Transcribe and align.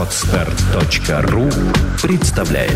Отстар.ру 0.00 1.50
представляет. 2.00 2.72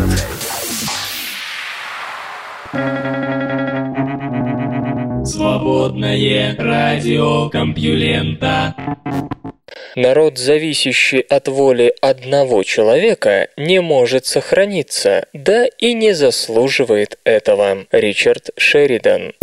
Свободное 5.25 6.55
радио 6.55 7.49
Компьюлента. 7.49 8.75
Народ, 9.95 10.37
зависящий 10.37 11.21
от 11.21 11.47
воли 11.47 11.95
одного 11.99 12.61
человека, 12.61 13.47
не 13.57 13.81
может 13.81 14.27
сохраниться, 14.27 15.25
да 15.33 15.65
и 15.65 15.93
не 15.95 16.13
заслуживает 16.13 17.17
этого. 17.23 17.87
Ричард 17.91 18.51
Шеридан 18.55 19.33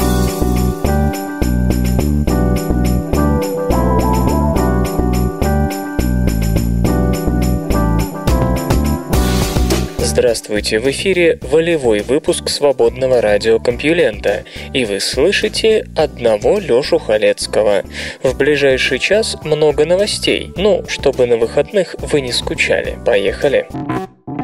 Здравствуйте, 10.22 10.78
в 10.78 10.88
эфире 10.88 11.40
волевой 11.42 11.98
выпуск 11.98 12.48
свободного 12.48 13.20
радиокомпьюлента, 13.20 14.44
и 14.72 14.84
вы 14.84 15.00
слышите 15.00 15.84
одного 15.96 16.60
Лёшу 16.60 17.00
Халецкого. 17.00 17.82
В 18.22 18.38
ближайший 18.38 19.00
час 19.00 19.36
много 19.42 19.84
новостей, 19.84 20.52
ну, 20.54 20.84
чтобы 20.86 21.26
на 21.26 21.38
выходных 21.38 21.96
вы 21.98 22.20
не 22.20 22.30
скучали. 22.30 22.96
Поехали! 23.04 23.66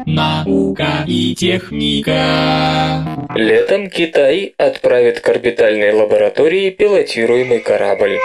Наука 0.05 1.05
и 1.07 1.33
техника. 1.33 3.05
Летом 3.33 3.89
Китай 3.89 4.53
отправит 4.57 5.21
к 5.21 5.29
орбитальной 5.29 5.93
лаборатории 5.93 6.71
пилотируемый 6.71 7.59
корабль. 7.59 8.17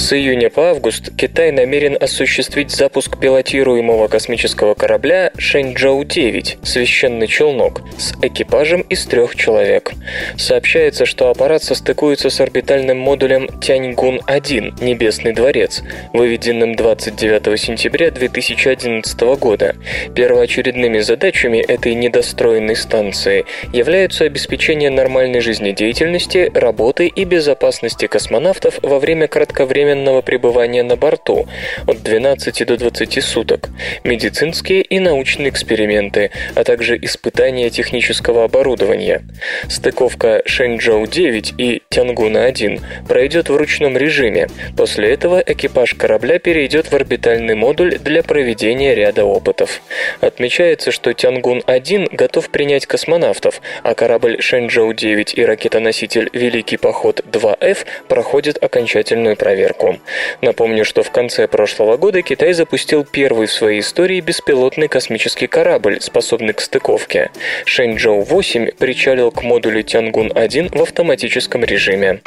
С 0.00 0.14
июня 0.14 0.48
по 0.48 0.70
август 0.70 1.14
Китай 1.14 1.52
намерен 1.52 1.94
осуществить 2.00 2.70
запуск 2.70 3.18
пилотируемого 3.18 4.08
космического 4.08 4.72
корабля 4.72 5.30
Шэньчжоу-9 5.36 6.64
«Священный 6.64 7.26
челнок» 7.26 7.82
с 7.98 8.14
экипажем 8.22 8.80
из 8.80 9.04
трех 9.04 9.36
человек. 9.36 9.92
Сообщается, 10.38 11.04
что 11.04 11.28
аппарат 11.28 11.62
состыкуется 11.62 12.30
с 12.30 12.40
орбитальным 12.40 12.96
модулем 12.96 13.46
Тяньгун-1 13.60 14.82
«Небесный 14.82 15.34
дворец», 15.34 15.82
выведенным 16.14 16.76
29 16.76 17.60
сентября 17.60 18.10
2011 18.10 19.20
года. 19.38 19.76
Первоочередными 20.14 21.00
задачами 21.00 21.58
этой 21.58 21.94
недостроенной 21.94 22.74
станции 22.74 23.44
являются 23.74 24.24
обеспечение 24.24 24.88
нормальной 24.88 25.40
жизнедеятельности, 25.40 26.50
работы 26.54 27.06
и 27.06 27.24
безопасности 27.24 28.06
космонавтов 28.06 28.78
во 28.80 28.98
время 28.98 29.28
кратковременного 29.28 29.89
временного 29.90 30.22
пребывания 30.22 30.82
на 30.84 30.96
борту 30.96 31.48
от 31.86 32.02
12 32.02 32.66
до 32.66 32.76
20 32.76 33.24
суток, 33.24 33.68
медицинские 34.04 34.82
и 34.82 35.00
научные 35.00 35.48
эксперименты, 35.48 36.30
а 36.54 36.62
также 36.62 36.96
испытания 36.96 37.70
технического 37.70 38.44
оборудования. 38.44 39.22
Стыковка 39.68 40.42
Шэньчжоу-9 40.46 41.54
и 41.58 41.82
Тянгуна-1 41.90 42.80
пройдет 43.08 43.48
в 43.48 43.56
ручном 43.56 43.96
режиме. 43.96 44.48
После 44.76 45.12
этого 45.12 45.42
экипаж 45.44 45.94
корабля 45.94 46.38
перейдет 46.38 46.92
в 46.92 46.94
орбитальный 46.94 47.56
модуль 47.56 47.98
для 47.98 48.22
проведения 48.22 48.94
ряда 48.94 49.24
опытов. 49.24 49.82
Отмечается, 50.20 50.92
что 50.92 51.10
Тянгун-1 51.12 52.14
готов 52.14 52.48
принять 52.50 52.86
космонавтов, 52.86 53.60
а 53.82 53.94
корабль 53.94 54.40
Шэньчжоу-9 54.40 55.34
и 55.34 55.44
ракетоноситель 55.44 56.30
Великий 56.32 56.76
поход 56.76 57.24
2F 57.26 57.78
проходят 58.08 58.62
окончательную 58.62 59.36
проверку 59.36 59.69
проверку. 59.70 59.98
Напомню, 60.40 60.84
что 60.84 61.02
в 61.02 61.10
конце 61.10 61.48
прошлого 61.48 61.96
года 61.96 62.22
Китай 62.22 62.52
запустил 62.52 63.04
первый 63.04 63.46
в 63.46 63.52
своей 63.52 63.80
истории 63.80 64.20
беспилотный 64.20 64.88
космический 64.88 65.46
корабль, 65.46 66.00
способный 66.00 66.54
к 66.54 66.60
стыковке. 66.60 67.30
Шэньчжоу-8 67.64 68.76
причалил 68.78 69.30
к 69.30 69.42
модулю 69.42 69.82
Тянгун-1 69.82 70.76
в 70.76 70.82
автоматическом 70.82 71.64
режиме. 71.64 72.20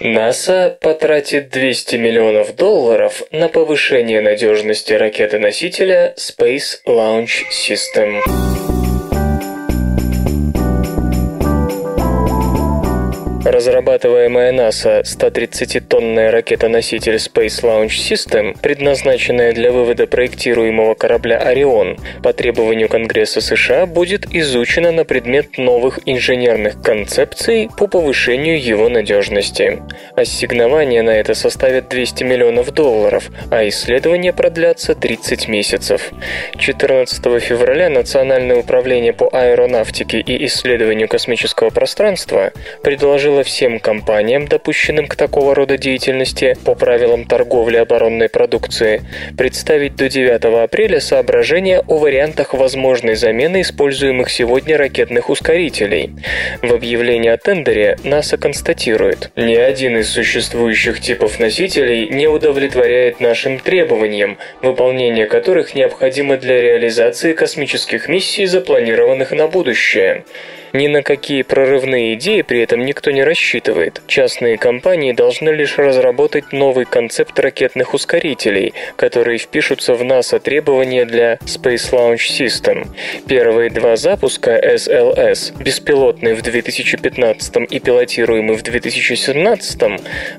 НАСА 0.00 0.78
потратит 0.80 1.50
200 1.50 1.96
миллионов 1.96 2.54
долларов 2.54 3.22
на 3.32 3.48
повышение 3.48 4.20
надежности 4.20 4.92
ракеты-носителя 4.92 6.14
Space 6.16 6.78
Launch 6.86 7.48
System. 7.50 8.20
Разрабатываемая 13.44 14.50
НАСА 14.50 15.02
130-тонная 15.04 16.32
ракета-носитель 16.32 17.14
Space 17.14 17.62
Launch 17.62 17.90
System, 17.90 18.56
предназначенная 18.60 19.52
для 19.52 19.70
вывода 19.70 20.08
проектируемого 20.08 20.94
корабля 20.94 21.38
«Орион», 21.38 21.98
по 22.24 22.32
требованию 22.32 22.88
Конгресса 22.88 23.40
США 23.40 23.86
будет 23.86 24.26
изучена 24.34 24.90
на 24.90 25.04
предмет 25.04 25.56
новых 25.56 26.00
инженерных 26.04 26.82
концепций 26.82 27.70
по 27.78 27.86
повышению 27.86 28.60
его 28.60 28.88
надежности. 28.88 29.82
Ассигнование 30.16 31.02
на 31.02 31.10
это 31.10 31.34
составит 31.34 31.88
200 31.88 32.24
миллионов 32.24 32.72
долларов, 32.72 33.30
а 33.52 33.66
исследования 33.68 34.32
продлятся 34.32 34.96
30 34.96 35.46
месяцев. 35.46 36.10
14 36.58 37.40
февраля 37.40 37.88
Национальное 37.88 38.56
управление 38.56 39.12
по 39.12 39.28
аэронавтике 39.32 40.18
и 40.18 40.44
исследованию 40.46 41.06
космического 41.06 41.70
пространства 41.70 42.52
предложило 42.82 43.27
предложила 43.28 43.44
всем 43.44 43.78
компаниям, 43.78 44.48
допущенным 44.48 45.06
к 45.06 45.14
такого 45.14 45.54
рода 45.54 45.76
деятельности 45.76 46.56
по 46.64 46.74
правилам 46.74 47.26
торговли 47.26 47.76
оборонной 47.76 48.30
продукции, 48.30 49.02
представить 49.36 49.96
до 49.96 50.08
9 50.08 50.44
апреля 50.64 51.00
соображения 51.00 51.82
о 51.86 51.98
вариантах 51.98 52.54
возможной 52.54 53.16
замены 53.16 53.60
используемых 53.60 54.30
сегодня 54.30 54.78
ракетных 54.78 55.28
ускорителей. 55.28 56.12
В 56.62 56.72
объявлении 56.72 57.28
о 57.28 57.36
тендере 57.36 57.98
НАСА 58.02 58.38
констатирует, 58.38 59.30
ни 59.36 59.54
один 59.54 59.98
из 59.98 60.08
существующих 60.08 61.00
типов 61.00 61.38
носителей 61.38 62.08
не 62.08 62.28
удовлетворяет 62.28 63.20
нашим 63.20 63.58
требованиям, 63.58 64.38
выполнение 64.62 65.26
которых 65.26 65.74
необходимо 65.74 66.38
для 66.38 66.62
реализации 66.62 67.34
космических 67.34 68.08
миссий, 68.08 68.46
запланированных 68.46 69.32
на 69.32 69.48
будущее. 69.48 70.24
Ни 70.72 70.86
на 70.86 71.02
какие 71.02 71.42
прорывные 71.42 72.14
идеи 72.14 72.42
при 72.42 72.60
этом 72.60 72.84
никто 72.84 73.10
не 73.10 73.24
рассчитывает. 73.24 74.02
Частные 74.06 74.58
компании 74.58 75.12
должны 75.12 75.50
лишь 75.50 75.78
разработать 75.78 76.52
новый 76.52 76.84
концепт 76.84 77.38
ракетных 77.38 77.94
ускорителей, 77.94 78.74
которые 78.96 79.38
впишутся 79.38 79.94
в 79.94 80.04
НАСА 80.04 80.40
требования 80.40 81.04
для 81.04 81.34
Space 81.44 81.90
Launch 81.92 82.28
System. 82.38 82.86
Первые 83.26 83.70
два 83.70 83.96
запуска 83.96 84.58
SLS, 84.58 85.62
беспилотный 85.62 86.34
в 86.34 86.42
2015 86.42 87.56
и 87.70 87.80
пилотируемый 87.80 88.56
в 88.56 88.62
2017, 88.62 89.80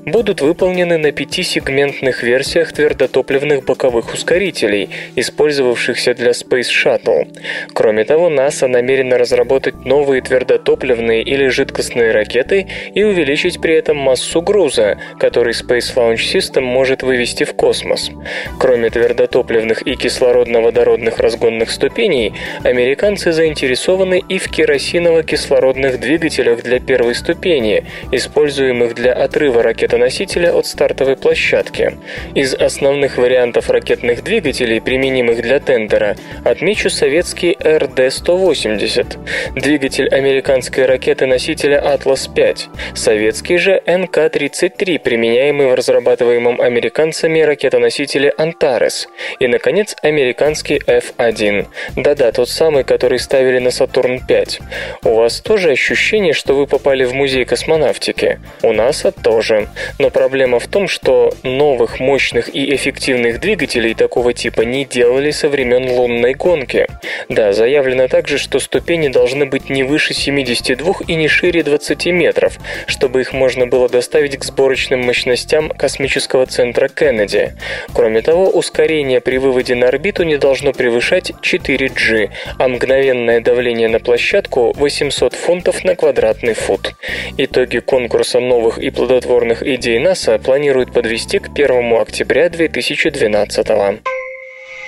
будут 0.04 0.40
выполнены 0.40 0.98
на 0.98 1.12
пятисегментных 1.12 2.22
версиях 2.22 2.72
твердотопливных 2.72 3.64
боковых 3.64 4.14
ускорителей, 4.14 4.90
использовавшихся 5.16 6.14
для 6.14 6.30
Space 6.30 6.68
Shuttle. 6.70 7.28
Кроме 7.72 8.04
того, 8.04 8.28
НАСА 8.28 8.68
намерена 8.68 9.18
разработать 9.18 9.84
новые 9.84 10.19
твердотопливные 10.20 11.22
или 11.22 11.48
жидкостные 11.48 12.12
ракеты 12.12 12.66
и 12.94 13.02
увеличить 13.02 13.60
при 13.60 13.74
этом 13.74 13.96
массу 13.96 14.42
груза, 14.42 14.98
который 15.18 15.52
Space 15.52 15.94
Launch 15.94 16.16
System 16.16 16.62
может 16.62 17.02
вывести 17.02 17.44
в 17.44 17.54
космос. 17.54 18.10
Кроме 18.58 18.90
твердотопливных 18.90 19.82
и 19.82 19.94
кислородно-водородных 19.94 21.18
разгонных 21.18 21.70
ступеней, 21.70 22.34
американцы 22.64 23.32
заинтересованы 23.32 24.22
и 24.28 24.38
в 24.38 24.50
керосиново-кислородных 24.50 25.98
двигателях 25.98 26.62
для 26.62 26.80
первой 26.80 27.14
ступени, 27.14 27.84
используемых 28.12 28.94
для 28.94 29.12
отрыва 29.12 29.62
ракетоносителя 29.62 30.52
от 30.52 30.66
стартовой 30.66 31.16
площадки. 31.16 31.98
Из 32.34 32.54
основных 32.54 33.18
вариантов 33.18 33.70
ракетных 33.70 34.24
двигателей, 34.24 34.80
применимых 34.80 35.42
для 35.42 35.60
тендера, 35.60 36.16
отмечу 36.44 36.90
советский 36.90 37.56
РД-180. 37.60 39.60
Двигатель 39.60 40.08
американской 40.10 40.86
ракеты-носителя 40.86 41.78
«Атлас-5», 41.80 42.94
советский 42.94 43.56
же 43.56 43.80
НК-33, 43.86 44.98
применяемый 44.98 45.68
в 45.68 45.74
разрабатываемом 45.74 46.60
американцами 46.60 47.40
ракетоносителе 47.40 48.32
«Антарес», 48.36 49.08
и, 49.38 49.46
наконец, 49.46 49.96
американский 50.02 50.80
F-1. 50.86 51.66
Да-да, 51.96 52.32
тот 52.32 52.48
самый, 52.48 52.84
который 52.84 53.18
ставили 53.18 53.58
на 53.58 53.70
«Сатурн-5». 53.70 54.60
У 55.04 55.14
вас 55.14 55.40
тоже 55.40 55.70
ощущение, 55.70 56.32
что 56.32 56.54
вы 56.54 56.66
попали 56.66 57.04
в 57.04 57.14
музей 57.14 57.44
космонавтики? 57.44 58.40
У 58.62 58.72
НАСА 58.72 59.12
тоже. 59.12 59.68
Но 59.98 60.10
проблема 60.10 60.58
в 60.58 60.66
том, 60.66 60.88
что 60.88 61.32
новых, 61.42 62.00
мощных 62.00 62.54
и 62.54 62.74
эффективных 62.74 63.40
двигателей 63.40 63.94
такого 63.94 64.32
типа 64.32 64.62
не 64.62 64.84
делали 64.84 65.30
со 65.30 65.48
времен 65.48 65.88
лунной 65.88 66.34
гонки. 66.34 66.86
Да, 67.28 67.52
заявлено 67.52 68.08
также, 68.08 68.38
что 68.38 68.58
ступени 68.58 69.08
должны 69.08 69.46
быть 69.46 69.70
не 69.70 69.84
выше 69.84 69.99
выше 70.00 70.14
72 70.14 70.94
и 71.08 71.14
не 71.14 71.28
шире 71.28 71.62
20 71.62 72.06
метров, 72.06 72.58
чтобы 72.86 73.20
их 73.20 73.34
можно 73.34 73.66
было 73.66 73.86
доставить 73.86 74.38
к 74.38 74.44
сборочным 74.44 75.00
мощностям 75.00 75.68
космического 75.68 76.46
центра 76.46 76.88
Кеннеди. 76.88 77.52
Кроме 77.92 78.22
того, 78.22 78.48
ускорение 78.48 79.20
при 79.20 79.36
выводе 79.36 79.74
на 79.74 79.88
орбиту 79.88 80.22
не 80.22 80.38
должно 80.38 80.72
превышать 80.72 81.32
4G, 81.42 82.30
а 82.58 82.68
мгновенное 82.68 83.40
давление 83.40 83.88
на 83.88 84.00
площадку 84.00 84.72
800 84.74 85.34
фунтов 85.34 85.84
на 85.84 85.94
квадратный 85.94 86.54
фут. 86.54 86.94
Итоги 87.36 87.80
конкурса 87.80 88.40
новых 88.40 88.78
и 88.78 88.88
плодотворных 88.88 89.62
идей 89.62 89.98
НАСА 89.98 90.38
планируют 90.38 90.94
подвести 90.94 91.40
к 91.40 91.50
1 91.50 91.92
октября 91.92 92.48
2012 92.48 93.68
года. 93.68 93.98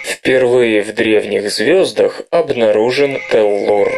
Впервые 0.05 0.82
в 0.82 0.94
древних 0.94 1.50
звездах 1.50 2.23
обнаружен 2.31 3.19
Теллур. 3.31 3.88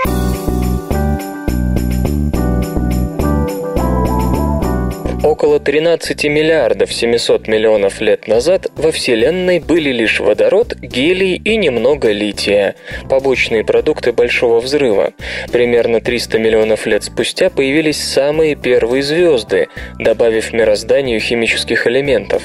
Около 5.35 5.59
13 5.59 6.27
миллиардов 6.27 6.93
700 6.93 7.49
миллионов 7.49 8.01
лет 8.01 8.29
назад 8.29 8.69
во 8.77 8.93
Вселенной 8.93 9.59
были 9.59 9.91
лишь 9.91 10.21
водород, 10.21 10.77
гелий 10.77 11.35
и 11.35 11.57
немного 11.57 12.13
лития, 12.13 12.77
побочные 13.11 13.65
продукты 13.65 14.13
Большого 14.13 14.61
взрыва. 14.61 15.13
Примерно 15.51 16.01
300 16.01 16.39
миллионов 16.39 16.87
лет 16.87 17.03
спустя 17.03 17.51
появились 17.51 18.01
самые 18.01 18.55
первые 18.55 19.03
звезды, 19.03 19.67
добавив 19.99 20.53
мирозданию 20.53 21.19
химических 21.19 21.89
элементов. 21.89 22.45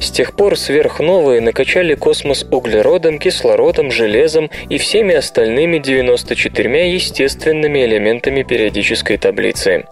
С 0.00 0.10
тех 0.10 0.34
пор 0.34 0.56
сверхновые 0.56 1.42
накачали 1.42 1.94
космос 1.94 2.46
углеродом, 2.50 3.18
кислородом, 3.18 3.90
железом 3.90 4.50
и 4.70 4.78
всеми 4.78 5.14
остальными 5.14 5.76
94 5.76 6.90
естественными 6.90 7.84
элементами 7.84 8.44
периодической 8.44 9.18
таблицы. 9.18 9.84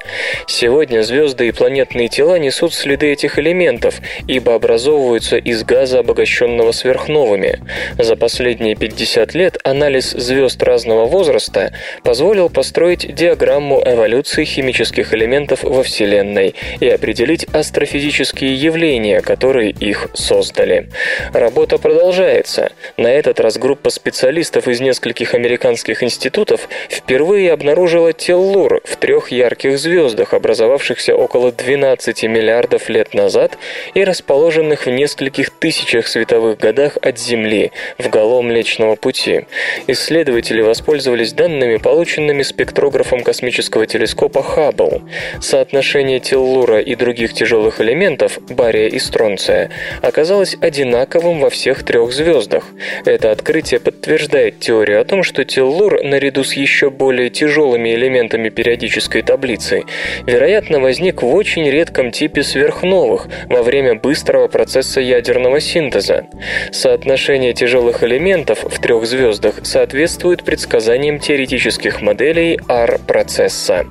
Сегодня 0.47 1.03
звезды 1.03 1.49
и 1.49 1.53
планетные 1.53 2.09
тела 2.09 2.38
несут 2.39 2.75
следы 2.75 3.13
этих 3.13 3.39
элементов, 3.39 4.01
ибо 4.27 4.55
образовываются 4.55 5.37
из 5.37 5.63
газа, 5.65 6.01
обогащенного 6.01 6.73
сверхновыми. 6.73 7.61
За 7.99 8.17
последние 8.17 8.75
50 8.75 9.35
лет 9.35 9.59
анализ 9.65 10.11
звезд 10.11 10.63
разного 10.63 11.07
возраста 11.07 11.73
позволил 12.03 12.49
построить 12.49 13.15
диаграмму 13.15 13.83
эволюции 13.85 14.45
химических 14.45 15.15
элементов 15.15 15.63
во 15.63 15.83
Вселенной 15.83 16.55
и 16.81 16.89
определить 16.89 17.47
астрофизические 17.53 18.55
явления, 18.55 19.21
которые 19.21 19.71
их 19.71 20.09
создали. 20.15 20.89
Работа 21.33 21.79
продолжается. 21.79 22.73
На 22.97 23.09
этот 23.09 23.41
раз 23.41 23.59
группа 23.59 23.91
специалистов 23.91 24.69
из 24.69 24.81
нескольких 24.81 25.35
американских 25.35 26.03
институтов 26.03 26.69
впервые 26.89 27.53
обнаружила 27.53 28.13
теллур 28.13 28.81
в 28.85 28.97
трех 28.97 29.31
ярких 29.31 29.79
звездах, 29.79 30.35
образовавшихся 30.35 31.15
около 31.15 31.53
12 31.53 32.09
15 32.09 32.28
миллиардов 32.29 32.89
лет 32.89 33.15
назад 33.15 33.59
и 33.95 34.05
расположенных 34.05 34.87
в 34.87 34.91
нескольких 34.91 35.51
тысячах 35.51 36.07
световых 36.07 36.59
годах 36.59 36.97
от 37.03 37.19
Земли, 37.19 37.73
в 37.99 38.09
гало 38.09 38.43
Млечного 38.43 38.95
Пути. 38.95 39.47
Исследователи 39.87 40.61
воспользовались 40.61 41.33
данными, 41.33 41.77
полученными 41.77 42.43
спектрографом 42.43 43.23
космического 43.23 43.87
телескопа 43.87 44.43
Хаббл. 44.43 45.03
Соотношение 45.41 46.21
теллура 46.21 46.81
и 46.81 46.95
других 46.95 47.33
тяжелых 47.33 47.81
элементов, 47.81 48.39
бария 48.51 48.89
и 48.89 48.99
стронция, 48.99 49.71
оказалось 50.03 50.57
одинаковым 50.61 51.41
во 51.41 51.51
всех 51.51 51.83
трех 51.85 52.13
звездах. 52.13 52.65
Это 53.05 53.31
открытие 53.31 53.81
подтверждает 53.81 54.61
теорию 54.61 55.01
о 55.01 55.05
том, 55.05 55.23
что 55.23 55.45
теллур, 55.45 56.03
наряду 56.03 56.45
с 56.45 56.53
еще 56.55 56.91
более 56.91 57.31
тяжелыми 57.31 57.95
элементами 57.95 58.49
периодической 58.49 59.23
таблицы, 59.23 59.85
вероятно, 60.27 60.81
возник 60.81 61.23
в 61.23 61.35
очень 61.35 61.69
редком 61.71 62.11
типе 62.19 62.43
сверхновых 62.43 63.29
во 63.49 63.63
время 63.63 63.95
быстрого 63.95 64.49
процесса 64.49 65.01
ядерного 65.01 65.61
синтеза. 65.61 66.27
Соотношение 66.73 67.53
тяжелых 67.53 68.03
элементов 68.03 68.65
в 68.65 68.81
трех 68.81 69.07
звездах 69.07 69.61
соответствует 69.63 70.43
предсказаниям 70.43 71.21
теоретических 71.21 72.03
моделей 72.03 72.59
R-процесса. 72.69 73.87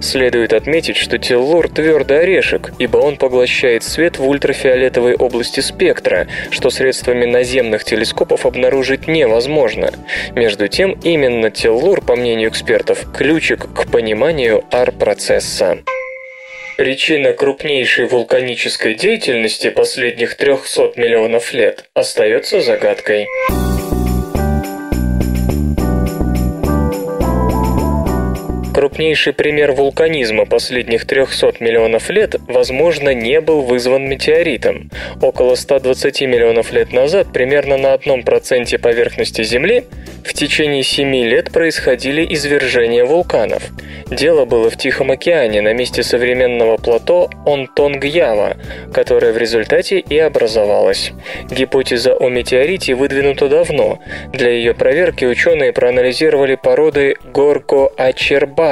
Следует 0.00 0.52
отметить, 0.52 0.98
что 0.98 1.16
теллур– 1.16 1.66
твердый 1.74 2.20
орешек, 2.20 2.74
ибо 2.78 2.98
он 2.98 3.16
поглощает 3.16 3.84
свет 3.84 4.18
в 4.18 4.28
ультрафиолетовой 4.28 5.14
области 5.14 5.60
спектра, 5.60 6.26
что 6.50 6.68
средствами 6.68 7.24
наземных 7.24 7.84
телескопов 7.84 8.44
обнаружить 8.44 9.08
невозможно. 9.08 9.92
Между 10.34 10.68
тем, 10.68 10.98
именно 11.02 11.50
теллур, 11.50 12.02
по 12.02 12.16
мнению 12.16 12.50
экспертов, 12.50 13.06
ключик 13.16 13.72
к 13.72 13.90
пониманию 13.90 14.62
R-процесса. 14.70 15.78
Причина 16.76 17.34
крупнейшей 17.34 18.06
вулканической 18.06 18.94
деятельности 18.94 19.68
последних 19.68 20.36
300 20.36 20.92
миллионов 20.96 21.52
лет 21.52 21.84
остается 21.94 22.62
загадкой. 22.62 23.26
Крупнейший 28.82 29.32
пример 29.32 29.70
вулканизма 29.70 30.44
последних 30.44 31.06
300 31.06 31.54
миллионов 31.60 32.10
лет, 32.10 32.34
возможно, 32.48 33.14
не 33.14 33.40
был 33.40 33.62
вызван 33.62 34.08
метеоритом. 34.08 34.90
Около 35.20 35.54
120 35.54 36.22
миллионов 36.22 36.72
лет 36.72 36.92
назад, 36.92 37.28
примерно 37.32 37.76
на 37.76 37.92
одном 37.92 38.24
проценте 38.24 38.80
поверхности 38.80 39.44
Земли, 39.44 39.84
в 40.24 40.34
течение 40.34 40.82
7 40.82 41.14
лет 41.14 41.52
происходили 41.52 42.26
извержения 42.34 43.04
вулканов. 43.04 43.62
Дело 44.10 44.44
было 44.44 44.68
в 44.68 44.76
Тихом 44.76 45.10
океане, 45.10 45.62
на 45.62 45.72
месте 45.72 46.02
современного 46.02 46.76
плато 46.76 47.30
Онтонгьява, 47.46 48.56
которое 48.92 49.32
в 49.32 49.38
результате 49.38 50.00
и 50.00 50.18
образовалось. 50.18 51.12
Гипотеза 51.50 52.14
о 52.14 52.28
метеорите 52.28 52.94
выдвинута 52.94 53.48
давно. 53.48 54.00
Для 54.32 54.50
ее 54.50 54.74
проверки 54.74 55.24
ученые 55.24 55.72
проанализировали 55.72 56.56
породы 56.56 57.14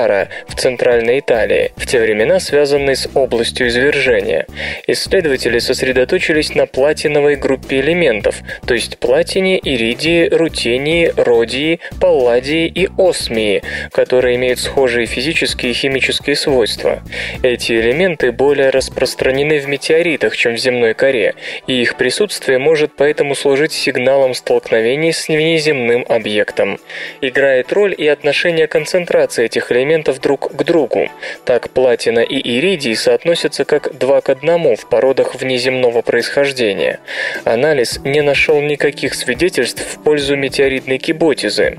Горко-Ачербара 0.01 0.29
в 0.47 0.55
Центральной 0.55 1.21
Италии, 1.21 1.73
в 1.77 1.87
те 1.87 2.01
времена 2.01 2.41
связанные 2.41 2.97
с 2.97 3.09
областью 3.15 3.69
извержения. 3.69 4.47
Исследователи 4.87 5.59
сосредоточились 5.59 6.55
на 6.55 6.67
платиновой 6.67 7.37
группе 7.37 7.81
элементов, 7.81 8.37
то 8.67 8.75
есть 8.75 8.99
платине, 8.99 9.59
иридии, 9.59 10.29
рутении, 10.29 11.13
родии, 11.17 11.81
палладии 12.01 12.67
и 12.67 12.89
осмии, 12.99 13.63
которые 13.93 14.37
имеют 14.37 14.59
схожие 14.59 15.07
физические 15.07 15.73
и 15.73 15.75
химические 15.75 16.37
свойства. 16.37 17.03
Эти 17.43 17.73
элементы 17.73 18.33
более 18.33 18.71
распространены 18.71 19.59
в 19.59 19.69
метеоритах, 19.69 20.37
чем 20.37 20.55
в 20.55 20.59
земной 20.59 20.95
коре, 20.95 21.35
и 21.67 21.81
их 21.81 21.97
присутствие 21.97 22.59
может 22.59 22.93
поэтому 22.97 23.35
служить 23.35 23.73
сигналом 23.73 24.35
столкновений 24.35 25.13
с 25.13 25.29
внеземным 25.29 26.05
объектом. 26.09 26.79
Играет 27.21 27.73
роль 27.73 27.95
и 27.97 28.07
отношение 28.07 28.67
концентрации 28.67 29.45
этих 29.45 29.71
элементов 29.73 29.90
друг 29.99 30.55
к 30.55 30.63
другу. 30.65 31.09
Так 31.45 31.71
платина 31.71 32.21
и 32.21 32.37
иридий 32.37 32.97
соотносятся 32.97 33.65
как 33.65 33.97
два 33.97 34.21
к 34.21 34.31
одному 34.31 34.75
в 34.77 34.89
породах 34.89 35.37
внеземного 35.37 36.03
происхождения. 36.03 36.99
Анализ 37.45 38.01
не 38.05 38.21
нашел 38.21 38.61
никаких 38.61 39.15
свидетельств 39.15 39.83
в 39.83 40.03
пользу 40.03 40.37
метеоритной 40.37 40.99
кибо 40.99 41.21
гипотезы. 41.21 41.79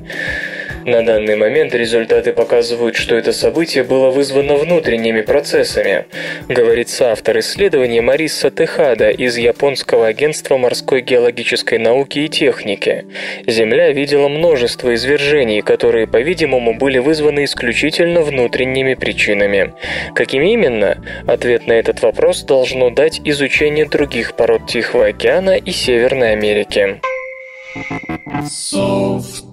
На 0.86 1.04
данный 1.06 1.36
момент 1.36 1.76
результаты 1.76 2.34
показывают, 2.34 2.96
что 2.96 3.16
это 3.16 3.34
событие 3.34 3.84
было 3.84 4.10
вызвано 4.10 4.56
внутренними 4.56 5.22
процессами, 5.22 6.06
говорит 6.48 6.90
соавтор 6.90 7.40
исследования 7.40 8.02
Мариса 8.02 8.50
Техада 8.50 9.10
из 9.10 9.38
Японского 9.38 10.08
агентства 10.08 10.58
морской 10.58 11.02
геологической 11.02 11.78
науки 11.78 12.20
и 12.20 12.30
техники. 12.30 13.06
Земля 13.46 13.92
видела 13.92 14.28
множество 14.28 14.94
извержений, 14.96 15.62
которые, 15.62 16.08
по-видимому, 16.08 16.74
были 16.74 16.98
вызваны 16.98 17.44
исключительно 17.44 18.22
внутренними 18.22 18.96
причинами. 18.96 19.74
Какими 20.16 20.54
именно? 20.54 20.98
Ответ 21.28 21.68
на 21.68 21.74
этот 21.74 22.02
вопрос 22.02 22.42
должно 22.44 22.90
дать 22.90 23.22
изучение 23.24 23.86
других 23.86 24.36
пород 24.36 24.68
Тихого 24.68 25.08
океана 25.08 25.58
и 25.58 25.72
Северной 25.72 26.32
Америки. 26.32 27.00
Софт 28.50 29.51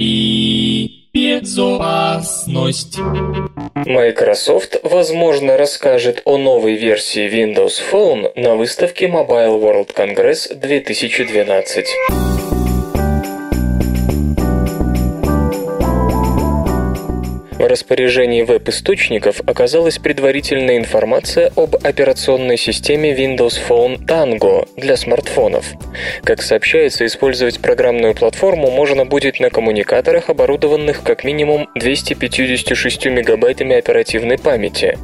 и 0.00 1.10
безопасность. 1.12 2.98
Microsoft, 3.74 4.78
возможно, 4.82 5.58
расскажет 5.58 6.22
о 6.24 6.38
новой 6.38 6.76
версии 6.76 7.28
Windows 7.28 7.80
Phone 7.92 8.32
на 8.34 8.54
выставке 8.54 9.06
Mobile 9.06 9.60
World 9.60 9.94
Congress 9.94 10.54
2012. 10.54 11.86
В 17.60 17.66
распоряжении 17.66 18.40
веб-источников 18.40 19.42
оказалась 19.44 19.98
предварительная 19.98 20.78
информация 20.78 21.52
об 21.56 21.76
операционной 21.76 22.56
системе 22.56 23.14
Windows 23.14 23.60
Phone 23.68 23.98
Tango 24.06 24.66
для 24.78 24.96
смартфонов. 24.96 25.66
Как 26.24 26.40
сообщается, 26.40 27.04
использовать 27.04 27.60
программную 27.60 28.14
платформу 28.14 28.70
можно 28.70 29.04
будет 29.04 29.40
на 29.40 29.50
коммуникаторах, 29.50 30.30
оборудованных 30.30 31.02
как 31.02 31.22
минимум 31.22 31.68
256 31.74 33.04
мегабайтами 33.08 33.76
оперативной 33.76 34.38
памяти. 34.38 34.96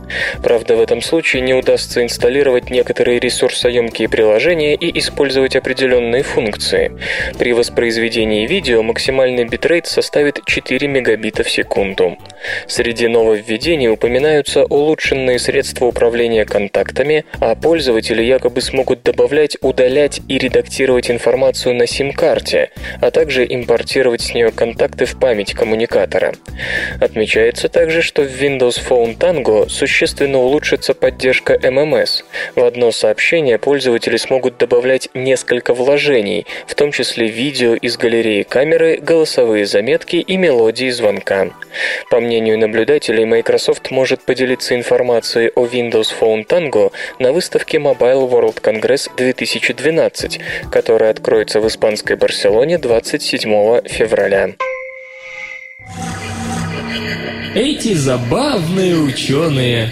Правда, 0.42 0.76
в 0.76 0.80
этом 0.80 1.02
случае 1.02 1.42
не 1.42 1.52
удастся 1.52 2.02
инсталлировать 2.02 2.70
некоторые 2.70 3.20
ресурсоемкие 3.20 4.08
приложения 4.08 4.76
и 4.76 4.98
использовать 4.98 5.56
определенные 5.56 6.22
функции. 6.22 6.92
При 7.38 7.52
воспроизведении 7.52 8.46
видео 8.46 8.82
максимальный 8.82 9.44
битрейт 9.44 9.86
составит 9.86 10.42
4 10.46 10.88
мегабита 10.88 11.42
в 11.42 11.50
секунду. 11.50 12.16
Среди 12.66 13.08
нововведений 13.08 13.88
упоминаются 13.88 14.64
улучшенные 14.64 15.38
средства 15.38 15.86
управления 15.86 16.44
контактами, 16.44 17.24
а 17.40 17.54
пользователи 17.54 18.22
якобы 18.22 18.60
смогут 18.60 19.02
добавлять, 19.02 19.56
удалять 19.60 20.20
и 20.28 20.38
редактировать 20.38 21.10
информацию 21.10 21.74
на 21.74 21.86
сим-карте, 21.86 22.70
а 23.00 23.10
также 23.10 23.46
импортировать 23.46 24.22
с 24.22 24.34
нее 24.34 24.50
контакты 24.50 25.06
в 25.06 25.18
память 25.18 25.54
коммуникатора. 25.54 26.34
Отмечается 27.00 27.68
также, 27.68 28.02
что 28.02 28.22
в 28.22 28.26
Windows 28.26 28.80
Phone 28.88 29.16
Tango 29.16 29.68
существенно 29.68 30.38
улучшится 30.38 30.94
поддержка 30.94 31.54
MMS. 31.54 32.24
В 32.54 32.64
одно 32.64 32.92
сообщение 32.92 33.58
пользователи 33.58 34.16
смогут 34.16 34.58
добавлять 34.58 35.08
несколько 35.14 35.74
вложений, 35.74 36.46
в 36.66 36.74
том 36.74 36.92
числе 36.92 37.28
видео 37.28 37.74
из 37.74 37.96
галереи 37.96 38.42
камеры, 38.42 38.98
голосовые 38.98 39.66
заметки 39.66 40.16
и 40.16 40.36
мелодии 40.36 40.90
звонка. 40.90 41.50
По 42.10 42.20
мнению 42.36 42.58
наблюдателей, 42.58 43.24
Microsoft 43.24 43.90
может 43.90 44.20
поделиться 44.20 44.74
информацией 44.74 45.50
о 45.54 45.64
Windows 45.64 46.08
Phone 46.20 46.46
Tango 46.46 46.92
на 47.18 47.32
выставке 47.32 47.78
Mobile 47.78 48.28
World 48.28 48.60
Congress 48.60 49.08
2012, 49.16 50.38
которая 50.70 51.10
откроется 51.12 51.60
в 51.60 51.66
испанской 51.66 52.16
Барселоне 52.16 52.76
27 52.76 53.88
февраля. 53.88 54.50
Эти 57.54 57.94
забавные 57.94 58.96
ученые 58.96 59.88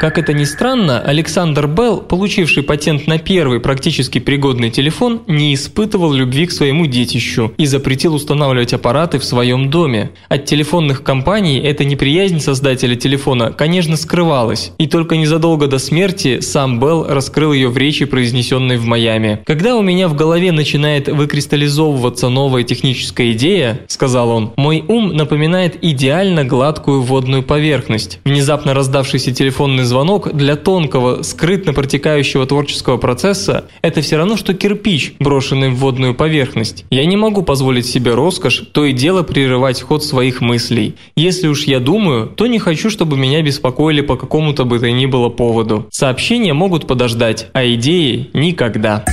как 0.00 0.18
это 0.18 0.34
ни 0.34 0.44
странно, 0.44 1.00
Александр 1.00 1.66
Белл, 1.66 2.00
получивший 2.00 2.62
патент 2.62 3.06
на 3.06 3.18
первый 3.18 3.60
практически 3.60 4.18
пригодный 4.18 4.70
телефон, 4.70 5.22
не 5.26 5.54
испытывал 5.54 6.12
любви 6.12 6.46
к 6.46 6.52
своему 6.52 6.86
детищу 6.86 7.54
и 7.56 7.64
запретил 7.66 8.14
устанавливать 8.14 8.74
аппараты 8.74 9.18
в 9.18 9.24
своем 9.24 9.70
доме. 9.70 10.10
От 10.28 10.44
телефонных 10.44 11.02
компаний 11.02 11.58
эта 11.60 11.84
неприязнь 11.84 12.40
создателя 12.40 12.94
телефона, 12.94 13.52
конечно, 13.52 13.96
скрывалась, 13.96 14.72
и 14.78 14.86
только 14.86 15.16
незадолго 15.16 15.66
до 15.66 15.78
смерти 15.78 16.40
сам 16.40 16.78
Белл 16.78 17.06
раскрыл 17.08 17.52
ее 17.54 17.68
в 17.68 17.78
речи, 17.78 18.04
произнесенной 18.04 18.76
в 18.76 18.84
Майами. 18.84 19.40
«Когда 19.46 19.76
у 19.76 19.82
меня 19.82 20.08
в 20.08 20.14
голове 20.14 20.52
начинает 20.52 21.08
выкристаллизовываться 21.08 22.28
новая 22.28 22.64
техническая 22.64 23.32
идея,— 23.32 23.80
сказал 23.88 24.28
он,— 24.28 24.52
мой 24.56 24.84
ум 24.86 25.16
напоминает 25.16 25.82
идеально 25.82 26.44
гладкую 26.44 27.00
водную 27.00 27.42
поверхность. 27.42 28.20
Внезапно 28.24 28.74
раздавшийся 28.74 29.32
телефонный 29.32 29.85
звонок 29.86 30.32
для 30.34 30.56
тонкого, 30.56 31.22
скрытно 31.22 31.72
протекающего 31.72 32.46
творческого 32.46 32.98
процесса– 32.98 33.64
это 33.82 34.02
все 34.02 34.16
равно, 34.16 34.36
что 34.36 34.52
кирпич, 34.52 35.14
брошенный 35.18 35.70
в 35.70 35.76
водную 35.76 36.14
поверхность. 36.14 36.84
Я 36.90 37.06
не 37.06 37.16
могу 37.16 37.42
позволить 37.42 37.86
себе 37.86 38.12
роскошь 38.14 38.64
то 38.72 38.84
и 38.84 38.92
дело 38.92 39.22
прерывать 39.22 39.80
ход 39.80 40.04
своих 40.04 40.40
мыслей. 40.40 40.96
Если 41.16 41.48
уж 41.48 41.64
я 41.64 41.80
думаю, 41.80 42.26
то 42.26 42.46
не 42.46 42.58
хочу, 42.58 42.90
чтобы 42.90 43.16
меня 43.16 43.42
беспокоили 43.42 44.02
по 44.02 44.16
какому-то 44.16 44.64
бы 44.64 44.78
то 44.78 44.90
ни 44.90 45.06
было 45.06 45.28
поводу. 45.28 45.86
Сообщения 45.90 46.52
могут 46.52 46.86
подождать, 46.86 47.48
а 47.52 47.64
идеи– 47.66 48.30
никогда. 48.34 49.04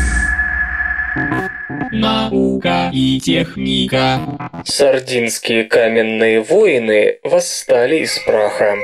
Наука 1.92 2.89
и 2.92 3.20
техника. 3.20 4.20
Сардинские 4.65 5.65
каменные 5.65 6.42
воины 6.42 7.18
восстали 7.24 7.98
из 7.98 8.18
праха. 8.25 8.75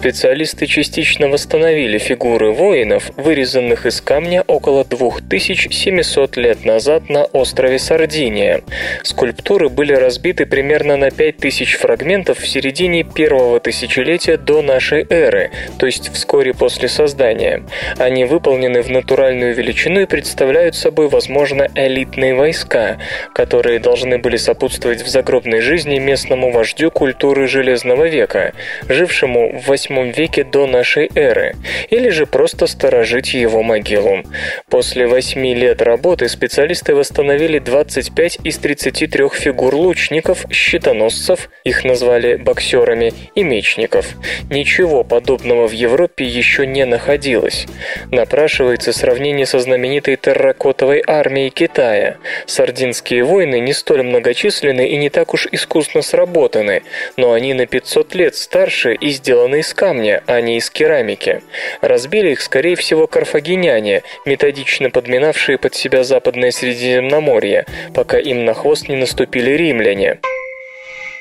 Специалисты 0.00 0.64
частично 0.64 1.28
восстановили 1.28 1.98
фигуры 1.98 2.52
воинов, 2.52 3.10
вырезанных 3.18 3.84
из 3.84 4.00
камня 4.00 4.42
около 4.46 4.82
2700 4.82 6.38
лет 6.38 6.64
назад 6.64 7.10
на 7.10 7.24
острове 7.24 7.78
Сардиния. 7.78 8.62
Скульптуры 9.02 9.68
были 9.68 9.92
разбиты 9.92 10.46
примерно 10.46 10.96
на 10.96 11.10
5000 11.10 11.74
фрагментов 11.76 12.38
в 12.38 12.48
середине 12.48 13.04
первого 13.04 13.60
тысячелетия 13.60 14.38
до 14.38 14.62
нашей 14.62 15.06
эры, 15.10 15.50
то 15.78 15.84
есть 15.84 16.10
вскоре 16.14 16.54
после 16.54 16.88
создания. 16.88 17.62
Они 17.98 18.24
выполнены 18.24 18.80
в 18.80 18.88
натуральную 18.88 19.54
величину 19.54 20.00
и 20.00 20.06
представляют 20.06 20.76
собой, 20.76 21.08
возможно, 21.10 21.68
элитные 21.74 22.34
войска, 22.34 22.96
которые 23.34 23.80
должны 23.80 24.16
были 24.16 24.38
сопутствовать 24.38 25.02
в 25.02 25.08
загробной 25.08 25.60
жизни 25.60 25.98
местному 25.98 26.50
вождю 26.50 26.90
культуры 26.90 27.46
Железного 27.46 28.08
века, 28.08 28.54
жившему 28.88 29.60
в 29.60 29.66
8 29.66 29.89
веке 29.90 30.44
до 30.44 30.66
нашей 30.66 31.10
эры, 31.14 31.56
или 31.90 32.10
же 32.10 32.26
просто 32.26 32.66
сторожить 32.66 33.34
его 33.34 33.62
могилу. 33.62 34.22
После 34.68 35.06
8 35.06 35.46
лет 35.54 35.82
работы 35.82 36.28
специалисты 36.28 36.94
восстановили 36.94 37.58
25 37.58 38.38
из 38.44 38.58
33 38.58 39.28
фигур 39.30 39.74
лучников, 39.74 40.46
щитоносцев, 40.50 41.50
их 41.64 41.84
назвали 41.84 42.36
боксерами, 42.36 43.12
и 43.34 43.42
мечников. 43.42 44.14
Ничего 44.50 45.04
подобного 45.04 45.66
в 45.66 45.72
Европе 45.72 46.24
еще 46.24 46.66
не 46.66 46.84
находилось. 46.84 47.66
Напрашивается 48.10 48.92
сравнение 48.92 49.46
со 49.46 49.58
знаменитой 49.58 50.16
терракотовой 50.16 51.02
армией 51.06 51.50
Китая. 51.50 52.16
Сардинские 52.46 53.24
войны 53.24 53.60
не 53.60 53.72
столь 53.72 54.02
многочисленны 54.02 54.88
и 54.88 54.96
не 54.96 55.10
так 55.10 55.34
уж 55.34 55.48
искусно 55.50 56.02
сработаны, 56.02 56.82
но 57.16 57.32
они 57.32 57.54
на 57.54 57.66
500 57.66 58.14
лет 58.14 58.36
старше 58.36 58.94
и 58.94 59.10
сделаны 59.10 59.60
из 59.60 59.74
камня, 59.80 60.22
а 60.26 60.42
не 60.42 60.58
из 60.58 60.68
керамики. 60.68 61.40
Разбили 61.80 62.32
их, 62.32 62.42
скорее 62.42 62.76
всего, 62.76 63.06
карфагеняне, 63.06 64.02
методично 64.26 64.90
подминавшие 64.90 65.56
под 65.56 65.74
себя 65.74 66.04
западное 66.04 66.50
Средиземноморье, 66.50 67.64
пока 67.94 68.18
им 68.18 68.44
на 68.44 68.52
хвост 68.52 68.90
не 68.90 68.96
наступили 68.96 69.52
римляне. 69.52 70.18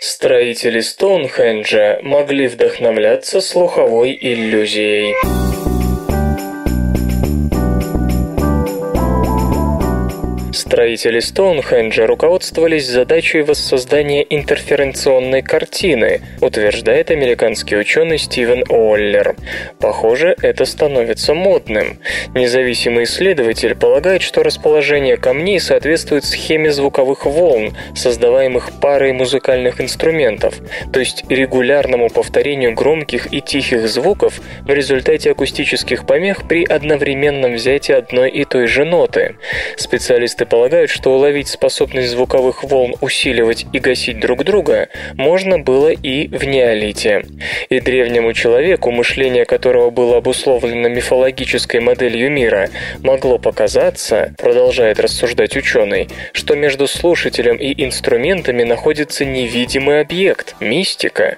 Строители 0.01 0.81
Стоунхенджа 0.81 1.99
могли 2.03 2.47
вдохновляться 2.47 3.39
слуховой 3.39 4.17
иллюзией. 4.19 5.15
Строители 10.69 11.19
Стоунхенджа 11.19 12.05
руководствовались 12.05 12.85
задачей 12.85 13.41
воссоздания 13.41 14.21
интерференционной 14.21 15.41
картины, 15.41 16.21
утверждает 16.41 17.09
американский 17.09 17.75
ученый 17.75 18.19
Стивен 18.19 18.63
Уоллер. 18.69 19.35
Похоже, 19.79 20.35
это 20.43 20.65
становится 20.65 21.33
модным. 21.33 21.97
Независимый 22.35 23.05
исследователь 23.05 23.73
полагает, 23.73 24.21
что 24.21 24.43
расположение 24.43 25.17
камней 25.17 25.59
соответствует 25.59 26.23
схеме 26.23 26.71
звуковых 26.71 27.25
волн, 27.25 27.75
создаваемых 27.95 28.79
парой 28.79 29.11
музыкальных 29.11 29.81
инструментов, 29.81 30.53
то 30.93 30.99
есть 30.99 31.25
регулярному 31.29 32.11
повторению 32.11 32.75
громких 32.75 33.33
и 33.33 33.41
тихих 33.41 33.89
звуков 33.89 34.39
в 34.61 34.69
результате 34.69 35.31
акустических 35.31 36.05
помех 36.05 36.47
при 36.47 36.63
одновременном 36.63 37.55
взятии 37.55 37.93
одной 37.93 38.29
и 38.29 38.45
той 38.45 38.67
же 38.67 38.85
ноты. 38.85 39.35
Специалисты 39.75 40.45
полагают, 40.45 40.58
что 40.89 41.11
уловить 41.11 41.47
способность 41.47 42.09
звуковых 42.09 42.63
волн 42.63 42.95
усиливать 43.01 43.65
и 43.71 43.79
гасить 43.79 44.19
друг 44.19 44.43
друга 44.43 44.89
можно 45.15 45.59
было 45.59 45.89
и 45.89 46.27
в 46.27 46.43
неолите. 46.45 47.25
И 47.69 47.79
древнему 47.79 48.33
человеку, 48.33 48.91
мышление 48.91 49.45
которого 49.45 49.89
было 49.89 50.17
обусловлено 50.17 50.89
мифологической 50.89 51.79
моделью 51.79 52.31
мира, 52.31 52.69
могло 53.03 53.37
показаться, 53.37 54.33
продолжает 54.37 54.99
рассуждать 54.99 55.55
ученый, 55.55 56.07
что 56.33 56.55
между 56.55 56.87
слушателем 56.87 57.55
и 57.55 57.83
инструментами 57.83 58.63
находится 58.63 59.25
невидимый 59.25 60.01
объект– 60.01 60.55
мистика. 60.59 61.37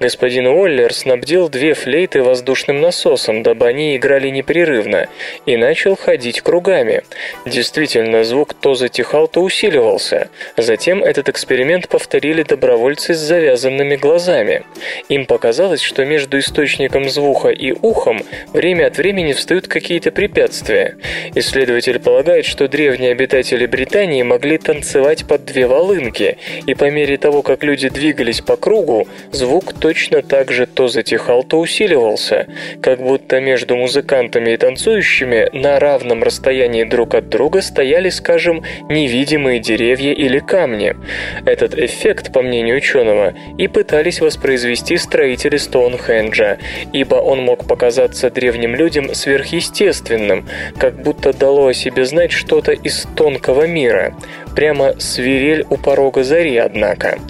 Господин 0.00 0.46
Уоллер 0.46 0.92
снабдил 0.92 1.48
две 1.48 1.74
флейты 1.74 2.22
воздушным 2.22 2.80
насосом, 2.80 3.42
дабы 3.42 3.66
они 3.66 3.96
играли 3.96 4.28
непрерывно, 4.28 5.08
и 5.46 5.56
начал 5.56 5.96
ходить 5.96 6.40
кругами. 6.40 7.02
Действительно, 7.46 8.24
звук 8.24 8.54
то 8.60 8.74
затихал, 8.74 9.28
то 9.28 9.42
усиливался. 9.42 10.28
Затем 10.56 11.02
этот 11.02 11.28
эксперимент 11.28 11.88
повторили 11.88 12.42
добровольцы 12.42 13.14
с 13.14 13.18
завязанными 13.18 13.96
глазами. 13.96 14.62
Им 15.08 15.26
показалось, 15.26 15.80
что 15.80 16.04
между 16.04 16.38
источником 16.38 17.08
звука 17.08 17.48
и 17.48 17.72
ухом 17.72 18.22
время 18.52 18.86
от 18.86 18.98
времени 18.98 19.32
встают 19.32 19.68
какие-то 19.68 20.10
препятствия. 20.10 20.96
Исследователь 21.34 21.98
полагает, 21.98 22.44
что 22.44 22.68
древние 22.68 23.12
обитатели 23.12 23.66
Британии 23.66 24.22
могли 24.22 24.58
танцевать 24.58 25.26
под 25.26 25.44
две 25.44 25.66
волынки, 25.66 26.38
и 26.66 26.74
по 26.74 26.90
мере 26.90 27.16
того, 27.16 27.42
как 27.42 27.62
люди 27.62 27.88
двигались 27.88 28.40
по 28.40 28.56
кругу, 28.56 29.06
звук 29.30 29.72
точно 29.72 30.22
так 30.22 30.50
же 30.50 30.66
то 30.66 30.88
затихал, 30.88 31.44
то 31.44 31.58
усиливался, 31.58 32.46
как 32.82 33.00
будто 33.00 33.40
между 33.40 33.76
музыкантами 33.76 34.50
и 34.50 34.56
танцующими 34.56 35.48
на 35.52 35.78
равном 35.78 36.22
расстоянии 36.22 36.84
друг 36.84 37.14
от 37.14 37.28
друга 37.28 37.62
стояли, 37.62 38.08
скажем, 38.08 38.47
невидимые 38.88 39.60
деревья 39.60 40.12
или 40.12 40.38
камни. 40.38 40.96
Этот 41.44 41.74
эффект, 41.78 42.32
по 42.32 42.42
мнению 42.42 42.76
ученого, 42.76 43.34
и 43.56 43.68
пытались 43.68 44.20
воспроизвести 44.20 44.96
строители 44.96 45.56
Стоунхенджа, 45.56 46.58
ибо 46.92 47.16
он 47.16 47.42
мог 47.42 47.66
показаться 47.66 48.30
древним 48.30 48.74
людям 48.74 49.14
сверхъестественным, 49.14 50.48
как 50.78 51.02
будто 51.02 51.32
дало 51.32 51.68
о 51.68 51.74
себе 51.74 52.04
знать 52.04 52.32
что-то 52.32 52.72
из 52.72 53.06
тонкого 53.16 53.66
мира. 53.66 54.14
Прямо 54.58 54.98
свирель 54.98 55.64
у 55.70 55.76
порога 55.76 56.24
зари, 56.24 56.56
однако. 56.56 57.20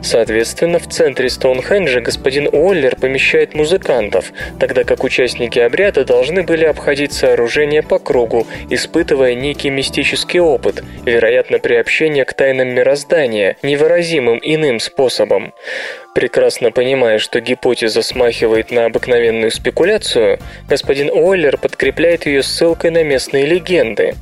Соответственно, 0.00 0.78
в 0.78 0.88
центре 0.88 1.28
Стоунхенджа 1.28 2.00
господин 2.00 2.48
Уоллер 2.50 2.96
помещает 2.96 3.52
музыкантов, 3.54 4.32
тогда 4.58 4.84
как 4.84 5.04
участники 5.04 5.58
обряда 5.58 6.06
должны 6.06 6.42
были 6.42 6.64
обходить 6.64 7.12
сооружение 7.12 7.82
по 7.82 7.98
кругу, 7.98 8.46
испытывая 8.70 9.34
некий 9.34 9.68
мистический 9.68 10.40
опыт, 10.40 10.82
вероятно, 11.04 11.58
приобщение 11.58 12.24
к 12.24 12.32
тайнам 12.32 12.68
мироздания, 12.68 13.58
невыразимым 13.62 14.40
иным 14.42 14.80
способом. 14.80 15.52
Прекрасно 16.12 16.72
понимая, 16.72 17.18
что 17.18 17.40
гипотеза 17.40 18.02
смахивает 18.02 18.72
на 18.72 18.86
обыкновенную 18.86 19.52
спекуляцию, 19.52 20.40
господин 20.68 21.08
Уоллер 21.08 21.56
подкрепляет 21.56 22.26
ее 22.26 22.42
ссылкой 22.42 22.90
на 22.90 23.04
местные 23.04 23.46
легенды. 23.46 24.16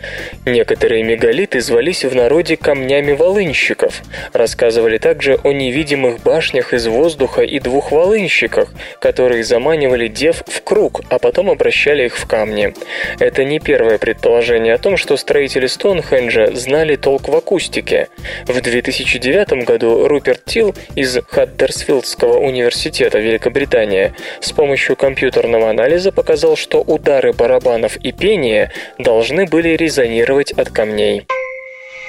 Некоторые 0.45 1.02
мегалиты 1.02 1.62
звались 1.62 2.04
в 2.04 2.14
народе 2.14 2.59
камнями 2.59 3.12
волынщиков. 3.12 4.02
Рассказывали 4.35 4.99
также 4.99 5.37
о 5.42 5.52
невидимых 5.52 6.23
башнях 6.23 6.75
из 6.75 6.87
воздуха 6.87 7.40
и 7.40 7.59
двух 7.59 7.90
волынщиках, 7.90 8.71
которые 9.00 9.42
заманивали 9.42 10.09
дев 10.09 10.42
в 10.47 10.62
круг, 10.62 11.00
а 11.09 11.18
потом 11.18 11.49
обращали 11.49 12.04
их 12.04 12.18
в 12.18 12.26
камни. 12.26 12.75
Это 13.18 13.45
не 13.45 13.61
первое 13.61 13.97
предположение 13.97 14.75
о 14.75 14.78
том, 14.78 14.99
что 14.99 15.16
строители 15.16 15.66
Стоунхенджа 15.66 16.54
знали 16.54 16.97
толк 16.97 17.28
в 17.28 17.35
акустике. 17.35 18.09
В 18.47 18.61
2009 18.61 19.64
году 19.64 20.07
Руперт 20.07 20.45
Тилл 20.45 20.75
из 20.95 21.18
Хаддерс 21.30 21.78
Маnsфилдского 21.79 22.39
университета 22.39 23.21
Великобритания 23.21 24.13
с 24.41 24.51
помощью 24.51 24.97
компьютерного 24.97 25.71
анализа 25.71 26.11
показал, 26.11 26.57
что 26.57 26.81
удары 26.81 27.33
барабанов 27.33 27.97
и 27.99 28.11
пение 28.11 28.73
должны 28.99 29.47
были 29.47 29.77
резонировать 29.77 30.51
от 30.51 30.71
камней. 30.71 31.25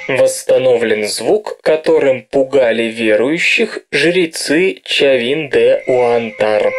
Восстановлен 0.08 1.06
звук, 1.06 1.60
которым 1.62 2.22
пугали 2.22 2.84
верующих 2.84 3.78
жрецы 3.92 4.80
Чавин 4.84 5.50
де 5.50 5.84
Уантар. 5.86 6.72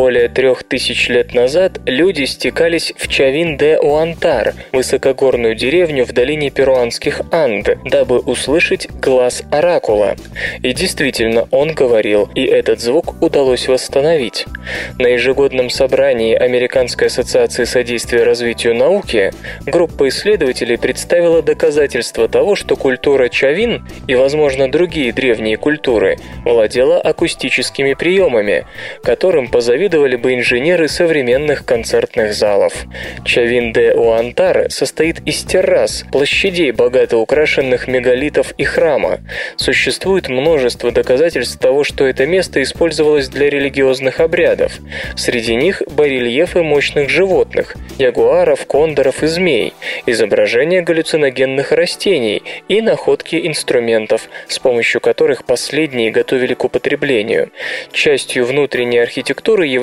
Более 0.00 0.30
трех 0.30 0.64
тысяч 0.64 1.10
лет 1.10 1.34
назад 1.34 1.78
люди 1.84 2.24
стекались 2.24 2.94
в 2.96 3.06
Чавин-де-Уантар, 3.06 4.54
высокогорную 4.72 5.54
деревню 5.54 6.06
в 6.06 6.12
долине 6.12 6.48
перуанских 6.48 7.20
Анд, 7.30 7.68
дабы 7.84 8.20
услышать 8.20 8.88
глаз 8.90 9.42
оракула. 9.50 10.16
И 10.62 10.72
действительно, 10.72 11.48
он 11.50 11.74
говорил, 11.74 12.30
и 12.34 12.46
этот 12.46 12.80
звук 12.80 13.22
удалось 13.22 13.68
восстановить. 13.68 14.46
На 14.98 15.08
ежегодном 15.08 15.68
собрании 15.68 16.34
Американской 16.34 17.08
ассоциации 17.08 17.64
содействия 17.64 18.22
развитию 18.22 18.74
науки 18.74 19.32
группа 19.66 20.08
исследователей 20.08 20.78
представила 20.78 21.42
доказательства 21.42 22.26
того, 22.26 22.54
что 22.54 22.74
культура 22.74 23.28
Чавин 23.28 23.86
и, 24.06 24.14
возможно, 24.14 24.72
другие 24.72 25.12
древние 25.12 25.58
культуры 25.58 26.16
владела 26.46 26.98
акустическими 26.98 27.92
приемами, 27.92 28.64
которым 29.02 29.48
позавидовали 29.48 29.89
позавидовали 29.90 30.16
бы 30.16 30.34
инженеры 30.34 30.88
современных 30.88 31.64
концертных 31.64 32.32
залов. 32.32 32.72
Чавин 33.24 33.72
де 33.72 33.92
Уантар 33.92 34.70
состоит 34.70 35.20
из 35.26 35.42
террас, 35.42 36.04
площадей, 36.12 36.70
богато 36.70 37.18
украшенных 37.18 37.88
мегалитов 37.88 38.52
и 38.56 38.64
храма. 38.64 39.18
Существует 39.56 40.28
множество 40.28 40.92
доказательств 40.92 41.58
того, 41.58 41.82
что 41.84 42.06
это 42.06 42.26
место 42.26 42.62
использовалось 42.62 43.28
для 43.28 43.50
религиозных 43.50 44.20
обрядов. 44.20 44.78
Среди 45.16 45.56
них 45.56 45.82
барельефы 45.90 46.62
мощных 46.62 47.08
животных– 47.10 47.76
ягуаров, 47.98 48.66
кондоров 48.66 49.22
и 49.22 49.26
змей, 49.26 49.72
изображения 50.06 50.82
галлюциногенных 50.82 51.72
растений 51.72 52.42
и 52.68 52.80
находки 52.80 53.46
инструментов, 53.46 54.28
с 54.48 54.58
помощью 54.58 55.00
которых 55.00 55.44
последние 55.44 56.10
готовили 56.10 56.54
к 56.54 56.64
употреблению. 56.64 57.50
Частью 57.92 58.46
внутренней 58.46 58.98
архитектуры 58.98 59.66
является 59.66 59.79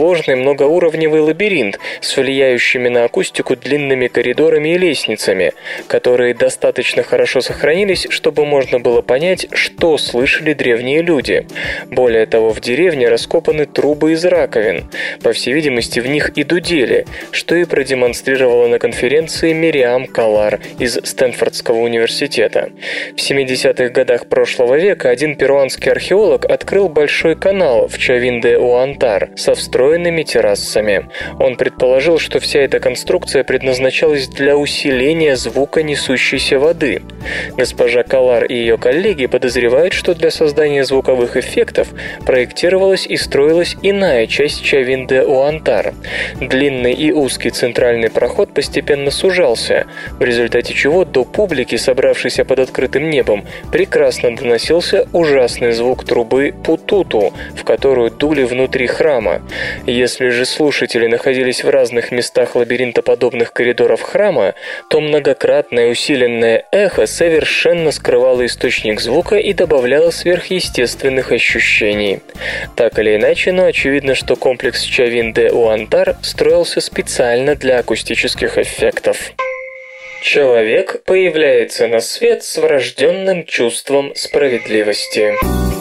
сложный 0.00 0.36
многоуровневый 0.36 1.20
лабиринт 1.20 1.78
с 2.00 2.16
влияющими 2.16 2.88
на 2.88 3.04
акустику 3.04 3.56
длинными 3.56 4.08
коридорами 4.08 4.70
и 4.70 4.78
лестницами, 4.78 5.52
которые 5.88 6.34
достаточно 6.34 7.02
хорошо 7.02 7.40
сохранились, 7.40 8.06
чтобы 8.10 8.46
можно 8.46 8.80
было 8.80 9.02
понять, 9.02 9.48
что 9.52 9.98
слышали 9.98 10.52
древние 10.52 11.02
люди. 11.02 11.46
Более 11.90 12.26
того, 12.26 12.50
в 12.50 12.60
деревне 12.60 13.08
раскопаны 13.08 13.66
трубы 13.66 14.12
из 14.12 14.24
раковин. 14.24 14.90
По 15.22 15.32
всей 15.32 15.52
видимости, 15.52 16.00
в 16.00 16.06
них 16.06 16.30
и 16.30 16.44
дудели, 16.44 17.06
что 17.30 17.54
и 17.54 17.64
продемонстрировала 17.64 18.68
на 18.68 18.78
конференции 18.78 19.52
Мириам 19.52 20.06
Калар 20.06 20.60
из 20.78 20.98
Стэнфордского 21.02 21.78
университета. 21.78 22.70
В 23.16 23.20
70-х 23.20 23.88
годах 23.88 24.26
прошлого 24.26 24.76
века 24.76 25.10
один 25.10 25.36
перуанский 25.36 25.90
археолог 25.90 26.44
открыл 26.44 26.88
большой 26.88 27.36
канал 27.36 27.88
в 27.88 27.98
Чавинде-Уантар, 27.98 29.29
со 29.36 29.54
встроенными 29.54 30.22
террасами. 30.22 31.08
Он 31.38 31.56
предположил, 31.56 32.18
что 32.18 32.40
вся 32.40 32.60
эта 32.60 32.80
конструкция 32.80 33.44
предназначалась 33.44 34.28
для 34.28 34.56
усиления 34.56 35.36
звука 35.36 35.82
несущейся 35.82 36.58
воды. 36.58 37.02
Госпожа 37.56 38.02
Калар 38.02 38.44
и 38.44 38.54
ее 38.54 38.78
коллеги 38.78 39.26
подозревают, 39.26 39.92
что 39.92 40.14
для 40.14 40.30
создания 40.30 40.84
звуковых 40.84 41.36
эффектов 41.36 41.88
проектировалась 42.26 43.06
и 43.06 43.16
строилась 43.16 43.76
иная 43.82 44.26
часть 44.26 44.62
Чавин-де-Уантар. 44.62 45.94
Длинный 46.40 46.92
и 46.92 47.12
узкий 47.12 47.50
центральный 47.50 48.10
проход 48.10 48.52
постепенно 48.54 49.10
сужался, 49.10 49.86
в 50.18 50.22
результате 50.22 50.74
чего 50.74 51.04
до 51.04 51.24
публики, 51.24 51.76
собравшейся 51.76 52.44
под 52.44 52.60
открытым 52.60 53.10
небом, 53.10 53.44
прекрасно 53.72 54.34
доносился 54.34 55.06
ужасный 55.12 55.72
звук 55.72 56.04
трубы 56.04 56.54
путуту, 56.64 57.32
в 57.56 57.64
которую 57.64 58.10
дули 58.10 58.42
внутри 58.42 58.86
храма, 58.86 59.09
храма. 59.10 59.42
Если 59.86 60.28
же 60.28 60.44
слушатели 60.46 61.06
находились 61.06 61.64
в 61.64 61.68
разных 61.68 62.12
местах 62.12 62.54
лабиринтоподобных 62.54 63.52
коридоров 63.52 64.02
храма, 64.02 64.54
то 64.88 65.00
многократное 65.00 65.90
усиленное 65.90 66.64
эхо 66.70 67.06
совершенно 67.06 67.90
скрывало 67.90 68.46
источник 68.46 69.00
звука 69.00 69.36
и 69.36 69.52
добавляло 69.52 70.10
сверхъестественных 70.10 71.32
ощущений. 71.32 72.20
Так 72.76 72.98
или 73.00 73.16
иначе, 73.16 73.50
но 73.52 73.64
очевидно, 73.64 74.14
что 74.14 74.36
комплекс 74.36 74.82
Чавин-де-Уантар 74.82 76.16
строился 76.22 76.80
специально 76.80 77.56
для 77.56 77.80
акустических 77.80 78.58
эффектов. 78.58 79.32
Человек 80.22 81.02
появляется 81.04 81.88
на 81.88 82.00
свет 82.00 82.44
с 82.44 82.58
врожденным 82.58 83.44
чувством 83.44 84.12
справедливости. 84.14 85.79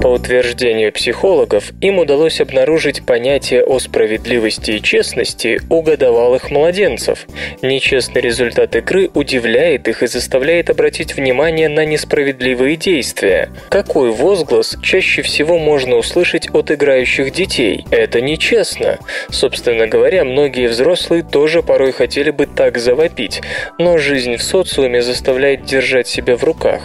По 0.00 0.06
утверждению 0.06 0.92
психологов, 0.92 1.72
им 1.80 1.98
удалось 1.98 2.40
обнаружить 2.40 3.04
понятие 3.04 3.64
о 3.64 3.80
справедливости 3.80 4.72
и 4.72 4.82
честности 4.82 5.60
у 5.68 5.82
годовалых 5.82 6.52
младенцев. 6.52 7.26
Нечестный 7.62 8.22
результат 8.22 8.76
игры 8.76 9.10
удивляет 9.12 9.88
их 9.88 10.04
и 10.04 10.06
заставляет 10.06 10.70
обратить 10.70 11.16
внимание 11.16 11.68
на 11.68 11.84
несправедливые 11.84 12.76
действия. 12.76 13.50
Какой 13.70 14.10
возглас 14.12 14.76
чаще 14.82 15.22
всего 15.22 15.58
можно 15.58 15.96
услышать 15.96 16.48
от 16.54 16.70
играющих 16.70 17.32
детей? 17.32 17.84
Это 17.90 18.20
нечестно. 18.20 18.98
Собственно 19.30 19.88
говоря, 19.88 20.24
многие 20.24 20.68
взрослые 20.68 21.24
тоже 21.24 21.62
порой 21.62 21.90
хотели 21.90 22.30
бы 22.30 22.46
так 22.46 22.78
завопить, 22.78 23.40
но 23.78 23.98
жизнь 23.98 24.36
в 24.36 24.42
социуме 24.44 25.02
заставляет 25.02 25.64
держать 25.64 26.06
себя 26.06 26.36
в 26.36 26.44
руках. 26.44 26.82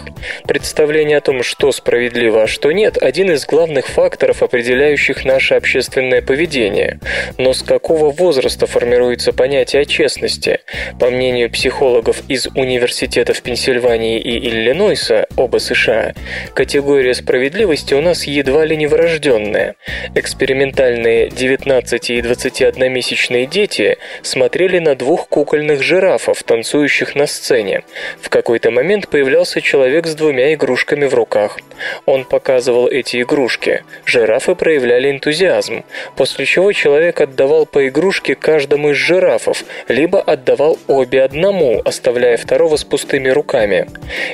Представление 0.48 1.18
о 1.18 1.20
том, 1.20 1.44
что 1.44 1.70
справедливо, 1.70 2.42
а 2.42 2.46
что 2.48 2.72
нет, 2.72 2.98
один 3.04 3.30
из 3.30 3.44
главных 3.46 3.86
факторов, 3.86 4.42
определяющих 4.42 5.24
наше 5.24 5.54
общественное 5.54 6.22
поведение. 6.22 6.98
Но 7.38 7.52
с 7.52 7.62
какого 7.62 8.10
возраста 8.10 8.66
формируется 8.66 9.32
понятие 9.32 9.82
о 9.82 9.84
честности? 9.84 10.60
По 10.98 11.10
мнению 11.10 11.50
психологов 11.50 12.22
из 12.28 12.46
университетов 12.46 13.42
Пенсильвании 13.42 14.18
и 14.18 14.48
Иллинойса, 14.48 15.26
оба 15.36 15.58
США, 15.58 16.14
категория 16.54 17.14
справедливости 17.14 17.94
у 17.94 18.00
нас 18.00 18.24
едва 18.24 18.64
ли 18.64 18.76
не 18.76 18.86
врожденная. 18.86 19.76
Экспериментальные 20.14 21.28
19 21.28 22.10
и 22.10 22.20
21-месячные 22.20 23.46
дети 23.46 23.98
смотрели 24.22 24.78
на 24.78 24.94
двух 24.94 25.28
кукольных 25.28 25.82
жирафов, 25.82 26.42
танцующих 26.42 27.14
на 27.14 27.26
сцене. 27.26 27.82
В 28.20 28.30
какой-то 28.30 28.70
момент 28.70 29.08
появлялся 29.08 29.60
человек 29.60 30.06
с 30.06 30.14
двумя 30.14 30.54
игрушками 30.54 31.04
в 31.04 31.14
руках. 31.14 31.58
Он 32.06 32.24
показывал 32.24 32.88
эти 32.94 33.22
игрушки. 33.22 33.82
Жирафы 34.04 34.54
проявляли 34.54 35.10
энтузиазм, 35.10 35.84
после 36.16 36.46
чего 36.46 36.72
человек 36.72 37.20
отдавал 37.20 37.66
по 37.66 37.88
игрушке 37.88 38.34
каждому 38.34 38.90
из 38.90 38.96
жирафов, 38.96 39.64
либо 39.88 40.20
отдавал 40.20 40.78
обе 40.86 41.22
одному, 41.22 41.82
оставляя 41.84 42.36
второго 42.36 42.76
с 42.76 42.84
пустыми 42.84 43.28
руками. 43.28 43.86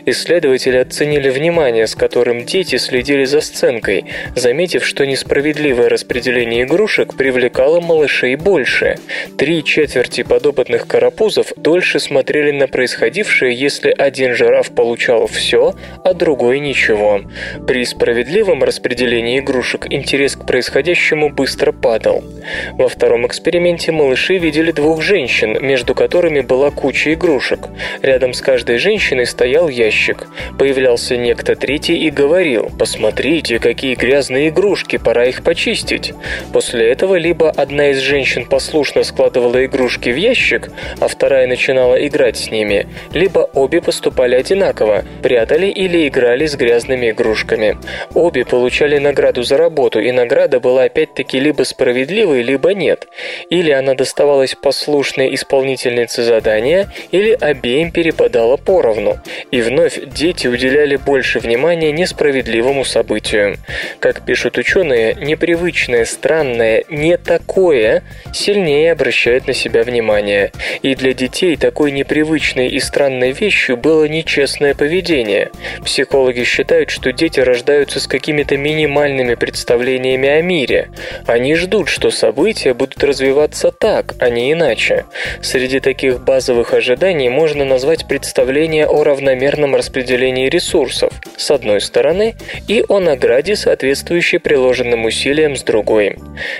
Исследователи 0.05 0.77
оценили 0.77 1.31
внимание, 1.31 1.87
с 1.87 1.94
которым 1.94 2.44
дети 2.44 2.77
следили 2.77 3.25
за 3.25 3.40
сценкой, 3.40 4.05
заметив, 4.37 4.85
что 4.85 5.07
несправедливое 5.07 5.88
распределение 5.88 6.64
игрушек 6.64 7.14
привлекало 7.14 7.81
малышей 7.81 8.37
больше. 8.37 8.96
Три 9.38 9.64
четверти 9.64 10.23
подопытных 10.23 10.87
карапузов 10.87 11.53
дольше 11.57 11.99
смотрели 11.99 12.51
на 12.51 12.68
происходившее, 12.68 13.55
если 13.55 13.90
один 13.90 14.35
жираф 14.35 14.70
получал 14.70 15.27
все, 15.27 15.75
а 16.05 16.12
другой 16.12 16.61
ничего. 16.61 17.23
При 17.66 17.85
справедливом 17.85 18.49
распределении 18.58 19.38
игрушек 19.38 19.86
интерес 19.90 20.36
к 20.36 20.46
происходящему 20.46 21.30
быстро 21.30 21.72
падал. 21.72 22.24
Во 22.72 22.88
втором 22.88 23.26
эксперименте 23.26 23.92
малыши 23.92 24.38
видели 24.38 24.72
двух 24.72 25.02
женщин, 25.02 25.58
между 25.60 25.94
которыми 25.94 26.40
была 26.40 26.70
куча 26.70 27.14
игрушек. 27.14 27.68
Рядом 28.02 28.32
с 28.34 28.40
каждой 28.40 28.78
женщиной 28.78 29.26
стоял 29.26 29.68
ящик. 29.68 30.26
Появлялся 30.58 31.16
некто 31.16 31.54
третий 31.54 31.96
и 31.96 32.10
говорил 32.10 32.70
«Посмотрите, 32.78 33.58
какие 33.58 33.94
грязные 33.94 34.48
игрушки, 34.48 34.98
пора 34.98 35.26
их 35.26 35.42
почистить». 35.42 36.12
После 36.52 36.88
этого 36.88 37.16
либо 37.16 37.50
одна 37.50 37.90
из 37.90 37.98
женщин 37.98 38.44
послушно 38.44 39.04
складывала 39.04 39.64
игрушки 39.64 40.10
в 40.10 40.16
ящик, 40.16 40.70
а 41.00 41.08
вторая 41.08 41.46
начинала 41.46 41.94
играть 42.06 42.36
с 42.36 42.50
ними, 42.50 42.86
либо 43.12 43.40
обе 43.54 43.80
поступали 43.80 44.34
одинаково, 44.34 45.04
прятали 45.22 45.66
или 45.66 46.08
играли 46.08 46.46
с 46.46 46.56
грязными 46.56 47.10
игрушками. 47.10 47.76
Обе 48.14 48.39
получали 48.44 48.98
награду 48.98 49.42
за 49.42 49.57
работу, 49.57 50.00
и 50.00 50.11
награда 50.12 50.61
была 50.61 50.85
опять-таки 50.85 51.40
либо 51.40 51.62
справедливой, 51.62 52.42
либо 52.42 52.74
нет. 52.74 53.09
Или 53.50 53.70
она 53.70 53.94
доставалась 53.94 54.55
послушной 54.55 55.35
исполнительнице 55.35 56.22
задания, 56.22 56.92
или 57.11 57.37
обеим 57.40 57.90
перепадала 57.90 58.57
поровну. 58.57 59.18
И 59.50 59.61
вновь 59.61 59.98
дети 60.07 60.46
уделяли 60.46 60.96
больше 60.96 61.38
внимания 61.38 61.92
несправедливому 61.92 62.85
событию. 62.85 63.57
Как 63.98 64.24
пишут 64.24 64.59
ученые, 64.59 65.14
непривычное, 65.14 66.05
странное, 66.05 66.85
не 66.88 67.16
такое 67.16 68.03
сильнее 68.33 68.92
обращает 68.92 69.46
на 69.46 69.55
себя 69.55 69.83
внимание. 69.83 70.53
И 70.83 70.94
для 70.94 71.12
детей 71.12 71.57
такой 71.57 71.90
непривычной 71.90 72.68
и 72.68 72.81
странной 72.81 73.33
вещью 73.33 73.76
было 73.76 74.07
нечестное 74.07 74.74
поведение. 74.74 75.50
Психологи 75.85 76.44
считают, 76.44 76.90
что 76.90 77.12
дети 77.12 77.40
рождаются 77.40 78.00
с 78.00 78.07
какими-то 78.31 78.57
минимальными 78.57 79.35
представлениями 79.35 80.29
о 80.29 80.40
мире. 80.40 80.90
Они 81.27 81.57
ждут, 81.57 81.88
что 81.88 82.12
события 82.12 82.75
будут 82.75 83.03
развиваться 83.03 83.73
так, 83.73 84.14
а 84.21 84.31
не 84.31 84.53
иначе. 84.53 85.05
Среди 85.43 85.81
таких 85.81 86.21
базовых 86.21 86.73
ожиданий 86.73 87.29
можно 87.29 87.64
назвать 87.64 88.07
представление 88.07 88.87
о 88.87 89.03
равномерном 89.03 89.75
распределении 89.75 90.49
ресурсов, 90.49 91.12
с 91.37 91.51
одной 91.51 91.81
стороны, 91.81 92.37
и 92.69 92.85
о 92.87 93.01
награде, 93.01 93.57
соответствующей 93.57 94.38
приложенным 94.38 95.07
усилиям, 95.07 95.57
с 95.57 95.64
другой. 95.64 96.16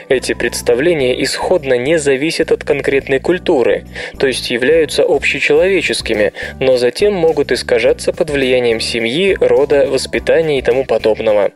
Эти 0.09 0.33
представления 0.33 1.23
исходно 1.23 1.75
не 1.75 2.01
зависят 2.01 2.51
от 2.51 2.65
конкретной 2.65 3.21
культуры, 3.21 3.85
то 4.19 4.27
есть 4.27 4.51
являются 4.51 5.05
общечеловеческими, 5.05 6.33
но 6.59 6.79
затем 6.79 7.15
могут 7.15 7.53
искажаться 7.53 8.13
под 8.13 8.31
влиянием 8.31 8.81
семьи, 8.81 9.37
рода, 9.39 9.87
воспитания 9.87 10.59
и 10.59 10.63
тому 10.63 10.85
подобного. 10.85 11.53